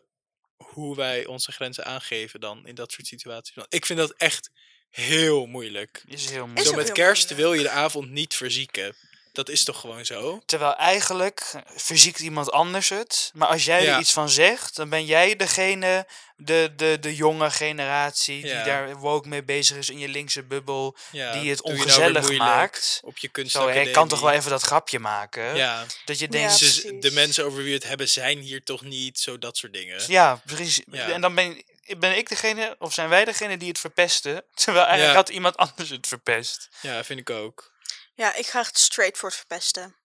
hoe 0.67 0.97
wij 0.97 1.27
onze 1.27 1.53
grenzen 1.53 1.85
aangeven 1.85 2.41
dan 2.41 2.67
in 2.67 2.75
dat 2.75 2.93
soort 2.93 3.07
situaties. 3.07 3.55
Want 3.55 3.75
ik 3.75 3.87
vind 3.87 3.99
dat 3.99 4.15
echt 4.17 4.51
heel 4.91 5.47
moeilijk. 5.47 6.05
Is 6.07 6.31
heel 6.31 6.33
Is 6.33 6.39
moeilijk. 6.41 6.67
Zo 6.67 6.75
met 6.75 6.93
kerst 6.93 7.31
moeilijk. 7.31 7.41
wil 7.41 7.53
je 7.53 7.63
de 7.63 7.83
avond 7.83 8.11
niet 8.11 8.35
verzieken. 8.35 8.95
Dat 9.35 9.49
is 9.49 9.65
toch 9.65 9.81
gewoon 9.81 10.05
zo? 10.05 10.43
Terwijl 10.47 10.75
eigenlijk 10.77 11.53
verziekt 11.77 12.21
iemand 12.21 12.51
anders 12.53 12.89
het. 12.89 13.31
Maar 13.35 13.49
als 13.49 13.65
jij 13.65 13.83
Ja. 13.85 13.95
er 13.95 14.01
iets 14.01 14.13
van 14.13 14.29
zegt, 14.29 14.77
dan 14.77 14.89
ben 14.89 15.05
jij 15.05 15.37
degene, 15.37 16.07
de, 16.37 16.73
de, 16.77 16.99
de 17.01 17.15
jonge 17.15 17.51
generatie, 17.51 18.47
Ja. 18.47 18.55
die 18.57 18.65
daar 18.65 18.97
woke 18.97 19.29
mee 19.29 19.43
bezig 19.43 19.77
is 19.77 19.89
in 19.91 19.99
je 19.99 20.09
linkse 20.09 20.43
bubbel, 20.43 20.97
Ja, 21.11 21.33
die 21.33 21.51
het 21.51 21.63
nou 21.65 21.77
ongezellig 21.77 22.37
maakt. 22.37 23.01
Op 23.05 23.19
je 23.19 23.31
Zo, 23.49 23.69
ik 23.69 23.93
kan 23.93 24.09
toch 24.09 24.21
wel 24.21 24.31
even 24.31 24.51
dat 24.51 24.63
grapje 24.63 24.99
maken. 24.99 25.57
Ja, 25.57 25.85
Dat 26.05 26.19
je 26.19 26.25
Ja, 26.25 26.31
denkt, 26.31 26.59
dus 26.59 26.83
de 27.01 27.11
mensen 27.13 27.45
over 27.45 27.59
wie 27.59 27.69
we 27.69 27.75
het 27.75 27.89
hebben 27.89 28.09
zijn 28.09 28.39
hier 28.39 28.63
toch 28.63 28.83
niet, 28.83 29.19
zo 29.21 29.39
dat 29.39 29.57
soort 29.57 29.73
dingen. 29.73 30.03
ja, 30.07 30.41
precies. 30.47 30.81
Ja. 30.91 31.09
En 31.11 31.21
dan 31.21 31.35
ben, 31.35 31.63
ben 31.99 32.17
ik 32.17 32.29
degene, 32.29 32.77
of 32.79 32.95
zijn 32.95 33.09
wij 33.09 33.25
degene 33.25 33.57
die 33.57 33.69
het 33.69 33.79
verpesten, 33.79 34.45
terwijl 34.55 34.85
eigenlijk 34.87 35.17
Ja. 35.17 35.21
had 35.21 35.29
iemand 35.29 35.57
anders 35.57 35.91
het 35.91 36.07
verpest. 36.07 36.69
Ja, 36.81 37.05
vind 37.05 37.21
ik 37.21 37.31
ook. 37.31 37.73
Ja, 38.15 38.35
ik 38.35 38.47
ga 38.47 38.63
het 38.63 38.79
straight 38.79 39.19
voor 39.19 39.29
het 39.29 39.39
verpesten. 39.39 39.97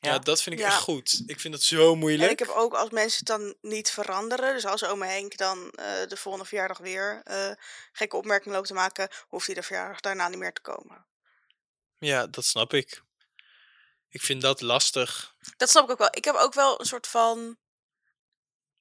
Ja, 0.00 0.10
Ja. 0.12 0.18
dat 0.18 0.42
vind 0.42 0.54
ik 0.54 0.60
Ja. 0.60 0.66
echt 0.68 0.80
goed. 0.80 1.22
Ik 1.26 1.40
vind 1.40 1.54
dat 1.54 1.62
zo 1.62 1.94
moeilijk. 1.96 2.22
En 2.24 2.30
ik 2.30 2.38
heb 2.38 2.48
ook 2.48 2.74
als 2.74 2.90
mensen 2.90 3.18
het 3.18 3.26
dan 3.26 3.56
niet 3.60 3.90
veranderen, 3.90 4.54
dus 4.54 4.64
als 4.64 4.84
ome 4.84 5.06
Henk 5.06 5.36
dan 5.36 5.70
eh, 5.70 6.06
de 6.08 6.16
volgende 6.16 6.46
verjaardag 6.48 6.78
weer 6.78 7.20
eh, 7.24 7.50
gekke 7.92 8.16
opmerkingen 8.16 8.54
loopt 8.56 8.68
te 8.68 8.74
maken, 8.74 9.08
hoeft 9.28 9.46
hij 9.46 9.54
de 9.54 9.62
verjaardag 9.62 10.00
daarna 10.00 10.28
niet 10.28 10.38
meer 10.38 10.52
te 10.52 10.60
komen. 10.60 11.06
Ja, 11.98 12.26
dat 12.26 12.44
snap 12.44 12.72
ik. 12.74 13.02
Ik 14.08 14.22
vind 14.22 14.42
dat 14.42 14.60
lastig. 14.60 15.34
Dat 15.56 15.70
snap 15.70 15.84
ik 15.84 15.90
ook 15.90 15.98
wel. 15.98 16.08
Ik 16.10 16.24
heb 16.24 16.34
ook 16.34 16.54
wel 16.54 16.80
een 16.80 16.86
soort 16.86 17.06
van. 17.06 17.56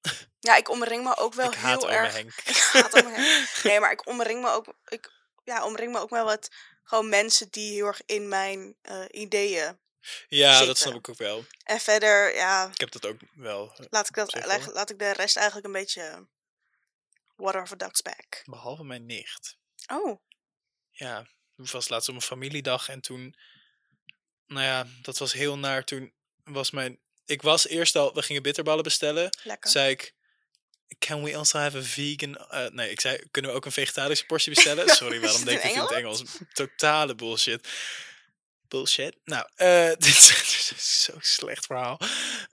Ja, 0.40 0.56
ik 0.56 0.70
omring 0.70 1.04
me 1.04 1.18
ook 1.18 1.34
wel 1.34 1.52
ik 1.52 1.58
haat 1.58 1.82
heel 1.82 1.90
ome 1.90 1.98
erg. 1.98 2.14
Henk. 2.14 2.34
Ik 2.46 2.56
haat 2.72 2.94
ome 3.04 3.10
Henk. 3.16 3.50
Nee, 3.64 3.80
maar 3.80 3.92
ik 3.92 4.08
omring 4.08 4.42
me 4.42 4.50
ook. 4.50 4.66
Ik 4.86 5.12
ja, 5.44 5.66
omring 5.66 5.92
me 5.92 6.00
ook 6.00 6.10
wel 6.10 6.26
wat 6.26 6.50
gewoon 6.88 7.10
mensen 7.10 7.48
die 7.50 7.72
heel 7.74 7.86
erg 7.86 8.02
in 8.06 8.28
mijn 8.28 8.76
eh, 8.82 9.04
ideeën. 9.12 9.80
Ja, 10.28 10.66
dat 10.66 10.78
snap 10.78 10.94
ik 10.94 11.10
ook 11.10 11.18
wel. 11.18 11.46
En 11.64 11.80
verder, 11.80 12.36
ja, 12.36 12.70
Ik 12.72 12.80
heb 12.80 12.92
dat 12.92 13.06
ook 13.06 13.20
wel. 13.34 13.74
eh, 13.78 13.86
laat 13.90 14.08
ik, 14.10 14.16
dat, 14.16 14.30
Zeg 14.32 14.74
laat 14.74 14.90
ik 14.90 15.00
de 15.00 15.12
rest 15.12 15.36
eigenlijk 15.36 15.68
een 15.68 15.74
beetje. 15.74 16.28
Water 17.36 17.62
of 17.62 17.72
a 17.72 17.76
duck's 17.76 18.02
back. 18.02 18.42
Behalve 18.46 18.84
mijn 18.84 19.06
nicht. 19.06 19.58
Oh, 19.92 20.22
Ja, 20.92 21.28
het 21.56 21.72
was 21.72 21.90
laatst 21.90 22.10
op 22.10 22.16
een 22.16 22.22
familiedag 22.22 22.90
en 22.90 23.02
toen... 23.02 23.36
Nou 24.46 24.66
ja, 24.66 24.88
dat 25.02 25.18
was 25.18 25.34
heel 25.34 25.58
naar. 25.58 25.84
Toen 25.84 26.14
was 26.44 26.72
mijn... 26.72 27.00
Ik 27.26 27.42
was 27.42 27.68
eerst 27.68 27.96
al... 27.96 28.14
We 28.14 28.22
gingen 28.22 28.42
bitterballen 28.44 28.84
bestellen. 28.84 29.38
lekker. 29.44 29.70
zei 29.70 29.92
ik, 29.92 30.14
can 31.00 31.24
we 31.24 31.36
also 31.38 31.60
have 31.60 31.78
a 31.78 31.82
vegan... 31.82 32.38
eh, 32.38 32.66
nee, 32.72 32.92
ik 32.92 33.02
zei, 33.02 33.20
kunnen 33.32 33.52
we 33.52 33.58
ook 33.58 33.66
een 33.66 33.72
vegetarische 33.72 34.26
portie 34.32 34.54
bestellen? 34.54 34.90
Sorry, 34.90 35.20
waarom 35.20 35.46
denk 35.46 35.64
ik 35.64 35.72
in 35.72 35.80
het 35.80 35.92
Engels? 35.92 36.24
Totale 36.54 37.16
bullshit. 37.16 37.68
Bullshit. 38.68 39.16
Nou, 39.24 39.48
eh 39.56 39.88
dit 39.98 40.06
is 40.08 41.04
zo'n 41.04 41.22
slecht 41.22 41.66
verhaal. 41.66 42.00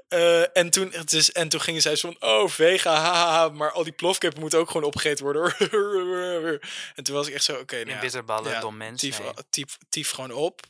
Eh, 0.08 0.56
en, 0.56 0.70
toen, 0.70 0.92
het 0.92 1.12
is, 1.12 1.32
en 1.32 1.48
toen 1.48 1.60
gingen 1.60 1.82
zij 1.82 1.96
zo 1.96 2.12
van, 2.12 2.28
oh, 2.30 2.48
vega, 2.48 2.94
haha, 2.94 3.48
maar 3.48 3.72
al 3.72 3.84
die 3.84 3.92
plofkippen 3.92 4.40
moeten 4.40 4.58
ook 4.58 4.70
gewoon 4.70 4.86
opgegeten 4.86 5.24
worden. 5.24 5.42
hoor. 5.70 6.58
en 6.96 7.04
toen 7.04 7.14
was 7.14 7.26
ik 7.26 7.34
echt 7.34 7.44
zo, 7.44 7.56
oké, 7.56 7.76
In 7.76 7.82
nou 7.82 7.96
ja, 7.96 8.00
bitterballen, 8.02 8.50
ja, 8.52 8.60
dom 8.60 8.76
mens. 8.76 9.00
tief, 9.00 9.18
nee. 9.18 9.32
tief, 9.50 9.78
tief 9.88 10.10
gewoon 10.10 10.32
op. 10.32 10.60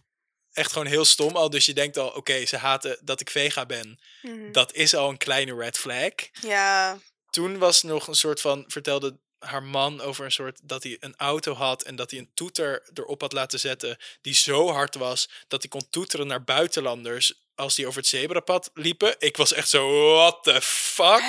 Echt 0.53 0.73
gewoon 0.73 0.87
heel 0.87 1.05
stom 1.05 1.37
al. 1.37 1.51
Dus 1.51 1.67
je 1.67 1.75
denkt 1.75 1.99
al, 1.99 2.09
oké, 2.09 2.47
ze 2.47 2.57
haten 2.57 2.99
dat 3.03 3.21
ik 3.21 3.31
vega 3.31 3.67
ben. 3.67 3.99
Mhm. 4.23 4.53
Dat 4.53 4.73
is 4.73 4.95
al 4.95 5.09
een 5.09 5.17
kleine 5.17 5.55
red 5.55 5.79
flag 5.79 6.13
Ja, 6.41 6.99
toen 7.35 7.59
was 7.59 7.83
nog 7.83 8.07
een 8.07 8.15
soort 8.15 8.41
van 8.41 8.65
vertelde 8.69 9.19
haar 9.39 9.63
man 9.63 10.01
over 10.01 10.25
een 10.25 10.33
soort 10.33 10.61
dat 10.63 10.83
hij 10.83 10.97
een 11.01 11.15
auto 11.17 11.55
had 11.55 11.83
en 11.83 11.97
dat 11.97 12.11
hij 12.11 12.21
een 12.21 12.31
toeter 12.35 12.89
erop 12.95 13.21
had 13.21 13.33
laten 13.33 13.61
zetten 13.61 13.97
die 14.21 14.35
zo 14.35 14.69
hard 14.69 14.95
was 14.95 15.31
dat 15.49 15.63
hij 15.63 15.71
kon 15.71 15.91
toeteren 15.91 16.27
naar 16.27 16.45
buitenlanders 16.45 17.35
als 17.55 17.75
die 17.75 17.87
over 17.87 17.99
het 17.99 18.09
zebrapad 18.09 18.71
liepen. 18.75 19.15
Ik 19.19 19.37
was 19.37 19.53
echt 19.53 19.69
zo 19.69 20.13
what 20.15 20.43
the 20.43 20.63
fuck? 20.63 21.23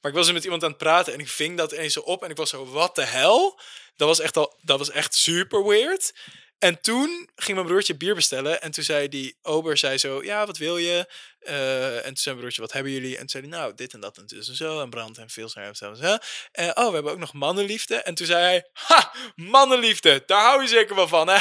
Maar 0.00 0.10
ik 0.10 0.16
was 0.16 0.26
er 0.26 0.34
met 0.34 0.44
iemand 0.44 0.62
aan 0.62 0.68
het 0.68 0.78
praten 0.78 1.12
en 1.12 1.20
ik 1.20 1.28
ving 1.28 1.56
dat 1.56 1.72
ineens 1.72 1.92
zo 1.92 2.00
op 2.00 2.24
en 2.24 2.30
ik 2.30 2.36
was 2.36 2.50
zo, 2.50 2.66
wat 2.66 2.94
de 2.94 3.04
hel? 3.04 3.60
Dat 3.96 4.08
was 4.08 4.20
echt, 4.20 4.36
al, 4.36 4.58
dat 4.62 4.78
was 4.78 4.90
echt 4.90 5.14
super 5.14 5.64
weird. 5.64 6.12
En 6.58 6.80
toen 6.80 7.30
ging 7.34 7.56
mijn 7.56 7.66
broertje 7.68 7.96
bier 7.96 8.14
bestellen 8.14 8.62
en 8.62 8.70
toen 8.70 8.84
zei 8.84 9.08
die 9.08 9.38
ober 9.42 9.76
zei 9.76 9.98
zo, 9.98 10.24
ja, 10.24 10.46
wat 10.46 10.56
wil 10.56 10.78
je? 10.78 11.12
Eh, 11.48 11.96
en 11.96 12.02
toen 12.02 12.16
zei 12.16 12.24
mijn 12.34 12.38
broertje, 12.38 12.60
wat 12.60 12.72
hebben 12.72 12.92
jullie? 12.92 13.12
En 13.12 13.18
toen 13.18 13.28
zei 13.28 13.48
hij, 13.48 13.58
nou, 13.58 13.74
dit 13.74 13.92
en 13.92 14.00
dat 14.00 14.16
en 14.18 14.26
dus 14.26 14.48
en 14.48 14.54
zo 14.54 14.80
en 14.82 14.90
brand 14.90 15.18
en 15.18 15.30
veel 15.30 15.50
en 15.54 15.76
zo 15.76 15.90
en 15.90 15.96
zo. 15.96 16.16
En 16.52 16.76
oh, 16.76 16.88
we 16.88 16.94
hebben 16.94 17.12
ook 17.12 17.18
nog 17.18 17.32
mannenliefde. 17.32 17.96
En 17.96 18.14
toen 18.14 18.26
zei 18.26 18.42
hij, 18.42 18.68
ha, 18.72 19.12
mannenliefde, 19.34 20.22
daar 20.26 20.42
hou 20.42 20.62
je 20.62 20.68
zeker 20.68 20.94
wel 20.94 21.08
van, 21.08 21.28
hè? 21.28 21.38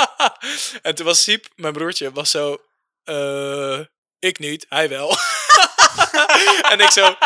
en 0.88 0.94
toen 0.94 1.06
was 1.06 1.22
Siep, 1.22 1.46
mijn 1.56 1.72
broertje, 1.72 2.12
was 2.12 2.30
zo, 2.30 2.62
eh, 3.04 3.80
ik 4.18 4.38
niet, 4.38 4.66
hij 4.68 4.88
wel. 4.88 5.10
en 6.72 6.80
ik 6.80 6.90
zo, 6.90 7.16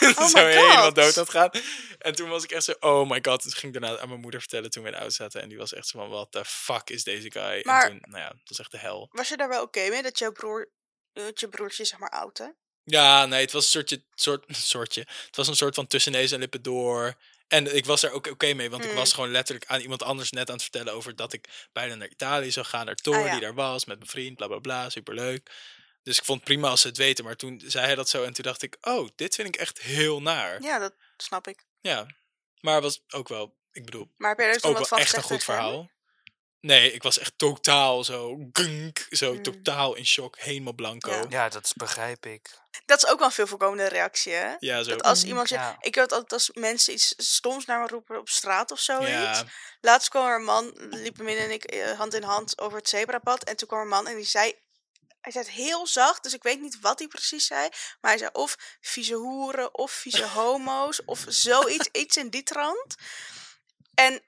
Oh 0.18 0.26
zo 0.26 0.38
helemaal 0.46 0.92
dood 0.92 1.14
het 1.14 1.30
gaan. 1.30 1.50
En 1.98 2.14
toen 2.14 2.28
was 2.28 2.44
ik 2.44 2.50
echt 2.50 2.64
zo, 2.64 2.74
oh 2.80 3.08
my 3.10 3.18
god. 3.22 3.42
Toen 3.42 3.52
ging 3.52 3.74
ik 3.74 3.80
daarna 3.80 3.98
aan 3.98 4.08
mijn 4.08 4.20
moeder 4.20 4.40
vertellen 4.40 4.70
toen 4.70 4.82
we 4.82 4.88
in 4.88 4.94
de 4.94 5.00
auto 5.00 5.14
zaten. 5.14 5.42
En 5.42 5.48
die 5.48 5.58
was 5.58 5.72
echt 5.74 5.86
zo 5.88 5.98
van, 5.98 6.08
what 6.08 6.32
the 6.32 6.44
fuck 6.44 6.90
is 6.90 7.04
deze 7.04 7.30
guy? 7.30 7.60
Maar- 7.64 7.82
En 7.84 7.88
toen, 7.90 7.98
nou 8.10 8.22
ja, 8.22 8.28
dat 8.28 8.38
was 8.44 8.58
echt 8.58 8.70
de 8.70 8.78
hel. 8.78 9.08
Was 9.12 9.28
je 9.28 9.36
daar 9.36 9.48
wel 9.48 9.62
oké 9.62 9.88
mee 9.88 10.02
dat 10.02 10.18
jouw 10.18 10.32
broer, 10.32 10.70
je 11.34 11.48
broertje 11.48 11.84
zeg 11.84 11.98
maar 11.98 12.10
oud 12.10 12.38
hè? 12.38 12.46
Ja, 12.84 13.26
nee, 13.26 13.40
het 13.40 13.52
was 13.52 13.64
een 13.64 13.70
soortje, 13.70 14.02
soort, 14.14 14.44
soortje. 14.56 15.00
Het 15.26 15.36
was 15.36 15.48
een 15.48 15.56
soort 15.56 15.74
van 15.74 15.86
tussen 15.86 16.12
neus 16.12 16.32
en 16.32 16.38
lippen 16.38 16.62
door. 16.62 17.14
En 17.48 17.76
ik 17.76 17.86
was 17.86 18.00
daar 18.00 18.10
ook 18.12 18.26
oké 18.26 18.52
mee, 18.54 18.70
want 18.70 18.84
ik 18.84 18.90
Mm. 18.90 18.96
was 18.96 19.12
gewoon 19.12 19.30
letterlijk 19.30 19.70
aan 19.70 19.80
iemand 19.80 20.02
anders 20.02 20.30
net 20.30 20.48
aan 20.48 20.54
het 20.54 20.62
vertellen 20.62 20.92
over 20.92 21.16
dat 21.16 21.32
ik 21.32 21.48
bijna 21.72 21.94
naar 21.94 22.08
Italië 22.08 22.50
zou 22.50 22.66
gaan, 22.66 22.84
naar 22.86 22.98
Ah, 23.02 23.24
ja. 23.24 23.30
die 23.30 23.40
daar 23.40 23.54
was, 23.54 23.84
met 23.84 23.96
mijn 23.98 24.10
vriend, 24.10 24.36
bla 24.36 24.46
bla 24.46 24.58
bla, 24.58 24.90
superleuk. 24.90 25.50
Dus 26.02 26.18
ik 26.18 26.24
vond 26.24 26.38
het 26.40 26.48
prima 26.48 26.68
als 26.68 26.80
ze 26.80 26.86
het 26.88 26.96
weten, 26.96 27.24
maar 27.24 27.36
toen 27.36 27.62
zei 27.66 27.86
hij 27.86 27.94
dat 27.94 28.08
zo 28.08 28.24
en 28.24 28.32
toen 28.32 28.44
dacht 28.44 28.62
ik, 28.62 28.76
oh, 28.80 29.08
dit 29.16 29.34
vind 29.34 29.48
ik 29.48 29.56
echt 29.56 29.80
heel 29.80 30.22
naar. 30.22 30.62
Ja, 30.62 30.78
dat 30.78 30.94
snap 31.16 31.46
ik. 31.46 31.64
Ja, 31.80 32.06
maar 32.60 32.80
was 32.82 33.02
ook 33.08 33.28
wel, 33.28 33.56
ik 33.72 33.84
bedoel, 33.84 34.10
Maar 34.16 34.28
heb 34.30 34.38
je 34.38 34.44
er 34.44 34.68
ook 34.68 34.76
wel 34.76 34.84
van 34.86 34.98
echt 34.98 35.16
een 35.16 35.22
goed 35.22 35.46
hem? 35.46 35.90
Nee, 36.62 36.92
ik 36.92 37.02
was 37.02 37.18
echt 37.18 37.32
totaal 37.36 38.04
zo, 38.04 38.38
gunk, 38.52 39.06
zo 39.10 39.32
Mm. 39.34 39.42
totaal 39.42 39.94
in 39.94 40.06
shock, 40.06 40.38
helemaal 40.38 40.72
blanco. 40.72 41.10
Ja. 41.10 41.16
Ja, 41.16 41.26
Ja, 41.28 41.48
dat 41.48 41.72
begrijp 41.76 42.26
ik. 42.26 42.50
Dat 42.86 43.02
is 43.02 43.08
ook 43.10 43.18
wel 43.18 43.26
een 43.26 43.32
veel 43.34 43.46
voorkomende 43.46 43.88
reactie 43.88 44.32
hè? 44.32 44.54
zo. 44.82 44.90
Dat 44.90 45.02
als 45.02 45.24
iemand 45.24 45.48
je, 45.48 45.54
Ja. 45.54 45.76
ik 45.80 45.94
weet 45.94 46.12
altijd 46.12 46.32
als 46.32 46.50
mensen 46.52 46.92
iets 46.92 47.14
stoms 47.16 47.64
naar 47.64 47.80
me 47.80 47.86
roepen 47.86 48.18
op 48.18 48.28
straat 48.28 48.70
of 48.70 48.80
zoiets. 48.80 49.10
ja, 49.10 49.44
Laatst 49.80 50.08
kwam 50.08 50.26
er 50.26 50.34
een 50.36 50.44
man, 50.44 50.72
liepen 50.90 51.24
Min 51.24 51.36
en 51.36 51.50
ik 51.50 51.64
eh, 51.64 51.98
hand 51.98 52.14
in 52.14 52.22
hand 52.22 52.58
over 52.60 52.78
het 52.78 52.88
zebrapad. 52.88 53.44
En 53.44 53.56
toen 53.56 53.68
kwam 53.68 53.78
er 53.80 53.84
een 53.84 53.90
man 53.90 54.06
en 54.06 54.16
die 54.16 54.24
zei, 54.24 54.54
hij 55.20 55.32
zei 55.32 55.44
het 55.44 55.54
heel 55.54 55.86
zacht, 55.86 56.22
dus 56.22 56.34
ik 56.34 56.42
weet 56.42 56.60
niet 56.60 56.80
wat 56.80 56.98
hij 56.98 57.08
precies 57.08 57.46
zei. 57.46 57.68
Maar 58.00 58.10
hij 58.10 58.18
zei 58.18 58.30
of 58.32 58.56
vieze 58.80 59.14
hoeren, 59.14 59.74
of 59.74 59.90
vieze 59.92 60.26
homo's, 60.26 61.00
of 61.04 61.24
zoiets, 61.28 61.88
iets 62.02 62.16
in 62.16 62.28
die 62.30 62.42
trant. 62.42 62.94
En 63.94 64.22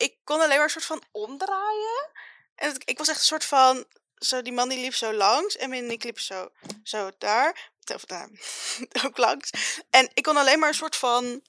ik 0.00 0.16
kon 0.24 0.40
alleen 0.40 0.56
maar 0.56 0.64
een 0.64 0.70
soort 0.70 0.84
van 0.84 1.02
omdraaien. 1.12 2.10
En 2.54 2.72
het- 2.72 2.82
ik 2.88 2.98
was 2.98 3.08
echt 3.08 3.18
een 3.18 3.24
soort 3.24 3.44
van, 3.44 3.84
zo, 4.16 4.42
die 4.42 4.52
man 4.52 4.68
die 4.68 4.78
liep 4.80 4.94
zo 4.94 5.12
langs. 5.12 5.56
En 5.56 5.70
Min 5.70 5.90
ik 5.90 6.02
liepen 6.02 6.22
zo, 6.22 6.50
zo 6.82 7.10
daar. 7.18 7.70
Of 7.94 8.04
daar, 8.04 8.28
ook 9.04 9.16
langs. 9.16 9.50
En 9.90 10.10
ik 10.14 10.22
kon 10.22 10.36
alleen 10.36 10.58
maar 10.58 10.68
een 10.68 10.74
soort 10.74 10.96
van 10.96 11.42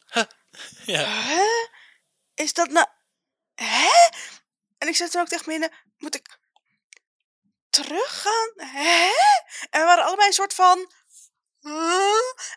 ja. 0.86 1.04
hè? 1.04 1.44
Is 2.34 2.54
dat 2.54 2.70
nou... 2.70 2.88
Hè? 3.56 3.90
En 4.78 4.88
ik 4.88 4.96
zei 4.96 5.10
toen 5.10 5.22
ook 5.22 5.28
tegen 5.28 5.46
Minne, 5.48 5.72
moet 5.98 6.16
ik 6.16 6.38
teruggaan? 7.70 8.52
Hè? 8.56 9.12
En 9.70 9.80
we 9.80 9.86
waren 9.86 10.04
allebei 10.06 10.28
een 10.28 10.34
soort 10.34 10.54
van... 10.54 10.92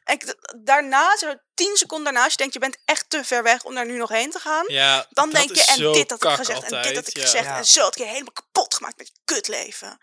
ik, 0.05 0.34
daarna, 0.64 1.16
zo 1.16 1.34
tien 1.55 1.76
seconden 1.76 2.05
daarna, 2.05 2.22
als 2.22 2.32
je 2.32 2.38
denkt, 2.38 2.55
je 2.55 2.61
bent 2.61 2.78
echt 2.84 3.11
te 3.11 3.24
ver 3.24 3.42
weg 3.42 3.64
om 3.64 3.74
daar 3.74 3.86
nu 3.86 3.96
nog 3.96 4.09
heen 4.09 4.30
te 4.30 4.38
gaan. 4.38 4.64
ja 4.68 5.07
Dan 5.11 5.30
dat 5.30 5.38
denk 5.38 5.55
je, 5.55 5.64
en 5.64 5.92
dit 5.92 6.11
had 6.11 6.24
ik 6.24 6.30
gezegd, 6.30 6.72
en 6.72 6.82
dit 6.82 6.94
had 6.94 7.09
ik 7.09 7.16
ja. 7.16 7.22
gezegd. 7.22 7.44
Ja. 7.44 7.57
En 7.57 7.64
zo 7.64 7.80
had 7.80 7.98
ik 7.98 8.02
je 8.02 8.09
helemaal 8.09 8.32
kapot 8.32 8.74
gemaakt 8.74 8.98
met 8.98 9.07
je 9.07 9.14
kutleven. 9.24 9.98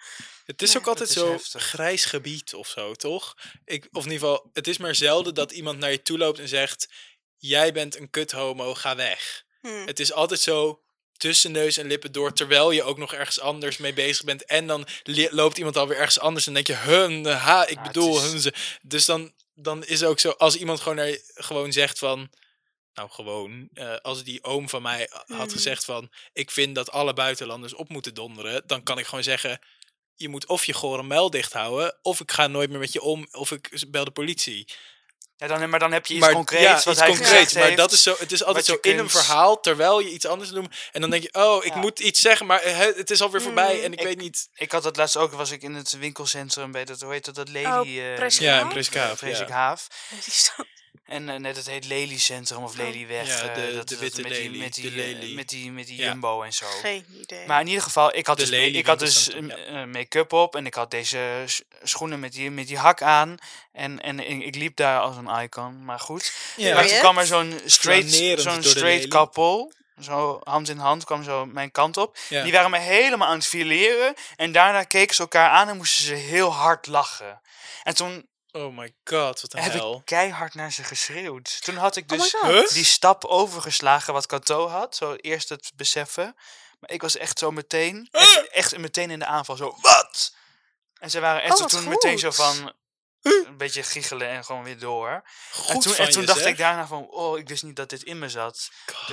Het 0.45 0.62
is 0.62 0.78
ook 0.78 0.88
altijd 0.88 1.10
zo 1.10 1.32
heftig. 1.32 1.64
grijs 1.64 2.06
gebied 2.06 2.54
of 2.54 2.68
zo, 2.68 2.93
toch? 2.93 3.38
Ik, 3.66 3.88
of 3.91 4.06
in 4.06 4.12
ieder 4.12 4.28
geval, 4.28 4.49
het 4.54 4.68
is 4.68 4.78
maar 4.78 4.95
zelden 4.95 5.34
dat 5.34 5.52
iemand 5.52 5.80
naar 5.80 5.91
je 5.91 6.02
toe 6.02 6.18
loopt 6.18 6.39
en 6.39 6.47
zegt: 6.47 6.88
Jij 7.38 7.74
bent 7.74 7.97
een 7.97 8.10
kut 8.10 8.32
homo, 8.32 8.74
ga 8.74 8.95
weg. 8.95 9.43
Hm. 9.62 9.86
Het 9.86 9.99
is 9.99 10.14
altijd 10.14 10.39
zo 10.39 10.82
tussen 11.22 11.51
neus 11.51 11.78
en 11.78 11.88
lippen 11.88 12.11
door, 12.11 12.34
terwijl 12.34 12.72
je 12.72 12.84
ook 12.84 12.97
nog 12.97 13.13
ergens 13.13 13.39
anders 13.39 13.78
mee 13.78 13.93
bezig 13.93 14.26
bent. 14.26 14.45
En 14.45 14.67
dan 14.67 14.88
loopt 15.30 15.57
iemand 15.57 15.78
alweer 15.78 15.97
ergens 15.97 16.19
anders 16.19 16.47
en 16.47 16.53
denk 16.53 16.67
je: 16.67 16.74
Hun, 16.76 17.26
ha, 17.26 17.67
ik 17.67 17.76
Ja, 17.76 17.82
bedoel, 17.82 18.17
is- 18.17 18.24
hun 18.32 18.39
ze. 18.41 18.53
Dus 18.82 19.05
dan, 19.05 19.32
dan 19.53 19.86
is 19.86 19.99
het 19.99 20.09
ook 20.09 20.19
zo, 20.19 20.30
als 20.30 20.55
iemand 20.55 20.80
gewoon, 20.80 20.95
naar 20.97 21.07
je, 21.07 21.32
gewoon 21.34 21.72
zegt 21.72 21.99
van. 21.99 22.30
Nou, 22.93 23.09
gewoon, 23.09 23.69
eh, 23.74 23.95
als 24.01 24.24
die 24.24 24.43
oom 24.43 24.69
van 24.69 24.82
mij 24.82 25.07
had 25.11 25.28
Mhm. 25.47 25.49
gezegd 25.49 25.86
van... 25.86 26.11
ik 26.34 26.51
vind 26.51 26.76
dat 26.76 26.91
alle 26.91 27.13
buitenlanders 27.13 27.74
op 27.74 27.89
moeten 27.89 28.13
donderen... 28.13 28.63
dan 28.65 28.84
kan 28.84 28.97
ik 28.97 29.05
gewoon 29.05 29.24
zeggen... 29.24 29.59
je 30.15 30.30
moet 30.30 30.45
of 30.45 30.65
je 30.65 30.74
gore 30.74 31.03
muil 31.03 31.30
dicht 31.30 31.53
houden... 31.53 31.97
of 32.01 32.19
ik 32.19 32.32
ga 32.32 32.47
nooit 32.47 32.69
meer 32.69 32.80
met 32.80 32.93
je 32.93 33.01
om... 33.01 33.28
of 33.32 33.51
ik 33.51 33.84
bel 33.89 34.03
de 34.05 34.11
politie. 34.11 34.67
Ja, 35.42 35.48
dan, 35.48 35.70
maar 35.70 35.80
dan 35.80 35.92
heb 35.92 36.06
je 36.06 36.14
iets 36.14 36.24
maar 36.26 36.34
concreets 36.34 36.64
ja, 36.64 36.74
wat 36.74 36.86
iets 36.88 37.00
hij 37.00 37.08
concreets. 37.10 37.54
Maar 37.54 37.64
heeft. 37.64 37.78
dat 37.78 37.92
is 37.92 38.04
zo, 38.04 38.16
het 38.20 38.32
is 38.32 38.44
altijd 38.44 38.66
zo 38.66 38.78
in 38.82 39.00
een 39.00 39.10
verhaal... 39.10 39.60
terwijl 39.60 40.00
je 40.00 40.10
iets 40.10 40.26
anders 40.26 40.50
doet... 40.50 40.76
en 40.92 41.02
dan 41.02 41.10
denk 41.10 41.24
je... 41.24 41.34
oh, 41.34 41.66
ik 41.66 41.74
Ja. 41.74 41.80
moet 41.80 42.00
iets 42.00 42.22
zeggen... 42.22 42.46
maar 42.46 42.62
het 42.64 43.12
is 43.12 43.22
alweer 43.22 43.42
voorbij... 43.42 43.76
Mm. 43.78 43.84
en 43.84 43.94
ik, 43.94 44.00
Ik- 44.00 44.06
weet 44.06 44.18
niet... 44.18 44.50
Ik 44.54 44.72
had 44.72 44.84
dat 44.84 44.98
laatst 44.98 45.18
ook, 45.18 45.32
was 45.32 45.52
ik 45.52 45.62
in 45.62 45.74
het 45.74 45.92
winkelcentrum 45.98 46.72
bij 46.72 46.86
dat, 46.86 47.02
hoe 47.02 47.12
heet 47.12 47.26
dat, 47.26 47.36
dat 47.36 47.50
Lely... 47.50 47.66
Oh, 47.66 47.80
eh, 48.24 48.30
Ja, 48.30 48.60
in 48.60 48.68
Preskaaf, 48.68 49.26
ja. 49.26 49.48
Haaf. 49.50 49.88
En 51.12 51.30
eh, 51.30 51.36
net 51.39 51.55
het 51.55 51.68
heet 51.68 51.86
Lely 51.86 52.18
Centrum 52.18 52.64
of 52.64 52.76
Lelyweg. 52.76 53.28
Ja, 53.28 53.41
eh, 53.49 53.55
de- 53.55 53.74
dat, 53.74 53.88
de 53.88 53.93
dat 53.95 54.03
witte 54.03 54.22
met 54.22 54.32
die, 54.32 54.49
Lely, 54.49 54.59
met 54.64 54.74
die, 54.74 54.84
de 54.91 55.01
eh, 55.03 55.20
Lely. 55.20 55.34
met 55.34 55.49
die, 55.49 55.72
met 55.72 55.88
die 55.88 55.97
Ja. 55.97 56.05
Jumbo 56.07 56.41
en 56.41 56.53
zo. 56.53 56.66
Geen 56.82 57.05
idee. 57.22 57.45
Maar 57.47 57.62
in 57.62 57.68
ieder 57.68 57.84
geval, 57.84 58.16
ik 58.16 58.28
had 58.28 58.38
De 58.38 58.41
dus, 58.43 58.51
Lely 58.51 58.76
ik 58.78 58.86
had 58.86 58.99
dus 58.99 59.30
make-up 59.86 60.34
op 60.34 60.55
en 60.55 60.66
ik 60.66 60.74
had 60.74 60.91
deze 60.91 61.43
schoenen 61.84 62.20
met 62.20 62.32
die, 62.32 62.51
met 62.51 62.68
die 62.68 62.78
hak 62.78 63.01
aan. 63.01 63.38
En, 63.72 64.01
en 64.01 64.20
ik, 64.30 64.43
ik 64.43 64.55
liep 64.55 64.76
daar 64.76 64.99
als 64.99 65.16
een 65.18 65.28
icon, 65.43 65.86
maar 65.86 65.99
goed. 65.99 66.34
Ja. 66.55 66.76
Maar 66.76 66.88
toen 66.88 66.99
kwam 66.99 67.18
er 67.18 67.26
zo'n 67.26 67.59
straight, 67.66 68.41
zo'n 68.41 68.64
straight 68.64 69.07
couple, 69.07 69.74
zo 70.01 70.39
hand 70.43 70.70
in 70.70 70.78
hand, 70.78 71.03
kwam 71.03 71.24
zo 71.24 71.45
mijn 71.45 71.72
kant 71.72 71.97
op. 71.97 72.18
Ja. 72.30 72.43
Die 72.43 72.51
waren 72.51 72.72
me 72.72 72.78
helemaal 72.80 73.28
aan 73.28 73.38
het 73.38 73.47
fileren. 73.47 74.14
En 74.36 74.51
daarna 74.51 74.84
keken 74.84 75.16
ze 75.16 75.22
elkaar 75.22 75.49
aan 75.49 75.70
en 75.70 75.78
moesten 75.78 76.05
ze 76.05 76.14
heel 76.14 76.53
hard 76.53 76.88
lachen. 76.88 77.41
En 77.84 77.95
toen 77.95 78.30
Oh 78.52 78.78
my 78.78 78.93
god, 79.04 79.41
wat 79.41 79.54
een 79.54 79.62
heb 79.62 79.72
hel. 79.72 79.95
ik 79.95 80.06
keihard 80.06 80.54
naar 80.54 80.72
ze 80.72 80.84
geschreeuwd. 80.84 81.64
Toen 81.64 81.76
had 81.76 81.95
ik 81.95 82.12
Oh 82.12 82.18
dus. 82.18 82.36
Huh? 82.41 82.68
die 82.68 82.86
stap 82.86 83.26
overgeslagen 83.26 84.14
wat 84.14 84.26
Cato 84.26 84.68
had. 84.68 84.95
Zo 84.95 85.16
eerst 85.16 85.49
het 85.49 85.72
beseffen. 85.76 86.36
Maar 86.80 86.91
ik 86.91 87.02
was 87.02 87.18
echt 87.18 87.39
zo 87.39 87.52
meteen, 87.52 88.08
echt, 88.12 88.47
echt 88.47 88.78
meteen 88.78 89.12
in 89.12 89.20
de 89.20 89.26
aanval. 89.26 89.56
Zo, 89.56 89.78
wat? 89.82 90.34
En 90.99 91.10
ze 91.10 91.20
waren 91.20 91.41
echt 91.43 91.60
Oh, 91.62 91.68
toen 91.68 91.88
meteen 91.88 92.20
zo 92.20 92.32
van, 92.32 92.74
een 93.22 93.58
beetje 93.58 93.84
giechelen 93.84 94.28
en 94.28 94.45
gewoon 94.45 94.64
weer 94.64 94.80
door. 94.80 95.24
Goed 95.52 95.70
en 95.70 95.80
toen, 95.80 95.93
van 95.93 96.06
en 96.06 96.12
toen 96.12 96.22
je, 96.22 96.28
dacht 96.28 96.39
zeg. 96.39 96.47
ik 96.47 96.58
daarna 96.58 96.88
van, 96.88 97.08
oh, 97.10 97.38
ik 97.38 97.47
wist 97.47 97.64
niet 97.64 97.76
dat 97.76 97.89
dit 97.89 98.04
in 98.04 98.20
me 98.20 98.30
zat. 98.30 98.70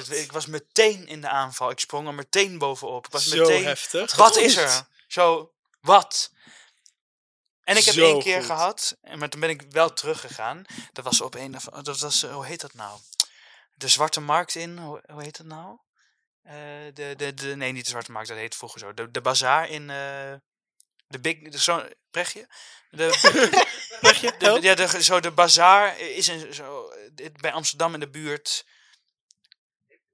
Ik 0.08 0.32
was 0.32 0.46
meteen 0.46 1.06
in 1.06 1.20
de 1.20 1.28
aanval. 1.28 1.70
Ik 1.70 1.80
sprong 1.80 2.06
er 2.06 2.14
meteen 2.14 2.58
bovenop. 2.58 3.06
Ik 3.06 3.12
was 3.12 3.28
zo 3.28 3.36
meteen, 3.36 3.64
heftig. 3.64 4.14
wat 4.14 4.32
Goed. 4.32 4.42
is 4.42 4.56
er? 4.56 4.86
Zo, 5.08 5.52
wat? 5.80 6.30
En 7.68 7.76
ik 7.76 7.84
heb 7.84 7.94
Zo 7.94 8.04
één 8.04 8.20
keer 8.22 8.36
goed. 8.36 8.44
gehad, 8.46 8.96
en 9.00 9.18
maar 9.18 9.28
toen 9.28 9.40
ben 9.40 9.50
ik 9.50 9.62
wel 9.70 9.92
teruggegaan. 9.92 10.64
Dat 10.92 11.04
was 11.04 11.20
op 11.20 11.34
een, 11.34 11.54
of- 11.56 11.64
dat 11.82 11.98
was, 12.00 12.22
eh, 12.22 12.34
hoe 12.34 12.46
heet 12.46 12.60
dat 12.60 12.74
nou? 12.74 12.98
De 13.74 13.88
Zwarte 13.88 14.20
Markt 14.20 14.54
in, 14.54 14.78
hoe, 14.78 15.02
hoe 15.12 15.22
heet 15.22 15.36
dat 15.36 15.46
nou? 15.46 15.78
Eh, 16.42 16.54
de, 16.94 17.14
de, 17.16 17.34
de, 17.34 17.56
nee, 17.56 17.72
niet 17.72 17.84
de 17.84 17.90
Zwarte 17.90 18.12
Markt, 18.12 18.28
dat 18.28 18.36
heet 18.36 18.56
vroeger 18.56 18.80
zo. 18.80 18.94
De, 18.94 19.10
de 19.10 19.20
bazaar 19.20 19.68
in, 19.68 19.82
eh, 19.90 20.34
de 21.06 21.18
Big, 21.20 21.38
de, 21.50 21.58
zo, 21.60 21.88
Brechtje? 22.10 22.48
De, 22.90 23.06
Brechtje, 24.00 24.34
de, 24.38 24.58
ja, 24.60 24.74
de, 24.74 25.02
zo 25.02 25.20
de 25.20 25.30
bazaar 25.32 25.98
is 25.98 26.28
in, 26.28 26.54
zo, 26.54 26.92
bij 27.40 27.52
Amsterdam 27.52 27.94
in 27.94 28.00
de 28.00 28.10
buurt. 28.10 28.64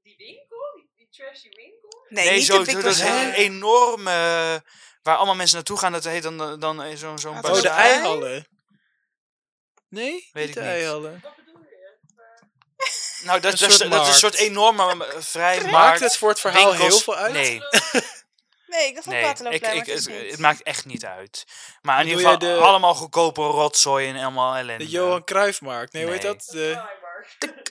Die 0.02 0.16
winkel? 0.16 0.72
Die, 0.74 0.90
die 0.96 1.08
trashy 1.10 1.48
winkel? 1.48 2.06
Nee, 2.08 2.24
Nee, 2.24 2.36
niet 2.36 2.46
zo, 2.46 2.58
de 2.58 2.70
zo 2.70 2.76
Big 2.76 2.84
dat 2.84 2.94
is 2.94 3.00
een 3.00 3.32
enorme, 3.32 4.64
waar 5.04 5.16
allemaal 5.16 5.34
mensen 5.34 5.56
naartoe 5.56 5.78
gaan. 5.78 5.92
Dat 5.92 6.04
heet 6.04 6.22
dan, 6.22 6.60
dan 6.60 6.82
eh, 6.82 6.96
zo'n 6.96 7.18
zo'n 7.18 7.38
Oh, 7.44 7.50
Oh, 7.52 7.60
de 7.62 7.68
eihallen. 7.68 8.46
Nee, 9.88 10.28
Weet 10.32 10.46
niet 10.46 10.48
ik 10.48 10.54
de 10.54 10.60
niet. 10.60 10.68
eihallen. 10.70 11.20
Wat 11.22 11.36
bedoel 11.36 11.60
je? 11.60 11.92
Nou, 13.24 13.40
dat, 13.40 13.58
dat, 13.58 13.70
is, 13.70 13.78
dat 13.78 14.02
is 14.02 14.08
een 14.08 14.14
soort 14.14 14.34
enorme 14.34 15.06
eh, 15.06 15.20
vrijmarkt. 15.20 15.70
Maakt 15.70 16.00
het 16.00 16.16
voor 16.16 16.28
het 16.28 16.40
verhaal 16.40 16.70
winkels- 16.70 16.88
heel 16.88 16.98
veel 16.98 17.16
uit? 17.16 17.32
Nee, 17.32 17.60
Nee, 18.66 18.86
ik 18.88 18.94
dacht 18.94 19.06
ook 19.06 19.12
nee. 19.12 19.22
Waterloopplein, 19.22 19.76
Ik, 19.76 19.86
ik, 19.86 20.30
het 20.30 20.38
maakt 20.38 20.62
echt 20.62 20.84
niet 20.84 21.04
uit. 21.04 21.44
Maar 21.82 22.00
in 22.00 22.06
ieder 22.08 22.28
geval 22.30 22.62
allemaal 22.62 22.94
goedkope 22.94 23.40
rotzooi 23.42 24.08
en 24.08 24.16
allemaal 24.16 24.54
ellende. 24.56 24.84
De 24.84 24.90
Johan 24.90 25.24
Cruijffmarkt. 25.24 25.92
Nee, 25.92 26.02
hoe 26.02 26.12
heet 26.12 26.22
Nee. 26.22 26.32
dat? 26.32 26.46
De 26.50 26.82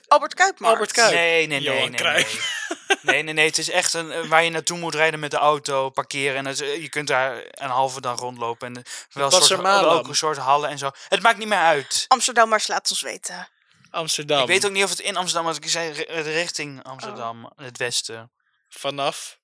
Albert 0.08 0.34
Kuipmarkt. 0.34 0.74
Albert 0.76 0.92
Kuip. 0.92 1.12
Nee, 1.14 1.46
nee, 1.46 1.60
nee, 1.60 1.60
Johan 1.60 1.90
nee, 1.90 2.00
nee. 2.12 2.26
Nee, 3.04 3.22
nee, 3.22 3.34
nee. 3.34 3.46
Het 3.46 3.58
is 3.58 3.70
echt 3.70 3.92
een, 3.94 4.12
eh, 4.12 4.26
waar 4.28 4.44
je 4.44 4.50
naartoe 4.50 4.78
moet 4.78 4.94
rijden 4.94 5.20
met 5.20 5.30
de 5.30 5.36
auto, 5.36 5.90
parkeren. 5.90 6.36
En 6.36 6.44
het, 6.46 6.60
is- 6.60 6.82
je 6.82 6.88
kunt 6.88 7.08
daar 7.08 7.44
een 7.50 7.70
halve 7.70 8.00
dag 8.00 8.18
rondlopen. 8.18 8.66
En 8.68 8.76
eh, 8.76 8.82
wel 9.12 9.24
een 9.26 9.42
soort, 9.42 9.84
ook 9.84 10.08
een 10.08 10.16
soort 10.16 10.36
hallen 10.36 10.68
en 10.70 10.78
zo. 10.78 10.90
Het 11.08 11.22
maakt 11.22 11.38
niet 11.38 11.48
meer 11.48 11.58
uit. 11.58 12.04
Amsterdammers, 12.08 12.66
laat 12.66 12.90
ons 12.90 13.00
weten. 13.02 13.48
Amsterdam. 13.90 14.40
Ik 14.40 14.46
weet 14.46 14.66
ook 14.66 14.72
niet 14.72 14.84
of 14.84 14.90
het 14.90 14.98
in 15.00 15.16
Amsterdam 15.16 15.44
was. 15.46 15.56
Ik 15.56 15.68
zei 15.68 15.90
ri- 15.92 16.20
richting 16.20 16.84
Amsterdam, 16.84 17.44
Oh. 17.44 17.50
het 17.56 17.78
westen, 17.78 18.32
Vanaf. 18.68 19.38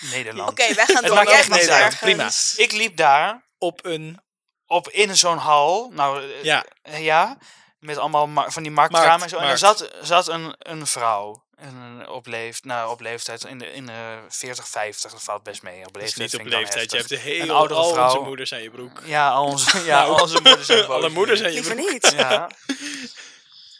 Nederland. 0.00 0.50
Oké, 0.50 0.74
wij 0.74 0.86
gaan 0.86 0.96
Het 1.04 1.06
door. 1.06 1.14
maakt 1.14 1.28
Jij 1.28 1.38
echt 1.38 1.50
niet 1.50 1.68
uit. 1.68 1.98
Prima. 1.98 2.30
Ik 2.56 2.72
liep 2.72 2.96
daar 2.96 3.44
Op 3.58 3.84
een. 3.84 4.20
op 4.66 4.88
in 4.88 5.16
zo'n 5.16 5.36
hal. 5.38 5.90
Nou, 5.92 6.22
eh, 6.22 6.42
Ja. 6.44 6.64
eh, 6.82 7.04
ja. 7.04 7.38
Met 7.78 7.96
allemaal 7.98 8.26
ma- 8.26 8.50
van 8.50 8.62
die 8.62 8.72
marktkramen 8.72 9.08
Markt, 9.08 9.22
en 9.22 9.28
zo. 9.38 9.38
En 9.44 9.50
er 9.50 9.58
zat, 9.58 9.90
zat 10.02 10.28
een, 10.28 10.54
een 10.58 10.86
vrouw. 10.86 11.44
En 11.62 12.08
op, 12.08 12.26
leef, 12.26 12.64
nou, 12.64 12.90
op 12.90 13.00
leeftijd 13.00 13.44
in 13.44 13.58
de, 13.58 13.72
in 13.72 13.86
de 13.86 14.24
40, 14.28 14.68
50. 14.68 15.10
Dat 15.12 15.22
valt 15.22 15.42
best 15.42 15.62
mee. 15.62 15.86
Op 15.86 15.92
Dat 15.92 16.02
is 16.02 16.14
leeftijd 16.16 16.42
niet 16.44 16.52
op 16.52 16.58
leeftijd. 16.58 16.90
Je 16.90 16.96
hebt 16.96 17.08
de 17.08 17.16
hele. 17.18 17.42
Een 17.42 17.50
oudere 17.50 17.80
al 17.80 17.88
onze 17.88 17.94
vrouw. 18.00 18.24
moeders 18.24 18.52
aan 18.52 18.62
je 18.62 18.70
broek. 18.70 19.02
Ja, 19.04 19.30
al 19.30 19.44
onze, 19.46 19.78
ja, 19.84 20.00
Nou. 20.02 20.14
al 20.14 20.22
onze 20.22 20.40
moeders 20.42 20.66
zijn 20.66 20.78
boos 20.86 20.88
Alle 20.96 21.08
nu. 21.08 21.14
moeders 21.14 21.40
aan 21.42 21.46
je 21.48 21.52
Liever 21.54 21.74
broek. 21.74 21.90
niet. 21.90 22.12
Ja. 22.16 22.50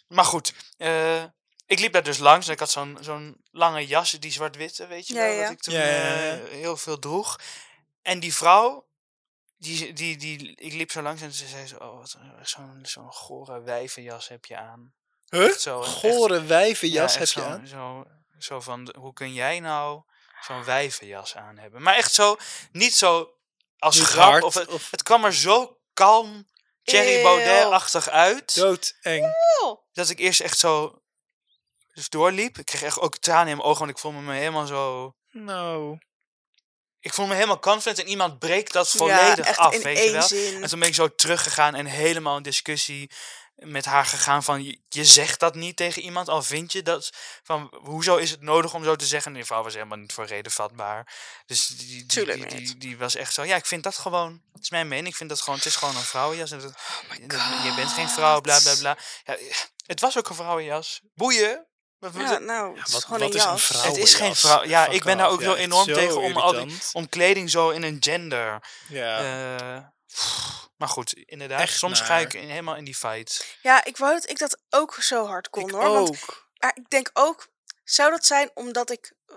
Maar 0.08 0.24
goed, 0.24 0.54
eh, 0.76 1.22
ik 1.66 1.78
liep 1.78 1.92
daar 1.92 2.02
dus 2.02 2.18
langs 2.18 2.46
en 2.46 2.52
ik 2.52 2.58
had 2.58 2.70
zo'n 2.70 2.98
zo'n 3.00 3.36
lange 3.50 3.86
jas, 3.86 4.10
die 4.10 4.32
zwart-witte, 4.32 4.86
weet 4.86 5.06
je 5.06 5.14
Ja, 5.14 5.20
wel, 5.20 5.32
ja. 5.32 5.42
dat 5.42 5.50
ik 5.50 5.60
toen 5.60 5.74
Ja, 5.74 5.84
ja, 5.84 5.94
ja. 6.22 6.38
eh, 6.38 6.48
heel 6.50 6.76
veel 6.76 6.98
droeg. 6.98 7.38
En 8.02 8.20
die 8.20 8.34
vrouw, 8.34 8.86
die, 9.58 9.92
die, 9.92 10.16
die, 10.16 10.56
ik 10.56 10.72
liep 10.72 10.90
zo 10.90 11.02
langs 11.02 11.22
en 11.22 11.32
ze 11.32 11.46
zei 11.46 11.66
zo, 11.66 11.76
oh, 11.76 11.98
wat 11.98 12.16
een- 12.18 12.46
zo'n 12.46 12.78
zo'n 12.82 13.12
gore 13.12 13.62
wijvenjas 13.62 14.28
heb 14.28 14.44
je 14.44 14.56
aan. 14.56 14.92
Huh? 15.36 15.56
Zo, 15.56 15.80
echt- 15.82 15.90
Gore 15.90 16.42
wijvenjas 16.44 17.12
Ja, 17.12 17.18
heb 17.18 17.28
je 17.28 17.42
aan? 17.42 17.66
Zo, 17.66 18.04
zo 18.38 18.60
van, 18.60 18.84
de- 18.84 18.94
hoe 18.98 19.12
kun 19.12 19.32
jij 19.32 19.60
nou 19.60 20.02
zo'n 20.40 20.64
wijvenjas 20.64 21.36
aan 21.36 21.58
hebben? 21.58 21.82
Maar 21.82 21.94
echt 21.94 22.12
zo, 22.12 22.36
niet 22.72 22.94
zo 22.94 23.34
als 23.78 23.96
Niet 23.98 24.04
grap, 24.06 24.24
hard, 24.30 24.42
of 24.44 24.54
het, 24.54 24.68
of- 24.68 24.90
het 24.90 25.02
kwam 25.02 25.24
er 25.24 25.34
zo 25.34 25.78
kalm, 25.94 26.48
Thierry. 26.82 27.22
Baudet-achtig 27.22 28.08
uit 28.08 28.54
Doodeng. 28.54 29.34
dat 29.92 30.08
ik 30.08 30.18
eerst 30.18 30.40
echt 30.40 30.58
zo 30.58 31.02
dus 31.92 32.08
doorliep. 32.08 32.58
Ik 32.58 32.64
kreeg 32.66 32.82
echt 32.82 33.00
ook 33.00 33.16
tranen 33.16 33.48
in 33.48 33.56
mijn 33.56 33.68
ogen, 33.68 33.78
want 33.78 33.90
ik 33.90 33.98
voelde 33.98 34.18
me 34.18 34.34
helemaal 34.34 34.66
zo... 34.66 35.14
Nou. 35.30 35.98
Ik 37.00 37.12
voelde 37.12 37.30
me 37.30 37.36
helemaal 37.36 37.58
confident 37.58 37.98
en 37.98 38.06
iemand 38.08 38.38
breekt 38.38 38.72
dat 38.72 38.88
volledig 38.90 39.46
echt 39.46 39.58
af, 39.58 39.74
in 39.74 39.82
weet 39.82 40.04
je 40.04 40.10
wel. 40.10 40.22
zin. 40.22 40.62
En 40.62 40.68
toen 40.68 40.78
ben 40.78 40.88
ik 40.88 40.94
zo 40.94 41.14
teruggegaan 41.14 41.74
en 41.74 41.86
helemaal 41.86 42.36
in 42.36 42.42
discussie 42.42 43.10
met 43.54 43.84
haar 43.84 44.06
gegaan 44.06 44.42
van... 44.42 44.64
Je, 44.64 44.80
je 44.88 45.04
zegt 45.04 45.40
dat 45.40 45.54
niet 45.54 45.76
tegen 45.76 46.02
iemand, 46.02 46.28
al 46.28 46.42
vind 46.42 46.72
je 46.72 46.82
dat... 46.82 47.10
Van, 47.42 47.74
hoezo 47.82 48.16
is 48.16 48.30
het 48.30 48.40
nodig 48.40 48.74
om 48.74 48.84
zo 48.84 48.96
te 48.96 49.06
zeggen? 49.06 49.30
En 49.30 49.36
die 49.36 49.46
vrouw 49.46 49.62
was 49.62 49.74
helemaal 49.74 49.98
niet 49.98 50.12
voor 50.12 50.24
reden 50.26 50.52
vatbaar. 50.52 51.14
Dus 51.46 51.66
die, 51.66 51.86
die, 51.86 52.06
Tuurlijk 52.06 52.38
die, 52.40 52.48
die, 52.48 52.58
niet. 52.68 52.80
die 52.80 52.98
was 52.98 53.14
echt 53.14 53.34
zo... 53.34 53.42
Ja, 53.44 53.56
ik 53.56 53.66
vind 53.66 53.82
dat 53.82 53.96
gewoon... 53.96 54.42
Het 54.52 54.62
is 54.62 54.70
mijn 54.70 54.88
mening. 54.88 55.08
Ik 55.08 55.16
vind 55.16 55.28
dat 55.28 55.40
gewoon... 55.40 55.58
Het 55.58 55.66
is 55.68 55.76
gewoon 55.76 55.96
een 55.96 56.02
vrouwenjas. 56.02 56.50
En 56.50 56.58
dat, 56.60 56.72
dat- 57.26 57.40
je 57.64 57.72
bent 57.76 57.90
geen 57.92 58.08
vrouw, 58.08 58.40
bla 58.40 58.60
bla 58.60 58.74
bla. 58.78 58.96
Ja, 59.24 59.36
het 59.86 60.00
was 60.00 60.18
ook 60.18 60.28
een 60.28 60.34
vrouwenjas. 60.34 61.00
Boeien. 61.14 61.66
Wat- 61.98 62.12
Ja, 62.14 62.38
nou, 62.38 62.78
het 62.78 62.86
is 62.86 62.92
Wat, 62.92 63.04
gewoon 63.04 63.18
wat 63.20 63.28
een 63.30 63.36
is 63.36 63.42
een 63.44 63.50
jas. 63.50 63.64
vrouw? 63.64 63.82
Het 63.84 63.96
is 63.96 64.14
geen 64.14 64.36
vrouw- 64.36 64.64
ja, 64.64 64.86
ik 64.86 65.04
ben 65.04 65.18
daar 65.18 65.28
ook 65.28 65.42
zo 65.42 65.54
enorm 65.54 65.86
tegen 65.92 66.20
om 66.20 66.36
al 66.36 66.52
die- 66.52 66.78
om 66.92 67.08
kleding 67.08 67.50
zo 67.50 67.70
in 67.70 67.82
een 67.82 67.96
gender. 68.00 68.62
Ja. 68.88 69.18
eh, 69.18 69.84
maar 70.76 70.88
goed, 70.88 71.12
inderdaad. 71.12 71.60
Echt 71.60 71.76
soms 71.78 72.00
ga 72.00 72.16
ik 72.18 72.34
in- 72.34 72.48
helemaal 72.48 72.76
in 72.76 72.84
die 72.84 72.94
fight. 72.94 73.56
Ja, 73.62 73.84
ik 73.84 73.96
wou 73.96 74.12
dat 74.14 74.30
ik 74.30 74.38
dat 74.38 74.58
ook 74.70 74.94
zo 75.02 75.26
hard 75.26 75.50
kon 75.50 75.62
ik 75.68 75.70
hoor. 75.70 75.82
Want 75.92 76.18
maar 76.58 76.72
ik 76.74 76.90
denk 76.90 77.10
ook, 77.12 77.48
zou 77.84 78.10
dat 78.10 78.26
zijn 78.26 78.50
omdat 78.54 78.90
ik 78.90 79.12
eh, 79.26 79.36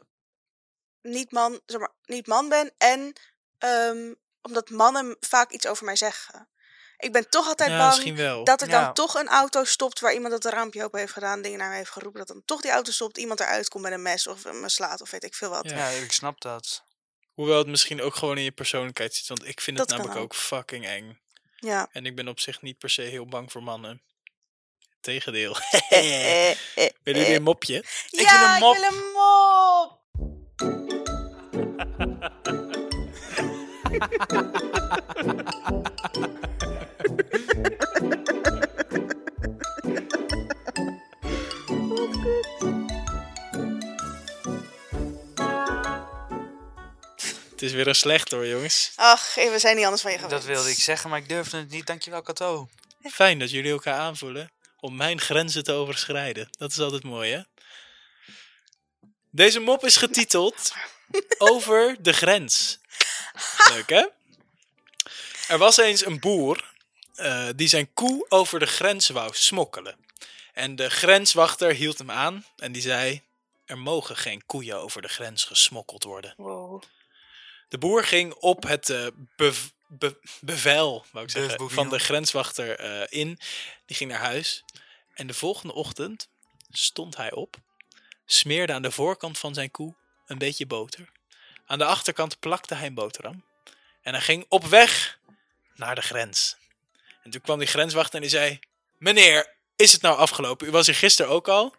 niet 1.02 1.32
man, 1.32 1.62
zeg 1.66 1.80
maar, 1.80 1.92
niet 2.06 2.28
man 2.28 2.50
ben 2.50 2.74
en 2.78 3.14
ehm, 3.58 4.14
omdat 4.42 4.70
mannen 4.70 5.18
vaak 5.20 5.52
iets 5.52 5.68
over 5.68 5.86
mij 5.86 5.96
zeggen. 5.96 6.50
Ik 6.98 7.12
ben 7.12 7.30
toch 7.30 7.48
altijd 7.48 7.70
Ja, 7.70 7.78
bang 7.78 7.90
misschien 7.90 8.16
wel. 8.16 8.44
dat 8.44 8.62
er 8.62 8.70
Ja. 8.70 8.84
dan 8.84 8.94
toch 8.94 9.16
een 9.16 9.28
auto 9.28 9.64
stopt 9.64 10.00
waar 10.00 10.14
iemand 10.14 10.34
het 10.34 10.46
raampje 10.46 10.84
open 10.84 11.00
heeft 11.00 11.14
gedaan, 11.14 11.42
dingen 11.42 11.60
naar 11.60 11.70
me 11.70 11.76
heeft 11.76 11.90
geroepen, 11.92 12.20
dat 12.20 12.28
dan 12.28 12.42
toch 12.46 12.62
die 12.62 12.72
auto 12.72 12.92
stopt, 12.92 13.18
iemand 13.18 13.40
eruit 13.40 13.70
komt 13.70 13.84
met 13.84 13.92
een 13.94 14.02
mes 14.02 14.28
of 14.28 14.44
me 14.46 14.70
slaat 14.70 15.02
of 15.02 15.10
weet 15.12 15.24
ik 15.24 15.34
veel 15.36 15.50
wat. 15.50 15.70
Ja, 15.70 15.88
ik 15.88 16.12
snap 16.12 16.42
dat. 16.42 16.84
Hoewel 17.36 17.58
het 17.58 17.68
misschien 17.68 18.02
ook 18.02 18.16
gewoon 18.16 18.38
in 18.38 18.44
je 18.44 18.52
persoonlijkheid 18.52 19.16
zit. 19.16 19.28
Want 19.28 19.48
ik 19.48 19.62
vind 19.62 19.80
het 19.80 19.88
Dat 19.88 19.98
namelijk 19.98 20.20
ook. 20.20 20.24
ook. 20.34 20.36
fucking 20.36 20.86
eng. 20.86 21.20
Ja. 21.60 21.90
En 21.92 22.06
ik 22.06 22.16
ben 22.16 22.28
op 22.28 22.40
zich 22.40 22.62
niet 22.62 22.78
per 22.78 22.90
se 22.90 23.02
heel 23.02 23.26
bang 23.26 23.52
voor 23.52 23.64
mannen. 23.64 24.02
Tegendeel. 25.00 25.56
Eh, 25.90 26.52
eh, 26.52 26.58
Willen 26.76 26.94
jullie 27.04 27.26
eh. 27.26 27.34
een 27.34 27.44
mopje? 27.44 27.84
wil 28.12 28.22
ja, 28.22 28.54
een 28.54 28.60
mop. 28.62 28.76
ik 28.76 28.82
wil 28.82 28.90
een 28.92 29.12
mop. 29.14 30.04
is 47.66 47.72
weer 47.72 47.88
een 47.88 47.96
slecht 47.96 48.32
hoor, 48.32 48.48
jongens. 48.48 48.92
Ach, 48.96 49.38
eh, 49.38 49.50
we 49.52 49.60
zijn 49.60 49.76
niet 49.76 49.84
anders 49.84 50.02
van 50.02 50.12
je 50.12 50.18
gewend. 50.18 50.34
Dat 50.34 50.44
wilde 50.44 50.70
ik 50.70 50.80
zeggen, 50.80 51.10
maar 51.10 51.20
ik 51.20 51.30
durfde 51.30 51.58
het 51.58 51.70
niet. 51.70 51.88
Dankjewel, 51.88 52.22
Kato. 52.22 52.70
Fijn 53.04 53.40
dat 53.40 53.52
jullie 53.52 53.72
elkaar 53.72 54.00
aanvoelen 54.00 54.52
om 54.80 54.96
mijn 54.96 55.22
grenzen 55.22 55.64
te 55.64 55.72
overschrijden. 55.72 56.50
Dat 56.58 56.72
is 56.72 56.80
altijd 56.80 57.04
mooi, 57.04 57.32
hè? 57.32 57.42
Deze 59.30 59.60
mop 59.60 59.86
is 59.86 59.98
getiteld 59.98 60.74
Over 61.38 61.96
de 62.00 62.14
grens. 62.14 62.80
Leuk, 63.70 63.90
hè? 63.90 64.06
Er 65.48 65.58
was 65.58 65.78
eens 65.78 66.06
een 66.06 66.20
boer 66.20 66.74
eh, 67.16 67.48
die 67.56 67.68
zijn 67.68 67.94
koe 67.94 68.26
over 68.30 68.60
de 68.60 68.66
grens 68.66 69.10
wou 69.10 69.30
smokkelen. 69.34 69.96
En 70.54 70.76
de 70.76 70.90
grenswachter 70.90 71.74
hield 71.74 71.98
hem 71.98 72.12
aan 72.12 72.46
en 72.56 72.72
die 72.72 72.82
zei... 72.82 73.24
Er 73.66 73.78
mogen 73.78 74.18
geen 74.18 74.46
koeien 74.46 74.80
over 74.80 75.02
de 75.02 75.08
grens 75.08 75.44
gesmokkeld 75.44 76.04
worden. 76.04 76.34
Wow. 76.38 76.84
De 77.70 77.78
boer 77.78 78.04
ging 78.04 78.34
op 78.34 78.64
het 78.64 78.90
eh, 78.90 79.08
bev- 79.36 79.68
be- 79.88 80.20
bevel 80.42 81.06
wou 81.12 81.26
ik 81.26 81.32
zeggen, 81.32 81.70
van 81.70 81.90
de 81.90 82.00
grenswachter 82.00 82.80
eh, 82.80 83.20
in. 83.20 83.40
Die 83.86 83.96
ging 83.96 84.12
naar 84.12 84.20
huis. 84.20 84.64
En 85.14 85.28
de 85.28 85.34
volgende 85.34 85.74
ochtend 85.74 86.30
stond 86.72 87.18
hij 87.18 87.32
op, 87.32 87.56
smeerde 88.26 88.74
aan 88.74 88.82
de 88.82 88.92
voorkant 88.92 89.38
van 89.38 89.54
zijn 89.54 89.72
koe 89.72 89.96
een 90.26 90.38
beetje 90.38 90.66
boter. 90.66 91.10
Aan 91.66 91.78
de 91.78 91.86
achterkant 91.86 92.40
plakte 92.40 92.76
hij 92.76 92.88
een 92.88 92.94
boterham. 92.94 93.44
En 94.02 94.14
hij 94.14 94.22
ging 94.22 94.46
op 94.50 94.66
weg 94.66 95.20
naar 95.76 95.96
de 95.96 96.02
grens. 96.02 96.58
En 97.24 97.32
toen 97.32 97.42
kwam 97.42 97.60
die 97.60 97.68
grenswachter 97.68 98.16
en 98.16 98.22
die 98.22 98.30
zei... 98.30 98.60
Meneer, 98.98 99.54
is 99.76 99.92
het 99.92 100.02
nou 100.02 100.18
afgelopen? 100.18 100.68
U 100.68 100.72
was 100.72 100.86
hier 100.86 100.96
gisteren 100.96 101.32
ook 101.32 101.48
al. 101.48 101.76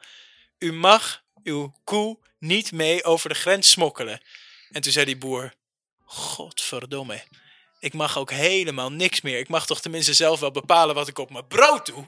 U 0.59 0.73
mag 0.73 1.23
uw 1.43 1.75
koe 1.85 2.19
niet 2.39 2.73
mee 2.73 3.05
over 3.05 3.29
de 3.29 3.35
grens 3.35 3.71
smokkelen. 3.71 4.21
En 4.71 4.83
toen 4.83 4.93
zei 4.93 5.05
die 5.05 5.17
boer... 5.17 5.55
Godverdomme. 6.07 7.23
Ik 7.79 7.95
mag 7.95 8.19
ook 8.19 8.31
helemaal 8.31 8.93
niks 8.93 9.21
meer. 9.21 9.39
Ik 9.39 9.49
mag 9.49 9.67
toch 9.67 9.81
tenminste 9.81 10.15
zelf 10.15 10.41
wel 10.41 10.51
bepalen 10.51 10.95
wat 10.95 11.09
ik 11.09 11.19
op 11.19 11.31
mijn 11.31 11.47
brood 11.47 11.87
doe. 11.87 12.07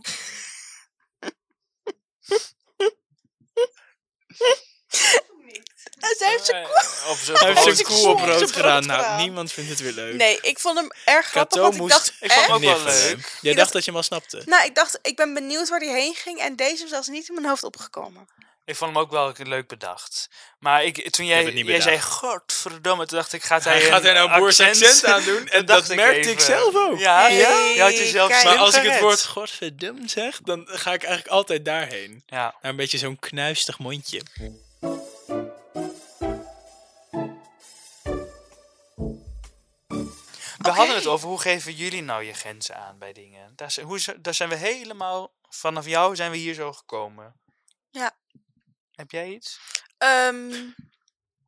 Ze 5.98 6.24
heeft 6.24 6.44
zijn 6.44 6.66
Hij 7.38 7.54
heeft 7.54 7.76
zijn 7.76 7.86
koe 7.96 8.08
op 8.08 8.16
brood 8.16 8.52
gedaan. 8.52 8.86
Nou, 8.86 9.20
niemand 9.20 9.52
vindt 9.52 9.70
het 9.70 9.80
weer 9.80 9.92
leuk. 9.92 10.14
Nee, 10.14 10.38
ik 10.40 10.58
vond 10.58 10.78
hem 10.78 10.88
erg 11.04 11.26
grappig, 11.26 11.58
Kato 11.58 11.60
want 11.62 11.74
ik 11.74 11.80
moest 11.80 11.92
dacht 11.92 12.14
Ik 12.20 12.32
vond 12.32 12.46
hem 12.46 12.54
ook 12.54 12.62
echt... 12.62 12.84
wel 12.84 12.94
leuk. 12.94 13.38
Jij 13.40 13.50
Je 13.50 13.56
dacht 13.56 13.72
dat 13.72 13.84
je 13.84 13.90
hem 13.90 13.98
al 13.98 14.06
snapte. 14.06 14.42
Nou, 14.46 14.64
ik 14.64 14.74
dacht, 14.74 14.98
ik 15.02 15.16
ben 15.16 15.34
benieuwd 15.34 15.68
waar 15.68 15.80
hij 15.80 16.00
heen 16.00 16.14
ging 16.14 16.38
en 16.38 16.56
deze 16.56 16.84
is 16.84 16.90
zelfs 16.90 17.08
niet 17.08 17.28
in 17.28 17.34
mijn 17.34 17.46
hoofd 17.46 17.64
opgekomen. 17.64 18.28
Ik 18.68 18.76
vond 18.76 18.92
hem 18.92 19.02
ook 19.02 19.10
wel 19.10 19.32
leuk 19.36 19.68
bedacht. 19.68 20.28
Maar 20.58 20.84
ik, 20.84 21.10
toen 21.10 21.26
jij, 21.26 21.52
jij 21.52 21.80
zei, 21.80 22.00
godverdomme, 22.00 23.06
toen 23.06 23.18
dacht 23.18 23.32
ik, 23.32 23.42
gaat 23.42 23.64
hij 23.64 23.72
Hij 23.72 23.88
gaat 23.88 24.04
er 24.04 24.14
nou 24.14 24.38
boers 24.38 24.60
accent 24.60 25.04
aan 25.04 25.22
doen. 25.22 25.48
En 25.58 25.66
dat 25.66 25.90
ik 25.90 25.96
merkte 25.96 26.30
ik 26.30 26.40
zelf 26.40 26.74
ook. 26.76 26.98
Ja, 26.98 27.20
Hey, 27.20 27.36
ja? 27.36 27.64
je 27.74 27.80
had 27.80 27.98
jezelf 27.98 28.28
kijk. 28.30 28.44
Maar 28.44 28.56
als 28.56 28.74
ik 28.74 28.90
het 28.90 29.00
woord 29.00 29.24
godverdum 29.24 30.08
zeg, 30.08 30.40
dan 30.42 30.64
ga 30.66 30.92
ik 30.92 31.02
eigenlijk 31.02 31.34
altijd 31.34 31.64
daarheen. 31.64 32.22
Ja, 32.26 32.54
Naar 32.60 32.70
een 32.70 32.76
beetje 32.76 32.98
zo'n 32.98 33.18
knuistig 33.18 33.78
mondje. 33.78 34.22
we 40.58 40.70
hadden 40.70 40.94
het 40.94 41.06
over 41.06 41.28
hoe 41.28 41.40
geven 41.40 41.72
jullie 41.72 42.02
nou 42.02 42.24
je 42.24 42.32
grenzen 42.32 42.76
aan 42.76 42.98
bij 42.98 43.12
dingen. 43.12 43.52
Daar 43.56 43.70
zijn, 43.70 43.86
hoe, 43.86 44.00
daar 44.20 44.34
zijn 44.34 44.48
we 44.48 44.56
helemaal, 44.56 45.32
vanaf 45.48 45.86
jou 45.86 46.16
zijn 46.16 46.30
we 46.30 46.36
hier 46.36 46.54
zo 46.54 46.72
gekomen. 46.72 47.34
Ja. 47.90 48.16
Heb 48.98 49.10
jij 49.10 49.28
iets? 49.28 49.60
Ehm, 49.98 50.70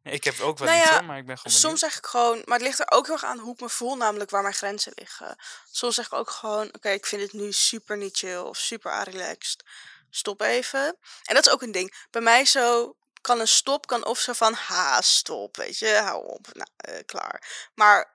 Ik 0.03 0.25
heb 0.25 0.41
ook 0.41 0.59
wel 0.59 0.69
Nou 0.69 0.81
iets 0.81 0.91
ja, 0.91 0.95
hoor, 0.97 1.05
maar 1.05 1.19
ik 1.19 1.27
ben 1.27 1.39
gewoon 1.39 1.59
Soms 1.59 1.81
zeg 1.81 1.97
ik 1.97 2.07
gewoon, 2.07 2.43
maar 2.45 2.59
het 2.59 2.67
ligt 2.67 2.79
er 2.79 2.91
ook 2.91 3.07
heel 3.07 3.15
erg 3.15 3.25
aan 3.25 3.39
hoe 3.39 3.53
ik 3.55 3.61
me 3.61 3.69
voel, 3.69 3.97
namelijk 3.97 4.31
waar 4.31 4.43
mijn 4.43 4.55
grenzen 4.55 4.93
liggen. 4.95 5.37
Soms 5.71 5.95
zeg 5.95 6.07
ik 6.07 6.13
ook 6.13 6.31
gewoon, 6.31 6.75
oké, 6.75 6.89
ik 6.89 7.07
vind 7.07 7.23
het 7.23 7.33
nu 7.33 7.53
super 7.53 7.97
niet 7.97 8.17
chill 8.17 8.37
of 8.39 8.57
super 8.57 9.03
relaxed. 9.03 9.65
Stop 10.11 10.41
even. 10.41 10.97
En 11.25 11.35
dat 11.35 11.47
is 11.47 11.53
ook 11.53 11.63
een 11.63 11.73
ding. 11.73 12.07
Bij 12.11 12.23
mij 12.23 12.45
zo 12.45 12.97
kan 13.21 13.41
een 13.41 13.49
stop 13.49 13.87
kan 13.87 14.05
of 14.05 14.19
zo 14.19 14.33
van, 14.33 14.53
ha, 14.53 15.01
stop, 15.01 15.57
weet 15.57 15.79
je, 15.79 15.95
hou 15.95 16.27
op, 16.27 16.47
nou, 16.53 16.69
eh, 16.77 17.05
klaar. 17.07 17.69
Maar 17.75 18.15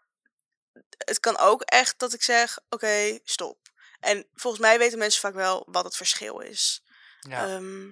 het 0.98 1.20
kan 1.20 1.38
ook 1.38 1.62
echt 1.62 2.00
dat 2.00 2.14
ik 2.14 2.24
zeg, 2.24 2.60
oké, 2.70 3.20
stop. 3.24 3.58
En 4.00 4.28
volgens 4.34 4.62
mij 4.62 4.78
weten 4.78 4.98
mensen 4.98 5.22
vaak 5.22 5.34
wel 5.34 5.64
wat 5.68 5.84
het 5.84 5.96
verschil 5.96 6.40
is. 6.40 6.84
Ja. 7.20 7.48
Ehm, 7.48 7.92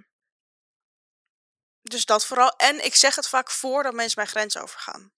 dus 1.83 2.05
dat 2.05 2.25
vooral. 2.25 2.55
En 2.55 2.85
ik 2.85 2.95
zeg 2.95 3.15
het 3.15 3.27
vaak 3.27 3.51
voordat 3.51 3.93
mensen 3.93 4.17
mijn 4.17 4.31
grens 4.31 4.57
overgaan. 4.57 5.13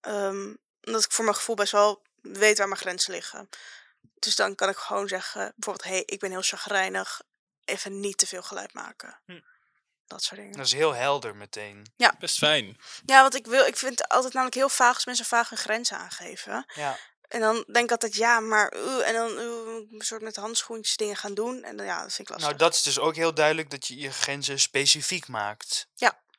Ehm, 0.00 0.54
omdat 0.80 1.04
ik 1.04 1.12
voor 1.12 1.24
mijn 1.24 1.36
gevoel 1.36 1.56
best 1.56 1.72
wel 1.72 2.02
weet 2.20 2.58
waar 2.58 2.68
mijn 2.68 2.80
grenzen 2.80 3.12
liggen. 3.12 3.48
Dus 4.14 4.36
dan 4.36 4.54
kan 4.54 4.68
ik 4.68 4.76
gewoon 4.76 5.08
zeggen, 5.08 5.52
bijvoorbeeld, 5.56 5.88
hé, 5.88 5.94
hey, 5.94 6.02
ik 6.06 6.20
ben 6.20 6.30
heel 6.30 6.42
chagrijnig. 6.42 7.22
Even 7.64 8.00
niet 8.00 8.18
te 8.18 8.26
veel 8.26 8.42
geluid 8.42 8.72
maken. 8.72 9.20
Hm. 9.26 9.40
Dat 10.06 10.22
soort 10.22 10.40
dingen. 10.40 10.56
Dat 10.56 10.66
is 10.66 10.72
heel 10.72 10.94
helder 10.94 11.36
meteen. 11.36 11.92
Best 12.18 12.38
fijn. 12.38 12.76
Ja, 13.06 13.20
want 13.20 13.34
ik 13.34 13.46
wil, 13.46 13.64
ik 13.66 13.76
vind 13.76 13.98
het 13.98 14.08
altijd 14.08 14.32
namelijk 14.32 14.56
heel 14.56 14.68
vaag 14.68 14.94
als 14.94 15.04
mensen 15.04 15.24
vaag 15.24 15.48
hun 15.48 15.58
grenzen 15.58 15.98
aangeven. 15.98 16.64
Ja. 16.74 16.98
En 17.34 17.40
dan 17.40 17.64
denk 17.72 17.84
ik 17.84 17.90
altijd, 17.90 18.14
ja, 18.14 18.40
maar, 18.40 18.72
oeh, 18.76 19.08
en 19.08 19.14
dan 19.14 19.38
een 19.38 19.94
soort 19.98 20.22
met 20.22 20.36
handschoentjes 20.36 20.96
dingen 20.96 21.16
gaan 21.16 21.34
doen. 21.34 21.62
En 21.62 21.76
dan, 21.76 21.86
ja, 21.86 22.02
dat 22.02 22.12
vind 22.12 22.28
ik 22.28 22.28
lastig. 22.28 22.48
Nou, 22.48 22.58
dat 22.58 22.74
is 22.74 22.82
dus 22.82 22.98
ook 22.98 23.14
heel 23.16 23.34
duidelijk 23.34 23.70
dat 23.70 23.86
je 23.86 23.96
je 23.98 24.12
grenzen 24.12 24.60
specifiek 24.60 25.28
maakt. 25.28 25.86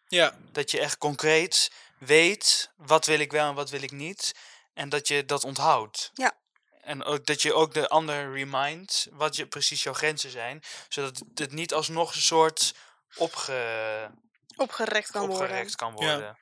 Ja, 0.08 0.34
Dat 0.52 0.72
je 0.72 0.80
echt 0.80 0.98
concreet 0.98 1.72
weet 1.98 2.72
wat 2.78 3.06
wil 3.06 3.20
ik 3.20 3.32
wel 3.32 3.50
en 3.50 3.56
wat 3.56 3.70
wil 3.70 3.82
ik 3.82 3.92
niet. 3.92 4.32
En 4.74 4.90
dat 4.90 5.08
je 5.08 5.26
dat 5.26 5.44
onthoudt. 5.44 6.12
Ja. 6.14 6.38
En 6.82 7.04
ook 7.04 7.26
dat 7.26 7.42
je 7.42 7.54
ook 7.54 7.74
de 7.74 7.90
ander 7.90 8.32
remindt 8.34 9.08
wat 9.12 9.36
je 9.36 9.48
precies 9.48 9.84
jouw 9.84 9.94
grenzen 9.94 10.30
zijn. 10.30 10.64
Zodat 10.90 11.22
het 11.36 11.52
niet 11.52 11.74
alsnog 11.74 12.16
een 12.16 12.22
soort 12.22 12.76
opge, 13.16 14.12
opgerekt 14.56 15.12
kan 15.12 15.28
worden. 15.28 15.42
opgerekt 15.42 15.76
kan 15.76 15.90
Ja. 15.90 15.96
worden. 15.96 16.20
Ja, 16.20 16.38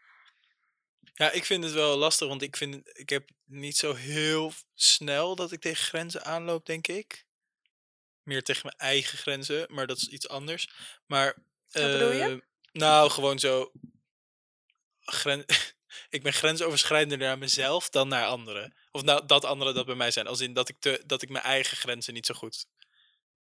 ik 1.14 1.45
vind 1.45 1.64
het 1.64 1.74
wel 1.74 1.97
lastig, 1.97 2.28
want 2.28 2.41
ik 2.41 2.57
vind 2.57 2.97
ik 2.99 3.09
heb 3.09 3.30
niet 3.45 3.78
zo 3.78 3.93
heel 3.93 4.53
snel 4.76 5.36
dat 5.36 5.51
ik 5.51 5.61
tegen 5.61 5.84
grenzen 5.86 6.26
aanloop, 6.26 6.66
denk 6.66 6.88
ik. 6.88 7.26
Meer 8.24 8.43
tegen 8.43 8.61
mijn 8.66 8.91
eigen 8.91 9.18
grenzen, 9.18 9.66
maar 9.70 9.88
dat 9.88 9.97
is 9.97 10.07
iets 10.07 10.28
anders. 10.30 10.70
Maar 11.05 11.34
Wat 11.72 11.84
bedoel 11.84 12.11
je? 12.11 12.24
eh, 12.24 12.38
nou, 12.72 13.09
gewoon 13.09 13.39
zo 13.39 13.72
gren 14.99 15.45
ik 16.09 16.24
ben 16.24 16.34
grensoverschrijdender 16.34 17.18
naar 17.28 17.38
mezelf 17.38 17.89
dan 17.89 18.07
naar 18.07 18.26
anderen. 18.26 18.76
Of 18.91 19.01
nou, 19.03 19.26
dat 19.26 19.45
anderen 19.45 19.76
dat 19.76 19.86
bij 19.86 19.95
mij 19.95 20.11
zijn. 20.11 20.28
Als 20.28 20.39
in 20.39 20.53
dat 20.53 20.70
ik, 20.70 20.76
te, 20.80 21.03
dat 21.05 21.22
ik 21.22 21.30
mijn 21.30 21.43
eigen 21.43 21.78
grenzen 21.78 22.14
niet 22.14 22.26
zo 22.26 22.34
goed 22.34 22.66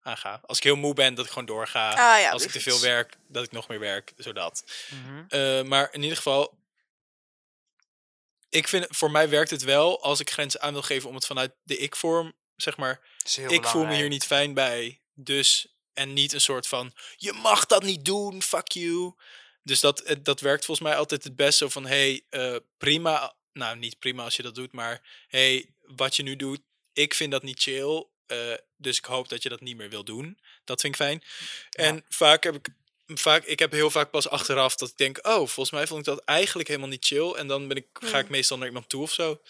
aanga. 0.01 0.41
Als 0.43 0.59
ik 0.59 0.65
heel 0.65 0.77
moe 0.77 0.95
ben, 0.95 1.15
dat 1.15 1.25
ik 1.25 1.31
gewoon 1.31 1.47
doorga. 1.47 1.91
Ah, 1.91 2.21
ja, 2.21 2.31
Als 2.31 2.43
ik 2.45 2.51
te 2.51 2.61
veel 2.61 2.81
werk, 2.81 3.17
dat 3.29 3.45
ik 3.45 3.53
nog 3.53 3.69
meer 3.69 3.79
werk. 3.79 4.13
Zodat. 4.17 4.65
Mhm. 4.91 5.25
Eh, 5.29 5.63
maar 5.63 5.93
in 5.93 6.03
ieder 6.03 6.17
geval. 6.17 6.59
Ik 8.51 8.69
vind, 8.69 8.87
voor 8.89 9.11
mij 9.11 9.29
werkt 9.29 9.51
het 9.51 9.63
wel 9.63 10.03
als 10.03 10.21
ik 10.21 10.31
grenzen 10.31 10.61
aan 10.61 10.73
wil 10.73 10.83
geven 10.83 11.09
om 11.09 11.15
het 11.15 11.27
vanuit 11.27 11.53
de 11.63 11.77
ik-vorm, 11.77 12.33
zeg 12.57 12.77
maar. 12.77 13.01
Ik 13.51 13.65
voel 13.67 13.85
me 13.85 13.95
hier 13.97 14.09
niet 14.09 14.25
fijn 14.27 14.55
bij. 14.55 15.01
Dus, 15.15 15.67
en 15.93 16.13
niet 16.13 16.33
een 16.33 16.41
soort 16.41 16.67
van, 16.67 16.93
je 17.17 17.33
mag 17.33 17.67
dat 17.67 17.83
niet 17.83 18.05
doen, 18.05 18.43
fuck 18.43 18.69
you. 18.73 19.15
Dus 19.63 19.81
dat, 19.81 20.03
het- 20.05 20.25
dat 20.25 20.41
werkt 20.41 20.65
volgens 20.65 20.89
mij 20.89 20.97
altijd 20.97 21.25
het 21.25 21.37
best 21.37 21.59
zo 21.59 21.69
van, 21.69 21.87
hey, 21.87 22.23
eh, 22.29 22.57
prima. 22.79 23.35
Nou, 23.53 23.77
niet 23.77 23.99
prima 23.99 24.25
als 24.25 24.37
je 24.37 24.43
dat 24.43 24.55
doet, 24.55 24.73
maar 24.73 25.25
hey, 25.29 25.75
wat 25.81 26.17
je 26.17 26.23
nu 26.23 26.37
doet, 26.37 26.61
ik 26.93 27.15
vind 27.15 27.31
dat 27.33 27.43
niet 27.43 27.61
chill. 27.63 28.07
eh, 28.27 28.55
dus 28.77 28.99
ik 28.99 29.05
hoop 29.05 29.29
dat 29.29 29.43
je 29.43 29.49
dat 29.49 29.61
niet 29.61 29.77
meer 29.77 29.91
wil 29.91 30.05
doen. 30.05 30.39
Dat 30.65 30.81
vind 30.81 30.95
ik 30.95 31.01
fijn. 31.01 31.23
En 31.71 32.05
vaak 32.09 32.43
heb 32.45 32.55
ik, 32.55 32.69
vaak, 33.19 33.45
ik 33.45 33.59
heb 33.59 33.73
heel 33.73 33.91
vaak 33.91 34.11
pas 34.11 34.29
achteraf 34.29 34.77
dat 34.77 34.89
ik 34.89 34.97
denk, 34.97 35.27
oh, 35.27 35.35
volgens 35.35 35.71
mij 35.71 35.87
vond 35.87 36.01
ik 36.01 36.07
dat 36.07 36.25
eigenlijk 36.25 36.69
helemaal 36.69 36.89
niet 36.89 37.05
chill. 37.05 37.33
En 37.33 37.47
dan 37.47 37.69
ben 37.69 37.77
ik, 37.77 37.87
ga 37.93 38.19
ik 38.19 38.29
meestal 38.29 38.59
naar 38.59 38.67
iemand 38.67 38.89
toe 38.89 39.03
of 39.03 39.13
zo. 39.13 39.41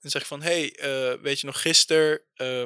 En 0.00 0.10
zeg 0.10 0.22
ik 0.22 0.28
van, 0.28 0.42
hey, 0.42 0.76
eh, 0.76 1.20
weet 1.20 1.40
je 1.40 1.46
nog, 1.46 1.60
gisteren, 1.60 2.22
eh, 2.34 2.64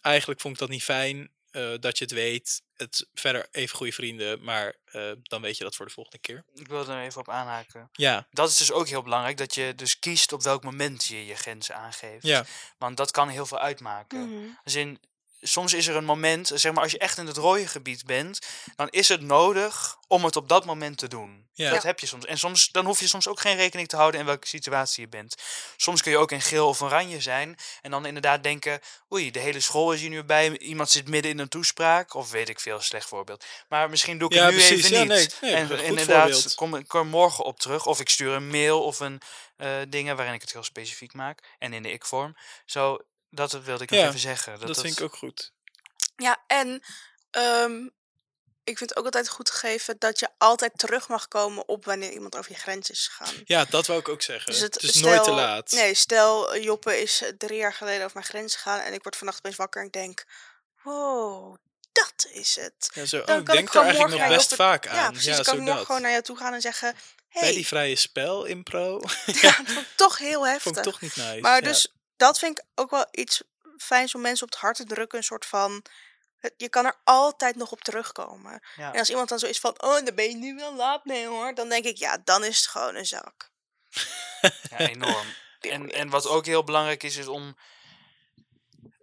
eigenlijk 0.00 0.40
vond 0.40 0.54
ik 0.54 0.60
dat 0.60 0.68
niet 0.68 0.82
fijn 0.84 1.30
eh, 1.50 1.74
dat 1.80 1.98
je 1.98 2.04
het 2.04 2.12
weet. 2.12 2.62
Het 2.74 3.08
verder 3.14 3.48
even 3.50 3.76
goede 3.76 3.92
vrienden, 3.92 4.44
maar 4.44 4.76
eh, 4.84 5.10
dan 5.22 5.42
weet 5.42 5.56
je 5.56 5.64
dat 5.64 5.76
voor 5.76 5.86
de 5.86 5.92
volgende 5.92 6.18
keer. 6.18 6.44
Ik 6.54 6.68
wil 6.68 6.88
er 6.88 7.02
even 7.02 7.20
op 7.20 7.28
aanhaken. 7.28 7.88
Ja, 7.92 8.26
Dat 8.30 8.50
is 8.50 8.56
dus 8.56 8.72
ook 8.72 8.88
heel 8.88 9.02
belangrijk, 9.02 9.36
dat 9.36 9.54
je 9.54 9.74
dus 9.74 9.98
kiest 9.98 10.32
op 10.32 10.42
welk 10.42 10.64
moment 10.64 11.04
je 11.04 11.26
je 11.26 11.34
grenzen 11.34 11.74
aangeeft. 11.76 12.26
ja, 12.26 12.44
Want 12.78 12.96
dat 12.96 13.10
kan 13.10 13.28
heel 13.28 13.46
veel 13.46 13.58
uitmaken. 13.58 14.28
Mhm. 14.28 14.48
Als 14.64 14.74
in, 14.74 15.00
soms 15.40 15.72
is 15.74 15.86
er 15.86 15.96
een 15.96 16.04
moment, 16.04 16.50
zeg 16.54 16.72
maar 16.72 16.82
als 16.82 16.92
je 16.92 16.98
echt 16.98 17.18
in 17.18 17.26
het 17.26 17.36
rode 17.36 17.66
gebied 17.66 18.04
bent, 18.06 18.38
dan 18.76 18.88
is 18.88 19.08
het 19.08 19.20
nodig 19.20 19.96
om 20.06 20.24
het 20.24 20.36
op 20.36 20.48
dat 20.48 20.64
moment 20.64 20.98
te 20.98 21.08
doen. 21.08 21.46
Ja. 21.52 21.70
Dat 21.70 21.82
heb 21.82 22.00
je 22.00 22.06
soms. 22.06 22.24
En 22.24 22.38
soms, 22.38 22.68
dan 22.68 22.84
hoef 22.86 23.00
je 23.00 23.06
soms 23.06 23.28
ook 23.28 23.40
geen 23.40 23.56
rekening 23.56 23.88
te 23.88 23.96
houden 23.96 24.20
in 24.20 24.26
welke 24.26 24.46
situatie 24.46 25.02
je 25.02 25.08
bent. 25.08 25.34
Soms 25.76 26.02
kun 26.02 26.10
je 26.10 26.18
ook 26.18 26.32
in 26.32 26.40
geel 26.40 26.68
of 26.68 26.82
oranje 26.82 27.20
zijn 27.20 27.56
en 27.82 27.90
dan 27.90 28.06
inderdaad 28.06 28.42
denken, 28.42 28.80
oei, 29.12 29.30
de 29.30 29.38
hele 29.38 29.60
school 29.60 29.92
is 29.92 30.00
hier 30.00 30.10
nu 30.10 30.24
bij, 30.24 30.58
iemand 30.58 30.90
zit 30.90 31.08
midden 31.08 31.30
in 31.30 31.38
een 31.38 31.48
toespraak, 31.48 32.14
of 32.14 32.30
weet 32.30 32.48
ik 32.48 32.60
veel, 32.60 32.80
slecht 32.80 33.08
voorbeeld. 33.08 33.44
Maar 33.68 33.90
misschien 33.90 34.18
doe 34.18 34.28
ik 34.28 34.34
Ja, 34.34 34.44
het 34.44 34.50
nu 34.54 34.56
precies. 34.56 34.84
even 34.84 34.96
Ja, 34.96 35.02
niet. 35.18 35.38
nee, 35.40 35.52
nee, 35.52 35.60
en 35.62 35.84
inderdaad, 35.84 36.54
kom 36.54 36.74
ik 36.74 36.94
er 36.94 37.06
morgen 37.06 37.44
op 37.44 37.60
terug, 37.60 37.86
of 37.86 38.00
ik 38.00 38.08
stuur 38.08 38.32
een 38.32 38.48
mail 38.48 38.82
of 38.84 39.00
een 39.00 39.20
eh, 39.56 39.70
dingen 39.88 40.16
waarin 40.16 40.34
ik 40.34 40.40
het 40.40 40.52
heel 40.52 40.62
specifiek 40.64 41.12
maak 41.14 41.42
en 41.58 41.72
in 41.72 41.82
de 41.82 41.90
ik-vorm. 41.92 42.36
Zo, 42.66 42.98
dat 43.30 43.52
wilde 43.52 43.82
ik 43.84 43.90
nog 43.90 44.00
Ja, 44.00 44.06
even 44.08 44.18
zeggen. 44.20 44.60
dat, 44.60 44.80
vind 44.80 44.98
ik 44.98 45.04
ook 45.04 45.16
goed. 45.16 45.52
Ja, 46.16 46.42
en 46.46 46.82
ehm, 47.30 47.84
ik 48.64 48.78
vind 48.78 48.90
het 48.90 48.96
ook 48.98 49.04
altijd 49.04 49.28
goed 49.28 49.50
gegeven 49.50 49.96
dat 49.98 50.18
je 50.18 50.28
altijd 50.38 50.72
terug 50.78 51.08
mag 51.08 51.28
komen 51.28 51.68
op 51.68 51.84
wanneer 51.84 52.12
iemand 52.12 52.36
over 52.36 52.50
je 52.52 52.58
grens 52.58 52.90
is 52.90 53.06
gegaan. 53.12 53.34
Ja, 53.44 53.64
dat 53.64 53.86
wou 53.86 54.00
ik 54.00 54.08
ook 54.08 54.22
zeggen. 54.22 54.52
Dus 54.52 54.60
het, 54.60 54.74
het- 54.74 54.82
is 54.82 54.90
stel- 54.90 55.08
nooit 55.08 55.24
te 55.24 55.30
laat. 55.30 55.70
Nee, 55.72 55.94
stel 55.94 56.54
eh, 56.54 56.62
Joppe 56.62 57.00
is 57.00 57.22
eh, 57.22 57.28
drie 57.38 57.58
jaar 57.58 57.74
geleden 57.74 58.00
over 58.04 58.16
mijn 58.16 58.26
grens 58.28 58.54
gegaan 58.54 58.80
en 58.80 58.92
ik 58.92 59.02
word 59.02 59.16
vannacht 59.16 59.38
opeens 59.38 59.56
wakker 59.56 59.80
en 59.80 59.86
ik 59.86 59.92
denk, 59.92 60.24
wow, 60.82 61.56
dat 61.92 62.26
is 62.32 62.56
het. 62.56 62.90
Ja, 62.94 63.04
zo, 63.04 63.24
Dan 63.24 63.34
oh, 63.34 63.40
ik 63.40 63.44
kan 63.44 63.54
ik 63.54 63.60
denk 63.60 63.66
er 63.66 63.68
gewoon 63.72 63.86
eigenlijk 63.86 63.98
morgen 63.98 64.10
nog 64.10 64.28
naar 64.28 64.36
best 64.36 64.48
Joppe- 64.50 64.64
vaak 64.64 64.86
aan. 64.86 64.96
Ja, 64.96 65.08
precies. 65.10 65.24
ja, 65.26 65.34
dan 65.34 65.44
kan 65.44 65.54
zo 65.54 65.58
ik 65.60 65.66
morgen 65.66 65.76
dat. 65.76 65.86
gewoon 65.86 66.02
naar 66.02 66.10
jou 66.10 66.22
toe 66.22 66.36
gaan 66.36 66.54
en 66.54 66.60
zeggen, 66.60 66.92
Bij 67.32 67.42
hey, 67.42 67.52
die 67.52 67.66
vrije 67.66 67.96
spel, 67.96 68.44
impro, 68.44 69.00
ja, 69.26 69.40
dat 69.40 69.54
vond 69.66 69.78
ik 69.86 69.86
toch 69.96 70.18
heel 70.18 70.46
heftig. 70.46 70.62
vond 70.72 70.76
ik 70.76 70.82
toch 70.82 71.00
niet 71.00 71.16
nice. 71.16 71.40
Maar 71.40 71.54
ja. 71.62 71.68
dus 71.68 71.92
dat 72.18 72.38
vind 72.38 72.58
ik 72.58 72.64
ook 72.74 72.90
wel 72.90 73.06
iets 73.10 73.42
fijns 73.76 74.14
om 74.14 74.20
mensen 74.20 74.46
op 74.46 74.52
het 74.52 74.60
hart 74.60 74.76
te 74.76 74.84
drukken. 74.84 75.18
Een 75.18 75.24
soort 75.24 75.46
van. 75.46 75.84
Je 76.56 76.68
kan 76.68 76.84
er 76.84 77.00
altijd 77.04 77.56
nog 77.56 77.72
op 77.72 77.80
terugkomen. 77.80 78.62
Ja. 78.76 78.92
En 78.92 78.98
als 78.98 79.10
iemand 79.10 79.28
dan 79.28 79.38
zo 79.38 79.46
is 79.46 79.60
van. 79.60 79.82
Oh, 79.82 80.04
daar 80.04 80.14
ben 80.14 80.28
je 80.28 80.36
nu 80.36 80.54
wel 80.54 80.74
laat 80.74 81.04
mee 81.04 81.26
hoor. 81.26 81.54
Dan 81.54 81.68
denk 81.68 81.84
ik, 81.84 81.96
ja, 81.96 82.18
dan 82.24 82.44
is 82.44 82.56
het 82.56 82.66
gewoon 82.66 82.94
een 82.94 83.06
zak. 83.06 83.50
Ja, 84.70 84.78
enorm. 84.78 85.26
en, 85.60 85.92
en 85.92 86.08
wat 86.08 86.26
ook 86.26 86.46
heel 86.46 86.64
belangrijk 86.64 87.02
is, 87.02 87.16
is 87.16 87.26
om, 87.26 87.56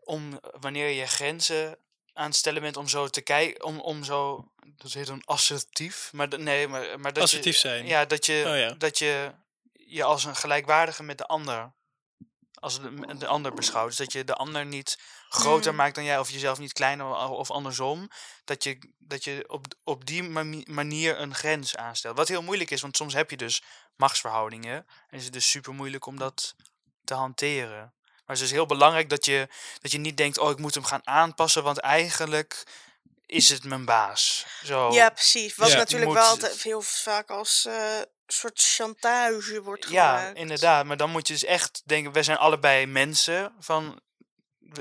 om 0.03 0.39
wanneer 0.41 0.89
je 0.89 1.05
grenzen 1.05 1.80
aan 2.13 2.26
het 2.26 2.36
stellen 2.36 2.61
bent, 2.61 2.78
om 2.78 2.88
zo 2.88 3.07
te 3.07 3.22
kijken, 3.22 3.63
om, 3.63 3.80
om 3.80 4.03
zo, 4.03 4.51
dat 4.78 4.91
heet 4.91 5.07
dan 5.07 5.22
assertief, 5.26 6.09
maar 6.13 6.39
nee, 6.39 6.68
maar, 6.68 6.99
maar 6.99 7.13
dat 7.13 7.24
Assertief 7.24 7.53
je, 7.53 7.59
zijn. 7.59 7.86
Ja, 7.86 8.05
dat 8.05 8.26
je, 8.26 8.43
Oh 8.47 8.57
ja. 8.57 8.74
dat 8.78 8.97
je 8.97 9.32
je 9.74 10.03
als 10.03 10.24
een 10.24 10.36
gelijkwaardige 10.36 11.03
met 11.03 11.18
de 11.18 11.26
ander, 11.26 11.74
als 12.66 12.82
de, 12.82 13.18
de 13.18 13.28
ander 13.28 13.53
beschouwt. 13.53 13.88
Dus 13.88 13.97
dat 13.97 14.11
je 14.11 14.24
de 14.24 14.34
ander 14.36 14.66
niet 14.66 14.99
groter 15.30 15.72
Mm. 15.72 15.78
maakt 15.78 15.95
dan 15.95 16.03
jij, 16.03 16.20
of 16.20 16.30
jezelf 16.30 16.57
niet 16.57 16.74
kleiner 16.74 17.30
of, 17.30 17.51
andersom. 17.51 18.09
Dat 18.45 18.63
je, 18.63 18.93
dat 18.97 19.24
je 19.24 19.43
op, 19.47 19.66
op 19.84 20.05
die 20.05 20.24
mani- 20.24 20.66
manier 20.68 21.20
een 21.20 21.36
grens 21.36 21.76
aanstelt. 21.76 22.18
Wat 22.18 22.28
heel 22.28 22.41
moeilijk 22.41 22.72
is, 22.72 22.82
want 22.82 22.97
soms 22.97 23.13
heb 23.13 23.30
je 23.30 23.38
dus 23.38 23.63
machtsverhoudingen. 23.95 24.88
En 25.09 25.18
is 25.18 25.24
het 25.24 25.34
dus 25.34 25.49
super 25.49 25.74
moeilijk 25.74 26.05
om 26.05 26.18
dat 26.18 26.55
te 27.03 27.13
hanteren. 27.13 27.93
Maar 28.05 28.36
het 28.36 28.36
is 28.36 28.41
dus 28.41 28.51
heel 28.51 28.66
belangrijk 28.66 29.09
dat 29.09 29.26
je, 29.26 29.47
dat 29.82 29.91
je 29.91 29.97
niet 29.97 30.18
denkt, 30.18 30.38
oh 30.38 30.49
ik 30.49 30.59
moet 30.59 30.74
hem 30.74 30.84
gaan 30.84 31.07
aanpassen, 31.07 31.63
want 31.63 31.78
eigenlijk 31.78 32.63
is 33.26 33.49
het 33.49 33.63
mijn 33.63 33.86
baas. 33.86 34.45
Zo. 34.63 34.91
Ja, 34.93 35.09
precies. 35.09 35.55
Ja. 35.55 35.68
natuurlijk 35.68 36.13
wel 36.13 36.38
heel 36.61 36.82
vaak 36.82 37.30
als 37.30 37.66
eh 37.66 38.01
soort 38.28 38.60
chantage 38.60 39.62
wordt 39.62 39.90
Ja, 39.90 40.14
gebruikt. 40.16 40.40
inderdaad. 40.40 40.86
Maar 40.86 40.98
dan 40.98 41.10
moet 41.12 41.28
je 41.28 41.34
dus 41.34 41.44
echt 41.44 41.82
denken, 41.86 42.12
we 42.12 42.24
zijn 42.24 42.38
allebei 42.38 42.86
mensen. 42.86 43.56
Van, 43.60 44.02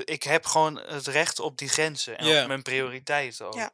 ik 0.03 0.23
heb 0.23 0.45
gewoon 0.45 0.77
het 0.79 1.07
recht 1.07 1.39
op 1.39 1.57
die 1.57 1.69
grenzen. 1.69 2.17
En 2.17 2.25
Ja. 2.27 2.41
op 2.41 2.47
mijn 2.47 2.61
prioriteiten 2.61 3.45
ook. 3.45 3.53
Ja. 3.53 3.71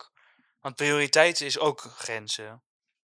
Want 0.60 0.76
prioriteiten 0.76 1.46
is 1.46 1.60
ook 1.60 1.82
grenzen. 1.82 2.64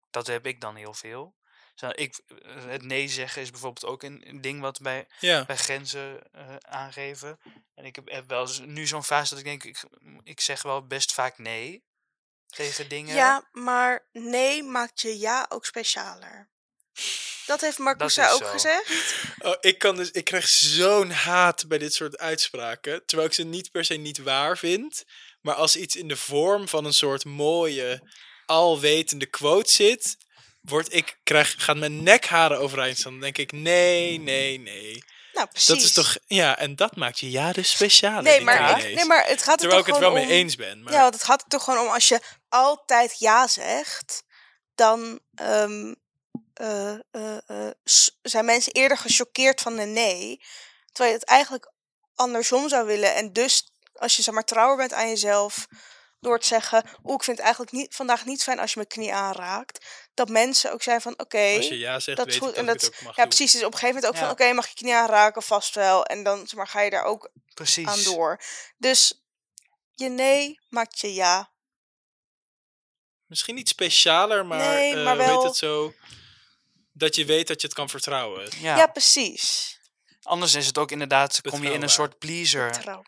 Dat 0.09 0.27
heb 0.27 0.45
ik 0.45 0.61
dan 0.61 0.75
heel 0.75 0.93
veel. 0.93 1.35
Zo, 1.75 1.89
ik, 1.93 2.19
eh, 2.27 2.65
het 2.65 2.83
nee 2.83 3.07
zeggen 3.07 3.41
is 3.41 3.51
bijvoorbeeld 3.51 3.85
ook 3.91 4.03
een, 4.03 4.29
een 4.29 4.41
ding 4.41 4.61
wat 4.61 4.79
bij, 4.81 5.07
ja. 5.19 5.45
bij 5.45 5.57
grenzen 5.57 6.31
eh, 6.31 6.55
aangeven. 6.59 7.39
En 7.75 7.85
ik 7.85 7.95
heb, 7.95 8.09
heb 8.09 8.27
wel 8.29 8.41
eens 8.41 8.59
nu 8.59 8.87
zo'n 8.87 9.03
fase 9.03 9.29
dat 9.29 9.39
ik 9.39 9.45
denk, 9.45 9.63
ik, 9.63 9.83
ik 10.23 10.41
zeg 10.41 10.61
wel 10.61 10.87
best 10.87 11.13
vaak 11.13 11.37
nee 11.37 11.83
tegen 12.47 12.89
dingen. 12.89 13.15
Ja, 13.15 13.47
maar 13.51 14.05
nee 14.11 14.63
maakt 14.63 15.01
je 15.01 15.19
ja 15.19 15.45
ook 15.49 15.65
specialer. 15.65 16.49
Dat 17.45 17.61
heeft 17.61 17.79
is 17.79 18.19
ook 18.19 18.43
zo. 18.43 18.45
gezegd. 18.45 19.13
Oh, 19.39 19.55
ik, 19.59 19.79
kan 19.79 19.95
dus, 19.95 20.11
ik 20.11 20.23
krijg 20.23 20.47
zo'n 20.47 21.11
haat 21.11 21.67
bij 21.67 21.77
dit 21.77 21.93
soort 21.93 22.17
uitspraken. 22.17 23.05
Terwijl 23.05 23.29
ik 23.29 23.35
ze 23.35 23.43
niet 23.43 23.71
per 23.71 23.85
se 23.85 23.93
niet 23.93 24.17
waar 24.17 24.57
vind. 24.57 25.03
Maar 25.41 25.55
als 25.55 25.75
iets 25.75 25.95
in 25.95 26.07
de 26.07 26.17
vorm 26.17 26.67
van 26.67 26.85
een 26.85 26.93
soort 26.93 27.25
mooie, 27.25 28.09
alwetende 28.45 29.25
quote 29.25 29.71
zit. 29.71 30.17
Word 30.61 30.93
ik, 30.93 31.17
krijg, 31.23 31.55
gaat 31.57 31.77
mijn 31.77 32.03
nekharen 32.03 32.59
overeind 32.59 32.97
staan. 32.97 33.11
Dan 33.11 33.21
denk 33.21 33.37
ik, 33.37 33.51
nee, 33.51 34.19
nee, 34.19 34.59
nee. 34.59 35.03
Nou, 35.33 35.47
precies. 35.49 35.67
Dat 35.67 35.77
is 35.81 35.93
toch, 35.93 36.17
ja, 36.25 36.57
en 36.57 36.75
dat 36.75 36.95
maakt 36.95 37.19
je 37.19 37.31
ja 37.31 37.51
dus 37.51 37.69
speciaal. 37.71 38.21
Nee, 38.21 38.41
maar, 38.41 38.85
ik- 38.85 38.95
nee, 38.95 39.05
maar 39.05 39.25
het 39.27 39.43
gaat 39.43 39.53
er 39.53 39.59
Terwijl 39.59 39.79
toch 39.79 39.87
ik 39.87 39.93
het 39.93 40.01
wel 40.03 40.11
gewoon 40.11 40.27
mee 40.27 40.37
om... 40.37 40.41
eens 40.43 40.55
ben. 40.55 40.83
Maar 40.83 40.93
Ja, 40.93 41.01
want 41.01 41.13
het 41.13 41.23
gaat 41.23 41.41
er 41.41 41.47
toch 41.47 41.63
gewoon 41.63 41.85
om 41.87 41.93
als 41.93 42.07
je 42.07 42.19
altijd 42.49 43.19
ja 43.19 43.47
zegt, 43.47 44.23
dan 44.75 45.19
ehm, 45.35 45.93
eh, 46.57 46.93
eh, 47.11 47.37
eh, 47.47 47.71
zijn 48.21 48.45
mensen 48.45 48.73
eerder 48.73 48.97
gechoqueerd 48.97 49.61
van 49.61 49.77
een 49.77 49.93
nee. 49.93 50.41
Terwijl 50.91 51.13
je 51.15 51.19
het 51.19 51.29
eigenlijk 51.29 51.71
andersom 52.15 52.69
zou 52.69 52.85
willen. 52.85 53.15
En 53.15 53.33
dus 53.33 53.71
als 53.93 54.15
je 54.15 54.21
zeg 54.21 54.33
maar 54.33 54.43
trouwer 54.43 54.77
bent 54.77 54.93
aan 54.93 55.09
jezelf, 55.09 55.67
door 56.19 56.39
te 56.39 56.47
zeggen, 56.47 56.83
oeh, 57.03 57.13
ik 57.15 57.23
vind 57.23 57.37
het 57.37 57.45
eigenlijk 57.45 57.71
niet, 57.75 57.95
vandaag 57.95 58.25
niet 58.25 58.43
fijn 58.43 58.59
als 58.59 58.69
je 58.73 58.75
mijn 58.77 58.87
knie 58.89 59.13
aanraakt. 59.13 59.85
Dat 60.13 60.29
mensen 60.29 60.71
ook 60.73 60.83
zijn 60.83 61.01
van, 61.01 61.19
oké, 61.19 61.53
als 61.55 61.67
je 61.67 61.77
ja 61.77 61.99
zegt, 61.99 62.17
dat 62.17 62.25
weet 62.25 62.35
is 62.35 62.41
ik 62.41 62.41
goed. 62.47 62.55
dat 62.55 62.59
En 62.59 62.65
dat, 62.65 62.81
het 62.81 62.85
ook 62.95 63.01
mag 63.01 63.15
ja, 63.15 63.21
doen. 63.21 63.27
precies. 63.35 63.51
Dus 63.51 63.63
op 63.63 63.73
een 63.73 63.79
gegeven 63.79 63.95
moment 63.95 64.13
ook 64.15 64.21
Ja. 64.21 64.35
van, 64.35 64.45
oké, 64.45 64.53
mag 64.53 64.67
je 64.67 64.73
knie 64.75 64.93
aanraken? 64.95 65.43
Vast 65.43 65.75
wel. 65.75 66.05
En 66.05 66.23
dan 66.23 66.37
zeg 66.39 66.53
maar, 66.53 66.67
ga 66.67 66.81
je 66.81 66.89
daar 66.89 67.03
ook 67.03 67.29
Precies. 67.53 67.87
aan 67.87 68.03
door. 68.03 68.41
Dus 68.77 69.21
je 69.93 70.09
nee 70.09 70.59
maakt 70.69 70.99
je 70.99 71.13
ja. 71.13 71.51
Misschien 73.25 73.55
niet 73.55 73.69
specialer, 73.69 74.45
maar, 74.45 74.57
Nee, 74.57 74.95
eh, 74.95 75.03
maar 75.03 75.13
hoe 75.15 75.23
heet 75.23 75.31
wel- 75.33 75.43
het 75.43 75.55
zo? 75.55 75.93
Dat 76.97 77.15
je 77.15 77.25
weet 77.25 77.47
dat 77.47 77.61
je 77.61 77.67
het 77.67 77.75
kan 77.75 77.89
vertrouwen. 77.89 78.49
Ja. 78.59 78.77
Ja, 78.77 78.87
precies. 78.87 79.75
Anders 80.21 80.53
is 80.53 80.67
het 80.67 80.77
ook 80.77 80.91
inderdaad, 80.91 81.41
kom 81.41 81.63
je 81.63 81.73
in 81.73 81.81
een 81.81 81.89
soort 81.89 82.17
pleaser, 82.17 83.01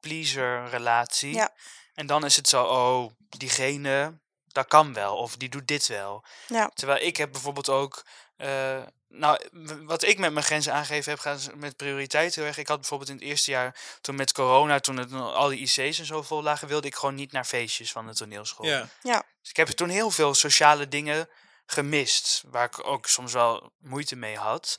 pleaser 0.00 0.68
relatie. 0.68 1.34
Ja. 1.34 1.54
En 1.94 2.06
dan 2.06 2.24
is 2.24 2.36
het 2.36 2.48
zo, 2.48 2.64
oh, 2.64 3.12
diegene, 3.28 4.20
dat 4.46 4.66
kan 4.66 4.92
wel. 4.92 5.16
Of 5.16 5.36
die 5.36 5.48
doet 5.48 5.66
dit 5.66 5.86
wel. 5.86 6.24
Ja. 6.48 6.70
Terwijl 6.74 7.06
ik 7.06 7.16
heb 7.16 7.32
bijvoorbeeld 7.32 7.68
ook... 7.68 8.06
eh, 8.36 8.82
nou, 9.08 9.40
wat 9.84 10.02
ik 10.02 10.18
met 10.18 10.32
mijn 10.32 10.44
grenzen 10.44 10.72
aangegeven 10.72 11.10
heb, 11.10 11.20
gaat 11.20 11.50
met 11.54 11.76
prioriteit 11.76 12.34
heel 12.34 12.44
erg. 12.44 12.58
Ik 12.58 12.68
had 12.68 12.80
bijvoorbeeld 12.80 13.10
in 13.10 13.16
het 13.16 13.24
eerste 13.24 13.50
jaar, 13.50 13.76
toen 14.00 14.14
met 14.14 14.32
corona, 14.32 14.80
toen 14.80 14.96
het, 14.96 15.12
al 15.12 15.48
die 15.48 15.58
IC's 15.58 15.98
en 15.98 16.06
zo 16.06 16.22
vol 16.22 16.42
lagen, 16.42 16.68
wilde 16.68 16.86
ik 16.86 16.94
gewoon 16.94 17.14
niet 17.14 17.32
naar 17.32 17.44
feestjes 17.44 17.92
van 17.92 18.06
de 18.06 18.14
toneelschool. 18.14 18.66
Ja. 18.66 18.88
Dus 19.02 19.50
ik 19.50 19.56
heb 19.56 19.68
toen 19.68 19.88
heel 19.88 20.10
veel 20.10 20.34
sociale 20.34 20.88
dingen 20.88 21.28
gemist, 21.66 22.42
waar 22.46 22.64
ik 22.64 22.86
ook 22.86 23.06
soms 23.06 23.32
wel 23.32 23.72
moeite 23.78 24.16
mee 24.16 24.36
had. 24.36 24.76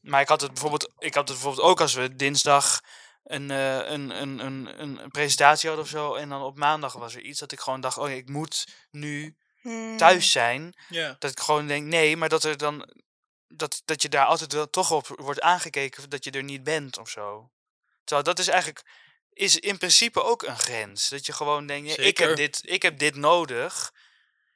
Maar 0.00 0.20
ik 0.20 0.28
had 0.28 0.40
het 0.40 0.52
bijvoorbeeld, 0.52 0.92
ik 0.98 1.14
had 1.14 1.28
het 1.28 1.36
bijvoorbeeld 1.36 1.66
ook 1.66 1.80
als 1.80 1.94
we 1.94 2.16
dinsdag 2.16 2.80
een, 3.24 3.50
eh, 3.50 3.76
een, 3.76 4.10
een, 4.22 4.38
een, 4.38 4.80
een, 4.80 5.02
een 5.02 5.10
presentatie 5.10 5.68
hadden 5.68 5.86
of 5.86 5.90
zo, 5.90 6.14
en 6.14 6.28
dan 6.28 6.42
op 6.42 6.58
maandag 6.58 6.92
was 6.92 7.14
er 7.14 7.22
iets 7.22 7.38
dat 7.38 7.52
ik 7.52 7.60
gewoon 7.60 7.80
dacht, 7.80 7.98
oh, 7.98 8.10
ik 8.10 8.28
moet 8.28 8.66
nu 8.90 9.36
Hmm. 9.64 9.96
thuis 9.96 10.30
zijn. 10.30 10.74
ja. 10.88 11.16
Dat 11.18 11.30
ik 11.30 11.40
gewoon 11.40 11.66
denk, 11.66 11.86
nee, 11.86 12.16
maar 12.16 12.28
dat 12.28 12.44
er 12.44 12.56
dan 12.56 12.88
dat, 13.48 13.82
dat 13.84 14.02
je 14.02 14.08
daar 14.08 14.26
altijd 14.26 14.52
wel 14.52 14.70
toch 14.70 14.90
op 14.90 15.06
wordt 15.06 15.40
aangekeken 15.40 16.10
dat 16.10 16.24
je 16.24 16.30
er 16.30 16.42
niet 16.42 16.64
bent 16.64 16.98
of 16.98 17.08
zo. 17.08 17.50
Terwijl 18.04 18.26
dat 18.26 18.38
is 18.38 18.48
eigenlijk 18.48 18.82
is 19.32 19.58
in 19.58 19.78
principe 19.78 20.22
ook 20.22 20.42
een 20.42 20.58
grens. 20.58 21.08
Dat 21.08 21.26
je 21.26 21.32
gewoon 21.32 21.66
denkt, 21.66 21.94
ja, 21.94 22.02
ik, 22.02 22.18
heb 22.18 22.36
dit, 22.36 22.60
ik 22.62 22.82
heb 22.82 22.98
dit 22.98 23.14
nodig. 23.14 23.92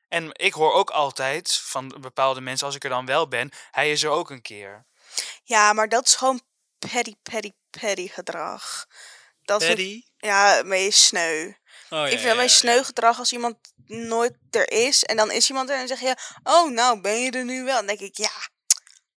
En 0.09 0.31
ik 0.33 0.53
hoor 0.53 0.73
ook 0.73 0.91
altijd 0.91 1.55
van 1.55 1.97
bepaalde 2.01 2.41
mensen, 2.41 2.67
als 2.67 2.77
ik 2.77 2.85
er 2.85 2.91
dan 2.91 3.07
wel 3.07 3.29
ben, 3.29 3.51
hij 3.71 3.91
is 3.91 4.03
er 4.03 4.11
ook 4.11 4.31
een 4.31 4.43
keer. 4.43 4.87
Ja, 5.45 5.73
maar 5.73 5.89
dat 5.89 6.07
is 6.07 6.15
gewoon 6.15 6.41
petty, 6.79 7.15
petty, 7.23 7.51
petty 7.71 8.09
gedrag. 8.09 8.87
Dat 9.43 9.63
vind- 9.65 10.07
ja, 10.17 10.63
meest 10.65 10.99
sneu. 11.01 11.47
Oh, 11.49 11.55
ja, 11.89 12.03
ik 12.05 12.09
vind 12.11 12.21
ja, 12.23 12.29
het 12.29 12.37
meest 12.37 12.63
ja, 12.63 12.69
ja. 12.69 12.75
sneu 12.75 12.85
gedrag 12.85 13.19
als 13.19 13.33
iemand 13.33 13.57
nooit 13.87 14.37
er 14.51 14.71
is. 14.71 15.05
En 15.05 15.17
dan 15.17 15.31
is 15.31 15.49
iemand 15.49 15.71
er 15.71 15.77
en 15.77 15.89
zeg 15.89 16.01
je, 16.01 16.17
oh 16.43 16.71
nou, 16.71 17.01
ben 17.01 17.21
je 17.21 17.31
er 17.31 17.45
nu 17.45 17.65
wel? 17.65 17.77
Dan 17.77 17.87
denk 17.87 18.01
ik, 18.01 18.17
ja. 18.17 18.31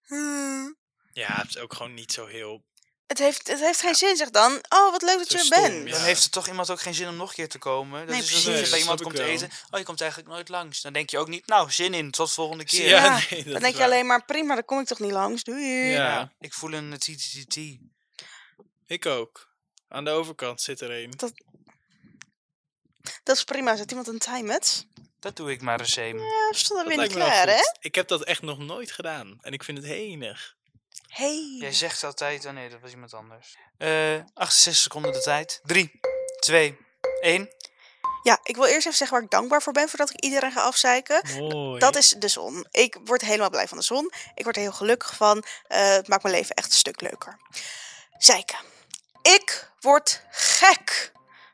hmm, 0.07 0.77
Ja, 1.13 1.35
het 1.35 1.49
is 1.49 1.57
ook 1.57 1.73
gewoon 1.73 1.93
niet 1.93 2.11
zo 2.11 2.25
heel... 2.25 2.63
Het 3.11 3.19
heeft, 3.19 3.47
het 3.47 3.59
heeft 3.59 3.79
geen 3.81 3.95
zin, 3.95 4.15
zeg 4.15 4.29
dan. 4.29 4.51
Oh, 4.69 4.91
wat 4.91 5.01
leuk 5.01 5.17
dat 5.17 5.27
Zo 5.27 5.33
je 5.37 5.39
er 5.39 5.45
stom, 5.45 5.61
bent. 5.61 5.87
ja. 5.87 5.93
Dan 5.93 6.03
heeft 6.03 6.23
er 6.23 6.29
toch 6.29 6.47
iemand 6.47 6.69
ook 6.69 6.81
geen 6.81 6.93
zin 6.93 7.07
om 7.07 7.15
nog 7.15 7.29
een 7.29 7.35
keer 7.35 7.49
te 7.49 7.57
komen. 7.57 7.99
Dat 7.99 8.09
Nee, 8.09 8.19
is 8.23 8.33
alsof 8.33 8.43
precies. 8.43 8.59
je 8.59 8.61
bij 8.61 8.69
dat 8.71 8.79
iemand 8.79 8.99
snap 8.99 9.11
komt 9.13 9.19
ik 9.19 9.39
wel. 9.39 9.47
eten. 9.49 9.49
Oh, 9.71 9.79
je 9.79 9.85
komt 9.85 10.01
eigenlijk 10.01 10.31
nooit 10.31 10.49
langs. 10.49 10.81
Dan 10.81 10.93
denk 10.93 11.09
je 11.09 11.17
ook 11.17 11.27
niet, 11.27 11.47
nou, 11.47 11.71
zin 11.71 11.93
in, 11.93 12.11
tot 12.11 12.31
volgende 12.33 12.63
keer. 12.65 12.87
Ja, 12.87 13.03
Ja, 13.03 13.11
nee, 13.29 13.43
dat 13.43 13.45
Dan 13.45 13.53
is 13.55 13.59
denk 13.61 13.63
je 13.63 13.71
waar. 13.79 13.81
alleen 13.87 14.05
maar, 14.05 14.25
prima, 14.25 14.53
dan 14.53 14.65
kom 14.65 14.79
ik 14.79 14.87
toch 14.87 14.99
niet 14.99 15.11
langs. 15.11 15.43
Doei. 15.43 15.65
Ja. 15.65 15.91
Ja, 15.91 16.31
ik 16.39 16.53
voel 16.53 16.73
een 16.73 16.97
TTT. 16.97 17.57
Ik 18.85 19.05
ook. 19.05 19.49
Aan 19.87 20.03
de 20.03 20.11
overkant 20.11 20.61
zit 20.61 20.81
er 20.81 20.91
een. 21.03 21.13
Dat 23.23 23.35
is 23.35 23.43
prima. 23.43 23.75
Zet 23.75 23.89
iemand 23.89 24.07
een 24.07 24.19
timet? 24.19 24.85
Dat 25.19 25.35
doe 25.35 25.51
ik 25.51 25.61
maar 25.61 25.79
eens 25.79 25.95
even. 25.95 26.19
Ja, 26.19 26.49
er 26.51 26.67
weer 26.69 26.85
niet 26.87 26.95
lijkt 26.97 27.13
me 27.13 27.19
wel 27.19 27.27
klaar, 27.27 27.47
hè? 27.47 27.55
goed. 27.55 27.77
Ik 27.79 27.95
heb 27.95 28.07
dat 28.07 28.23
echt 28.23 28.41
nog 28.41 28.57
nooit 28.57 28.91
gedaan. 28.91 29.37
En 29.41 29.53
ik 29.53 29.63
vind 29.63 29.77
het 29.77 29.87
henig. 29.87 30.55
Hey. 31.11 31.57
Jij 31.59 31.73
zegt 31.73 32.03
altijd, 32.03 32.45
oh 32.45 32.51
nee, 32.51 32.69
dat 32.69 32.79
was 32.81 32.91
iemand 32.91 33.13
anders. 33.13 33.57
Eh 33.77 34.15
68 34.33 34.75
seconden 34.75 35.11
de 35.11 35.21
tijd. 35.21 35.59
3, 35.63 35.99
2, 36.39 36.77
1. 37.21 37.49
Ja, 38.23 38.39
ik 38.43 38.55
wil 38.55 38.65
eerst 38.65 38.85
even 38.85 38.93
zeggen 38.97 39.17
waar 39.17 39.25
ik 39.25 39.31
dankbaar 39.31 39.61
voor 39.61 39.73
ben 39.73 39.89
voordat 39.89 40.09
ik 40.09 40.19
iedereen 40.19 40.51
ga 40.51 40.61
afzeiken. 40.61 41.21
Mooi. 41.37 41.79
Dat 41.79 41.95
is 41.95 42.09
de 42.09 42.27
zon. 42.27 42.67
Ik 42.71 42.97
word 43.05 43.21
helemaal 43.21 43.49
blij 43.49 43.67
van 43.67 43.77
de 43.77 43.83
zon. 43.83 44.11
Ik 44.35 44.43
word 44.43 44.55
er 44.55 44.61
heel 44.61 44.71
gelukkig 44.71 45.15
van. 45.15 45.43
Eh, 45.67 45.89
het 45.89 46.07
maakt 46.07 46.23
mijn 46.23 46.35
leven 46.35 46.55
echt 46.55 46.67
een 46.67 46.77
stuk 46.77 47.01
leuker. 47.01 47.37
Zeiken. 48.17 48.59
Ik 49.21 49.71
word 49.79 50.23
gek 50.29 51.11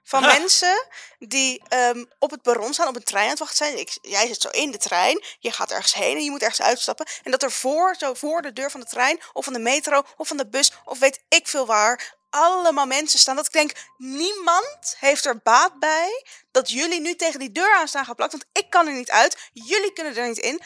van 0.08 0.24
Ha. 0.24 0.38
mensen 0.38 0.88
die 1.20 1.62
ehm, 1.68 2.06
op 2.20 2.32
het 2.32 2.42
perron 2.42 2.74
staan, 2.74 2.88
op 2.88 2.96
een 2.96 3.04
trein 3.04 3.24
aan 3.24 3.30
het 3.30 3.40
wachten 3.40 3.58
zijn. 3.58 3.80
Ik, 3.80 3.98
jij 4.02 4.28
zit 4.28 4.42
zo 4.42 4.50
in 4.50 4.72
de 4.72 4.78
trein, 4.78 5.24
je 5.40 5.52
gaat 5.52 5.72
ergens 5.72 5.94
heen 5.94 6.18
en 6.18 6.24
je 6.24 6.30
moet 6.30 6.42
ergens 6.42 6.62
uitstappen. 6.62 7.06
En 7.24 7.32
dat 7.32 7.44
er 7.44 7.52
voor, 7.52 7.96
zo 8.00 8.14
voor 8.14 8.42
de 8.42 8.54
deur 8.54 8.72
van 8.72 8.80
de 8.80 8.86
trein, 8.86 9.20
of 9.34 9.44
van 9.44 9.54
de 9.54 9.60
metro, 9.60 10.04
of 10.18 10.28
van 10.28 10.38
de 10.38 10.48
bus, 10.48 10.72
of 10.86 11.00
weet 11.00 11.20
ik 11.28 11.48
veel 11.48 11.66
waar, 11.66 12.16
allemaal 12.30 12.86
mensen 12.86 13.20
staan. 13.20 13.36
Dat 13.36 13.46
ik 13.46 13.52
denk, 13.52 13.72
niemand 13.98 14.96
heeft 15.00 15.26
er 15.26 15.40
baat 15.44 15.80
bij 15.80 16.26
dat 16.52 16.70
jullie 16.70 17.00
nu 17.00 17.16
tegen 17.16 17.40
die 17.40 17.52
deur 17.52 17.76
aan 17.76 17.88
staan 17.88 18.06
geplakt. 18.06 18.32
Want 18.32 18.46
ik 18.52 18.70
kan 18.70 18.88
er 18.88 18.94
niet 18.94 19.12
uit, 19.12 19.38
jullie 19.54 19.94
kunnen 19.94 20.16
er 20.16 20.28
niet 20.28 20.38
in. 20.38 20.62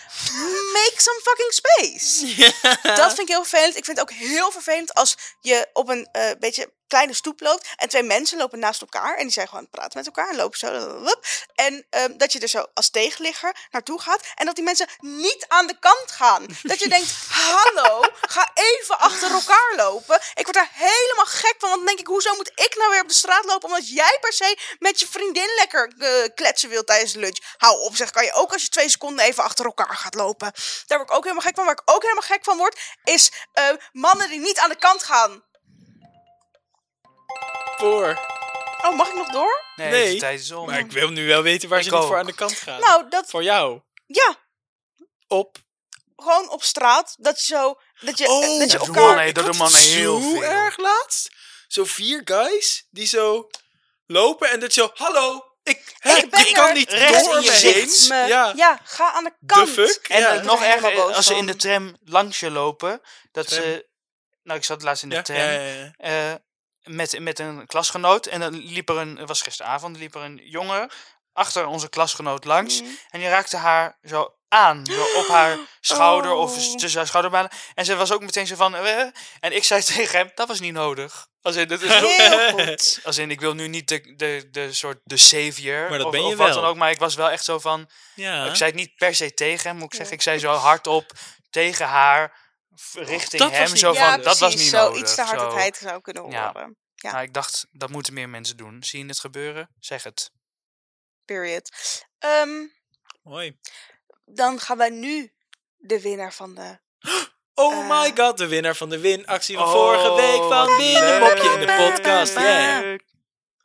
Make 0.74 0.96
some 0.96 1.22
fucking 1.24 1.54
space. 1.54 2.26
Dat 3.02 3.14
vind 3.14 3.20
ik 3.20 3.28
heel 3.28 3.46
vervelend. 3.46 3.78
Ik 3.78 3.86
vind 3.86 3.98
het 4.00 4.10
ook 4.10 4.18
heel 4.18 4.52
vervelend 4.52 4.94
als 4.94 5.18
je 5.39 5.70
op 5.74 5.89
een 5.89 6.10
eh, 6.12 6.32
beetje 6.39 6.74
kleine 6.94 7.14
stoep 7.14 7.42
loopt 7.42 7.68
en 7.76 7.89
twee 7.89 8.04
mensen 8.04 8.38
lopen 8.38 8.60
naast 8.60 8.82
elkaar 8.82 9.16
en 9.18 9.24
die 9.24 9.32
zijn 9.32 9.48
gewoon 9.48 9.64
aan 9.64 9.70
het 9.72 9.80
praten 9.80 9.98
met 9.98 10.06
elkaar 10.06 10.30
en 10.30 10.36
lopen 10.36 10.60
zo. 10.60 10.68
En 11.56 11.86
ehm, 11.89 12.18
dat 12.18 12.34
je 12.34 12.39
er 12.39 12.48
zo 12.48 12.66
als 12.74 12.89
tegenligger 12.89 13.56
naartoe 13.72 14.02
gaat 14.02 14.22
en 14.36 14.46
dat 14.46 14.56
die 14.56 14.64
mensen 14.64 14.88
niet 15.00 15.46
aan 15.48 15.68
de 15.68 15.80
kant 15.80 16.12
gaan. 16.12 16.46
Dat 16.62 16.80
je 16.80 16.89
denkt, 16.89 17.12
hallo, 17.42 18.04
ga 18.22 18.52
even 18.54 19.00
achter 19.00 19.32
elkaar 19.32 19.74
lopen. 19.76 20.20
Ik 20.34 20.44
word 20.44 20.54
daar 20.54 20.72
helemaal 20.74 21.26
gek 21.26 21.56
van, 21.58 21.70
want 21.70 21.76
dan 21.76 21.86
denk 21.86 22.00
ik, 22.00 22.08
hoezo 22.08 22.36
moet 22.36 22.52
ik 22.56 22.76
nou 22.78 22.89
weer 22.92 23.02
op 23.02 23.08
de 23.08 23.14
straat 23.14 23.46
lopen 23.46 23.70
omdat 23.70 23.89
jij 23.89 24.18
per 24.22 24.34
se 24.34 24.58
met 24.80 25.00
je 25.00 25.08
vriendin 25.08 25.50
lekker 25.56 25.94
eh, 25.98 26.10
kletsen 26.36 26.70
wilt 26.70 26.88
tijdens 26.88 27.14
de 27.14 27.20
lunch. 27.20 27.39
Hou 27.58 27.80
op, 27.80 27.96
zeg, 27.96 28.10
kan 28.12 28.26
je 28.26 28.34
ook 28.34 28.54
als 28.54 28.64
je 28.64 28.70
twee 28.70 28.89
seconden 28.89 29.26
even 29.26 29.44
achter 29.44 29.66
elkaar 29.66 29.96
gaat 29.96 30.16
lopen. 30.16 30.52
Daar 30.88 30.98
word 30.98 31.10
ik 31.10 31.16
ook 31.16 31.24
helemaal 31.24 31.46
gek 31.46 31.56
van. 31.56 31.66
Waar 31.66 31.74
ik 31.74 31.92
ook 31.96 32.02
helemaal 32.02 32.24
gek 32.24 32.44
van 32.44 32.58
word, 32.58 32.80
is 33.04 33.32
eh, 33.54 33.70
mannen 33.92 34.30
die 34.30 34.39
niet 34.39 34.60
aan 34.60 34.70
de 34.70 34.76
kant 34.76 35.04
gaan. 35.04 35.50
Oh, 37.82 38.95
mag 38.95 39.07
ik 39.07 39.15
nog 39.15 39.27
door? 39.32 39.63
Nee, 39.75 39.89
Nee, 39.91 40.13
de 40.13 40.19
tijd 40.19 40.39
is 40.39 40.51
om. 40.51 40.65
Maar 40.65 40.79
ik 40.79 40.91
wil 40.91 41.09
nu 41.09 41.27
wel 41.27 41.41
weten 41.41 41.69
waar 41.69 41.79
Ik 41.79 41.86
ze 41.86 41.91
niet 41.95 42.03
voor 42.05 42.17
aan 42.17 42.25
de 42.25 42.34
kant 42.34 42.53
gaan. 42.53 42.79
Nou, 42.79 43.09
dat, 43.09 43.29
Voor 43.29 43.43
jou. 43.43 43.82
ja, 44.05 44.36
Op. 45.27 45.57
gewoon 46.15 46.49
op 46.49 46.63
straat. 46.63 47.15
Dat 47.19 47.39
je 47.45 47.53
zo, 47.55 47.79
dat 47.99 48.17
je, 48.17 48.27
Oh, 48.27 48.59
dat 48.59 48.71
je 48.71 48.77
dat 48.77 48.88
elkaar... 48.88 49.03
mannen, 49.03 49.34
dat 49.34 49.45
doen 49.45 49.57
mannen 49.57 49.82
heel 49.82 50.19
zo 50.21 50.29
veel. 50.29 50.43
erg 50.43 50.77
laatst. 50.77 51.29
Zo 51.67 51.84
vier 51.86 52.21
guys 52.25 52.88
die 52.89 53.05
zo 53.07 53.49
lopen 54.05 54.49
en 54.49 54.59
dat 54.59 54.73
zo... 54.73 54.91
Hallo, 54.93 55.45
ik, 55.63 55.95
hè, 55.99 56.15
Ik 56.15 56.29
ben 56.29 56.47
ik 56.47 56.53
kan 56.53 56.67
er. 56.67 56.73
niet 56.73 56.89
Recht 56.91 57.25
door 57.25 57.36
in 57.38 57.41
je 57.43 57.51
heen. 57.51 58.07
Me- 58.07 58.15
Ja, 58.27 58.53
ja, 58.55 58.79
ga 58.84 59.11
aan 59.11 59.23
de 59.23 59.29
the 59.39 59.45
kant. 59.45 59.69
fuck. 59.69 60.07
En 60.07 60.19
ja. 60.19 60.34
nog 60.41 60.61
er 60.63 60.67
erger, 60.69 61.01
als 61.15 61.25
ze 61.25 61.36
in 61.36 61.45
de 61.45 61.55
tram 61.55 61.97
langs 62.03 62.39
je 62.39 62.51
lopen, 62.51 63.01
dat 63.32 63.47
Tram. 63.47 63.61
ze... 63.63 63.89
Nou, 64.43 64.57
ik 64.59 64.65
zat 64.65 64.82
laatst 64.82 65.03
in 65.03 65.09
de 65.09 65.15
Ja, 65.15 65.21
tram. 65.21 65.38
ja, 65.38 65.51
ja, 65.51 65.61
ja. 65.73 65.93
eh, 65.97 66.36
met, 66.84 67.19
met 67.19 67.39
een 67.39 67.65
klasgenoot. 67.67 68.25
En 68.25 68.39
dan 68.39 68.53
liep 68.55 68.89
er 68.89 68.97
een, 68.97 69.17
het 69.17 69.27
was 69.27 69.41
gisteravond, 69.41 69.97
liep 69.97 70.15
er 70.15 70.21
een 70.21 70.41
jongen 70.43 70.89
achter 71.34 71.65
onze 71.65 71.89
klasgenoot 71.89 72.45
langs. 72.45 72.82
Mm. 72.82 72.97
En 73.09 73.19
die 73.19 73.29
raakte 73.29 73.57
haar 73.57 73.97
zo 74.03 74.36
aan, 74.47 74.86
zo 74.86 75.03
op 75.19 75.27
haar 75.27 75.57
schouder 75.82 76.32
of 76.32 76.51
Oh. 76.57 76.75
tussen 76.75 76.99
haar 76.99 77.07
schouderbanen. 77.07 77.51
En 77.73 77.86
ze 77.86 77.95
was 77.95 78.11
ook 78.11 78.21
meteen 78.21 78.47
zo 78.47 78.55
van... 78.55 78.75
eh, 78.75 78.99
en 79.39 79.55
ik 79.55 79.63
zei 79.63 79.84
tegen 79.93 80.17
hem, 80.19 80.32
dat 80.36 80.47
was 80.47 80.59
niet 80.59 80.73
nodig. 80.73 81.27
Als 81.41 81.55
in, 81.55 81.67
dat 81.67 81.82
is 81.82 81.89
Heel 81.93 82.49
goed. 82.65 82.99
als 83.03 83.17
in 83.17 83.32
ik 83.32 83.39
wil 83.39 83.53
nu 83.53 83.67
niet 83.67 83.88
de, 83.88 84.13
de, 84.15 84.47
de 84.51 84.73
soort 84.73 84.99
de 85.03 85.17
savior 85.17 85.89
Maar 85.89 85.97
dat 85.97 86.05
of, 86.07 86.11
ben 86.11 86.21
je 86.21 86.27
of 86.27 86.36
wat 86.36 86.47
wel. 86.47 86.55
dan 86.61 86.65
ook. 86.65 86.75
Maar 86.75 86.91
ik 86.91 86.99
was 86.99 87.15
wel 87.15 87.29
echt 87.29 87.43
zo 87.43 87.59
van... 87.59 87.89
Ja. 88.15 88.45
Ik 88.45 88.55
zei 88.55 88.69
het 88.69 88.79
niet 88.79 88.95
per 88.95 89.15
se 89.15 89.34
tegen 89.34 89.69
hem, 89.69 89.77
moet 89.77 89.91
ik 89.91 89.93
zeggen. 89.95 90.15
Ik 90.15 90.21
zei 90.21 90.39
zo 90.39 90.51
hardop 90.53 91.11
tegen 91.49 91.86
haar 91.88 92.41
richting 92.93 93.49
hem. 93.51 93.69
niet 93.69 93.80
Zo 93.80 93.93
van, 93.93 94.22
dat 94.22 94.38
was 94.39 94.55
niet 94.55 94.63
zo 94.67 94.78
nodig. 94.84 95.01
iets 95.01 95.15
te 95.15 95.22
hard 95.22 95.39
zo. 95.39 95.45
dat 95.45 95.53
hij 95.55 95.65
het 95.65 95.78
zou 95.78 96.01
kunnen 96.01 96.30
Ja. 96.32 96.51
horen. 96.53 96.78
Ja. 96.95 97.11
Maar 97.11 97.24
ik 97.24 97.34
dacht, 97.34 97.65
dat 97.72 97.89
moeten 97.89 98.13
meer 98.13 98.30
mensen 98.30 98.57
doen. 98.57 98.84
Zie 98.84 98.99
je 99.03 99.05
het 99.09 99.19
gebeuren? 99.19 99.69
Zeg 99.80 100.03
het. 100.03 100.32
Period. 101.26 101.69
Ehm, 102.19 102.49
Mooi. 103.24 103.57
dan 104.26 104.59
gaan 104.59 104.78
wij 104.78 104.89
nu 104.89 105.34
de 105.78 106.01
winnaar 106.01 106.34
van 106.34 106.55
de... 106.55 106.80
Oh 107.53 107.74
Eh. 107.78 107.89
my 108.01 108.11
god, 108.15 108.38
de 108.38 108.47
winnaar 108.47 108.76
van 108.76 108.89
de 108.89 108.99
winactie 108.99 109.55
van 109.57 109.65
Oh, 109.65 109.72
vorige 109.72 110.13
week 110.15 110.38
van 110.38 110.49
wat 110.49 110.78
Win 110.78 110.95
een 111.03 111.19
mopje 111.19 111.49
in 111.53 111.59
de 111.59 111.89
podcast. 111.91 112.34
Yeah. 112.34 112.99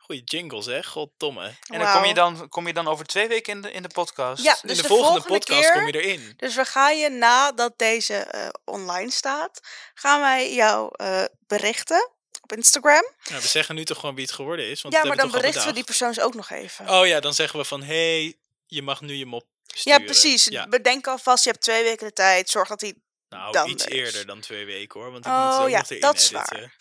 Goeie 0.07 0.23
jingles, 0.23 0.65
hè? 0.65 0.83
Goddomme. 0.83 1.55
En 1.67 1.79
dan 1.79 1.91
kom, 1.93 2.05
je 2.05 2.13
dan 2.13 2.49
kom 2.49 2.67
je 2.67 2.73
dan 2.73 2.87
over 2.87 3.05
twee 3.05 3.27
weken 3.27 3.53
in 3.53 3.61
de, 3.61 3.71
in 3.71 3.81
de 3.81 3.87
podcast? 3.87 4.43
Ja, 4.43 4.57
In 4.61 4.67
dus 4.67 4.77
de, 4.77 4.81
de, 4.81 4.87
volgende, 4.87 5.21
volgende, 5.21 5.37
podcast 5.37 5.61
keer... 5.61 5.71
kom 5.71 5.87
je 5.87 6.01
erin. 6.01 6.33
Dus 6.37 6.55
we 6.55 6.65
gaan 6.65 6.97
je 6.97 7.09
nadat 7.09 7.73
deze 7.77 8.13
eh, 8.13 8.49
online 8.65 9.11
staat, 9.11 9.59
gaan 9.93 10.19
wij 10.19 10.53
jou 10.53 10.89
eh, 10.95 11.23
berichten 11.47 12.11
op 12.41 12.53
Instagram. 12.53 13.11
Nou, 13.29 13.41
we 13.41 13.47
zeggen 13.47 13.75
nu 13.75 13.85
toch 13.85 13.99
gewoon 13.99 14.15
wie 14.15 14.25
het 14.25 14.33
geworden 14.33 14.69
is. 14.69 14.81
Want 14.81 14.93
ja, 14.93 15.03
maar 15.05 15.17
dan 15.17 15.31
berichten 15.31 15.65
we 15.65 15.73
die 15.73 15.83
persoons 15.83 16.19
ook 16.19 16.33
nog 16.33 16.49
even. 16.49 16.89
Oh 16.89 17.07
ja, 17.07 17.19
dan 17.19 17.33
zeggen 17.33 17.59
we 17.59 17.65
van, 17.65 17.83
hé, 17.83 18.21
hey, 18.21 18.37
je 18.65 18.81
mag 18.81 19.01
nu 19.01 19.13
je 19.13 19.25
mop 19.25 19.45
ja, 19.83 19.99
precies. 19.99 20.45
Ja. 20.45 20.67
Bedenk 20.67 21.07
alvast, 21.07 21.43
je 21.43 21.49
hebt 21.49 21.63
twee 21.63 21.83
weken 21.83 22.07
de 22.07 22.13
tijd. 22.13 22.49
Zorg 22.49 22.67
dat 22.67 22.79
die... 22.79 23.05
Nou, 23.29 23.51
dan 23.51 23.69
iets 23.69 23.85
dus. 23.85 23.93
eerder 23.93 24.25
dan 24.25 24.39
twee 24.39 24.65
weken 24.65 24.99
hoor. 24.99 25.11
Want 25.11 25.25
ik 25.25 25.31
Oh, 25.31 25.43
moet 25.43 25.53
het 25.53 25.61
ook 25.61 25.69
ja, 25.69 25.77
nog 25.77 25.89
erin 25.89 26.01
dat 26.01 26.15
is 26.15 26.31
editen. 26.31 26.73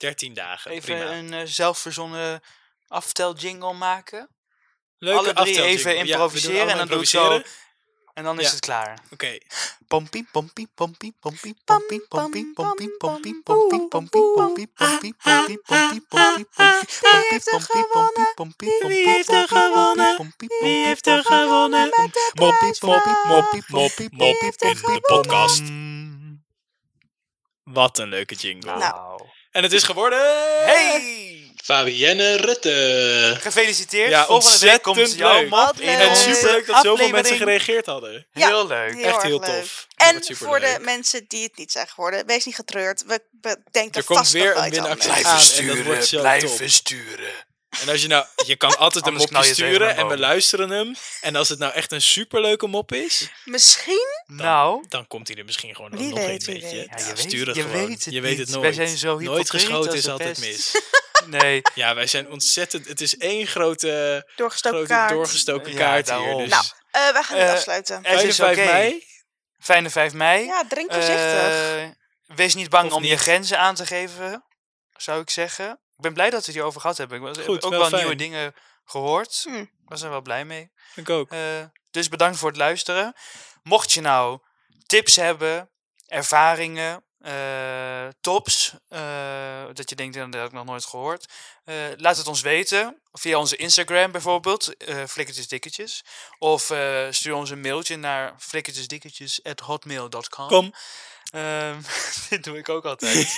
13 0.00 0.34
dagen, 0.34 0.70
Even 0.70 0.96
prima. 0.96 1.12
een 1.12 1.32
eh, 1.32 1.40
zelfverzonnen 1.44 2.40
afteljingle 2.88 3.72
maken. 3.72 4.28
Leuke 4.98 5.18
alle 5.18 5.32
drie 5.32 5.62
even 5.62 5.96
improviseren 5.96 6.68
en 6.68 6.76
dan 6.76 6.88
doe 6.88 7.00
ik 7.00 7.08
zo. 7.08 7.42
En 8.14 8.24
dan 8.24 8.38
is 8.38 8.44
Ja. 8.46 8.50
het 8.50 8.60
klaar. 8.60 8.98
Oké, 9.10 9.38
Pompie, 9.88 10.28
pompie, 10.32 10.68
pompie, 10.74 11.14
pompie, 11.20 11.56
pompie, 11.64 12.00
pompie, 12.08 12.52
pompie, 12.52 12.52
pompie, 12.54 12.90
pompie, 12.98 13.42
pompie, 13.42 13.88
pompie, 13.90 14.26
pompie, 14.26 14.68
pompie, 14.74 15.18
pompie, 15.24 15.58
pompie, 15.66 16.00
pompie, 16.08 16.46
Wie 17.00 17.26
heeft 17.30 17.46
er 17.46 17.52
pompie, 17.58 17.84
gewonnen? 17.90 18.32
pompie, 18.34 18.68
Wie 18.68 18.78
pompie, 18.80 19.08
heeft 19.08 19.28
er 19.28 19.46
pompie, 19.46 19.56
gewonnen? 19.66 20.16
pompie, 20.16 20.48
Wie 20.48 20.58
pompie, 20.58 20.84
heeft 20.86 21.06
er 21.06 21.22
pompie, 21.22 21.38
gewonnen? 21.42 21.88
Mop, 22.34 22.60
mop, 23.68 23.98
mop 24.10 24.40
heeft 24.40 24.62
er 24.62 24.68
in 24.70 24.74
de 24.76 25.00
podcast. 25.00 25.60
Mm. 25.62 26.44
Wat 27.64 27.98
een 27.98 28.08
leuke 28.08 28.34
jingle. 28.34 28.76
Nou. 28.76 29.20
En 29.50 29.62
het 29.62 29.72
is 29.72 29.82
geworden... 29.82 30.18
Hey! 30.64 31.28
Fabienne 31.64 32.36
Rutte. 32.36 33.36
Gefeliciteerd. 33.40 34.10
Ja, 34.10 34.24
Volgende 34.24 34.58
week 34.58 34.82
komt 34.82 34.98
ontzettend 34.98 35.18
jouw 35.18 35.48
Wat 35.48 35.80
in 35.80 35.86
leuk. 35.86 36.08
En 36.08 36.16
superleuk 36.16 36.66
dat 36.66 36.84
zoveel 36.84 37.08
mensen 37.08 37.36
gereageerd 37.36 37.86
hadden. 37.86 38.26
Ja, 38.32 38.46
Heel 38.46 38.66
leuk. 38.66 38.94
Heel 38.94 39.04
Echt 39.04 39.22
heel 39.22 39.38
tof. 39.40 39.86
En 39.96 40.36
voor 40.36 40.60
de 40.60 40.78
mensen 40.80 41.24
die 41.28 41.42
het 41.42 41.56
niet 41.56 41.72
zijn 41.72 41.88
geworden, 41.88 42.26
wees 42.26 42.44
niet 42.44 42.54
getreurd. 42.54 43.04
We, 43.06 43.20
we 43.40 43.56
denken 43.70 44.00
Er 44.00 44.04
komt 44.06 44.18
vast 44.18 44.32
weer 44.32 44.44
nog 44.44 44.54
wel 44.54 44.64
een 44.64 44.80
anders. 44.80 45.06
aan 45.06 45.58
en 45.58 45.66
dat 45.66 45.84
wordt 45.84 46.06
zo 46.06 46.20
blijven 46.20 46.56
top. 46.56 46.68
sturen. 46.68 47.32
En 47.80 47.88
als 47.88 48.02
je 48.02 48.08
nou, 48.08 48.24
je 48.46 48.56
kan 48.56 48.76
altijd 48.84 49.06
een 49.06 49.14
mopje 49.14 49.42
sturen 49.42 49.96
en 49.96 50.06
we 50.08 50.18
luisteren 50.18 50.70
hem. 50.70 50.94
En 51.20 51.36
als 51.36 51.48
het 51.48 51.58
nou 51.58 51.72
echt 51.72 51.92
een 51.92 52.02
superleuke 52.02 52.66
mop 52.66 52.92
is, 52.92 53.28
Misschien, 53.44 54.06
Nou, 54.26 54.84
dan 54.88 55.06
komt 55.06 55.28
hij 55.28 55.36
er 55.36 55.44
misschien 55.44 55.74
gewoon 55.74 55.90
nog 55.90 56.00
een, 56.00 56.14
weet, 56.14 56.44
wie 56.44 56.54
weet 56.60 56.70
je. 56.70 56.76
weet. 56.76 56.88
Ja, 56.90 56.98
je 56.98 57.04
weet- 57.04 57.18
stuur 57.18 57.46
het 57.46 57.56
je 57.56 57.62
gewoon. 57.62 57.86
weet 57.86 58.04
het 58.04 58.14
je 58.14 58.20
weet 58.20 58.38
het 58.38 58.46
niet. 58.46 58.56
nooit. 58.56 58.76
Wij 58.76 58.86
zijn 58.86 58.98
zo 58.98 59.18
nooit 59.18 59.50
geschoten 59.50 59.90
als 59.90 59.98
is 59.98 60.08
altijd 60.08 60.38
mis. 60.38 60.80
nee. 61.40 61.62
Ja, 61.74 61.94
wij 61.94 62.06
zijn 62.06 62.30
ontzettend... 62.30 62.88
Het 62.88 63.00
is 63.00 63.16
één 63.16 63.46
grote, 63.46 64.28
doorgestoken 64.36 64.78
grote 64.78 64.92
kaart. 64.92 65.10
doorgestoken 65.10 65.72
Ja, 65.72 65.78
kaart 65.78 66.10
hier. 66.10 66.36
Dus 66.36 66.48
Nou, 66.48 66.64
Eh, 66.90 67.12
wij 67.12 67.22
gaan 67.22 67.38
het 67.38 67.46
Eh, 67.48 67.52
afsluiten. 67.52 67.96
Het 67.96 68.06
fijne 68.06 68.28
is 68.28 68.36
5 68.36 68.56
oké. 68.58 68.64
mei. 68.66 69.04
Fijne 69.58 69.90
5 69.90 70.12
mei. 70.12 70.44
Ja, 70.44 70.64
drink 70.68 70.92
voorzichtig. 70.92 71.76
Eh, 71.76 71.88
wees 72.36 72.54
niet 72.54 72.68
bang 72.68 72.90
Of 72.90 72.96
om 72.96 73.04
je 73.04 73.16
grenzen 73.16 73.58
aan 73.58 73.74
te 73.74 73.86
geven, 73.86 74.44
zou 74.96 75.20
ik 75.20 75.30
zeggen. 75.30 75.80
Ik 76.00 76.06
ben 76.06 76.14
blij 76.14 76.30
dat 76.30 76.38
we 76.40 76.44
het 76.46 76.54
hierover 76.54 76.80
gehad 76.80 76.96
hebben. 76.96 77.16
Ik 77.18 77.22
was- 77.22 77.36
heb 77.36 77.46
Goed, 77.46 77.64
ook 77.64 77.70
wel 77.70 77.80
fijn. 77.88 77.94
nieuwe 77.94 78.14
dingen 78.16 78.54
gehoord. 78.84 79.40
Hm. 79.48 79.54
Ik 79.56 79.70
was 79.84 80.02
er 80.02 80.10
wel 80.10 80.20
blij 80.22 80.44
mee. 80.44 80.70
Ik 80.94 81.10
ook. 81.10 81.30
Eh, 81.30 81.38
dus 81.90 82.08
bedankt 82.08 82.38
voor 82.38 82.48
het 82.48 82.56
luisteren. 82.58 83.14
Mocht 83.62 83.92
je 83.92 84.00
nou 84.00 84.38
tips 84.86 85.16
hebben, 85.16 85.70
ervaringen, 86.06 87.04
eh, 87.18 88.08
tops, 88.20 88.74
eh, 88.88 89.64
dat 89.72 89.90
je 89.90 89.96
denkt, 89.96 90.16
"Nou, 90.16 90.30
dat 90.30 90.40
heb 90.40 90.50
ik 90.50 90.56
nog 90.56 90.64
nooit 90.66 90.84
gehoord. 90.84 91.32
eh, 91.64 91.76
laat 91.96 92.16
het 92.16 92.26
ons 92.26 92.40
weten. 92.40 93.00
Via 93.12 93.38
onze 93.38 93.56
Instagram 93.56 94.12
bijvoorbeeld, 94.12 94.76
eh 94.76 95.04
flikkertjesdikketjes. 95.08 96.04
Of 96.38 96.70
eh, 96.70 97.06
stuur 97.10 97.34
ons 97.34 97.50
een 97.50 97.60
mailtje 97.60 97.96
naar 97.96 98.34
flikkertjesdikketjes.hotmail.com. 98.38 100.48
Kom. 100.48 100.74
Ehm, 101.30 101.80
dit 102.30 102.44
doe 102.44 102.58
ik 102.58 102.68
ook 102.68 102.84
altijd. 102.84 103.28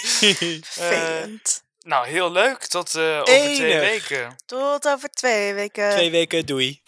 Vervelend. 0.67 1.63
Nou, 1.85 2.07
heel 2.07 2.33
leuk. 2.33 2.67
Tot 2.67 2.95
eh, 2.95 3.19
over 3.19 3.55
twee 3.55 3.79
weken. 3.79 4.37
Tot 4.47 4.89
over 4.89 5.11
twee 5.11 5.55
weken. 5.55 5.91
Twee 5.91 6.11
weken, 6.11 6.47
doei. 6.47 6.83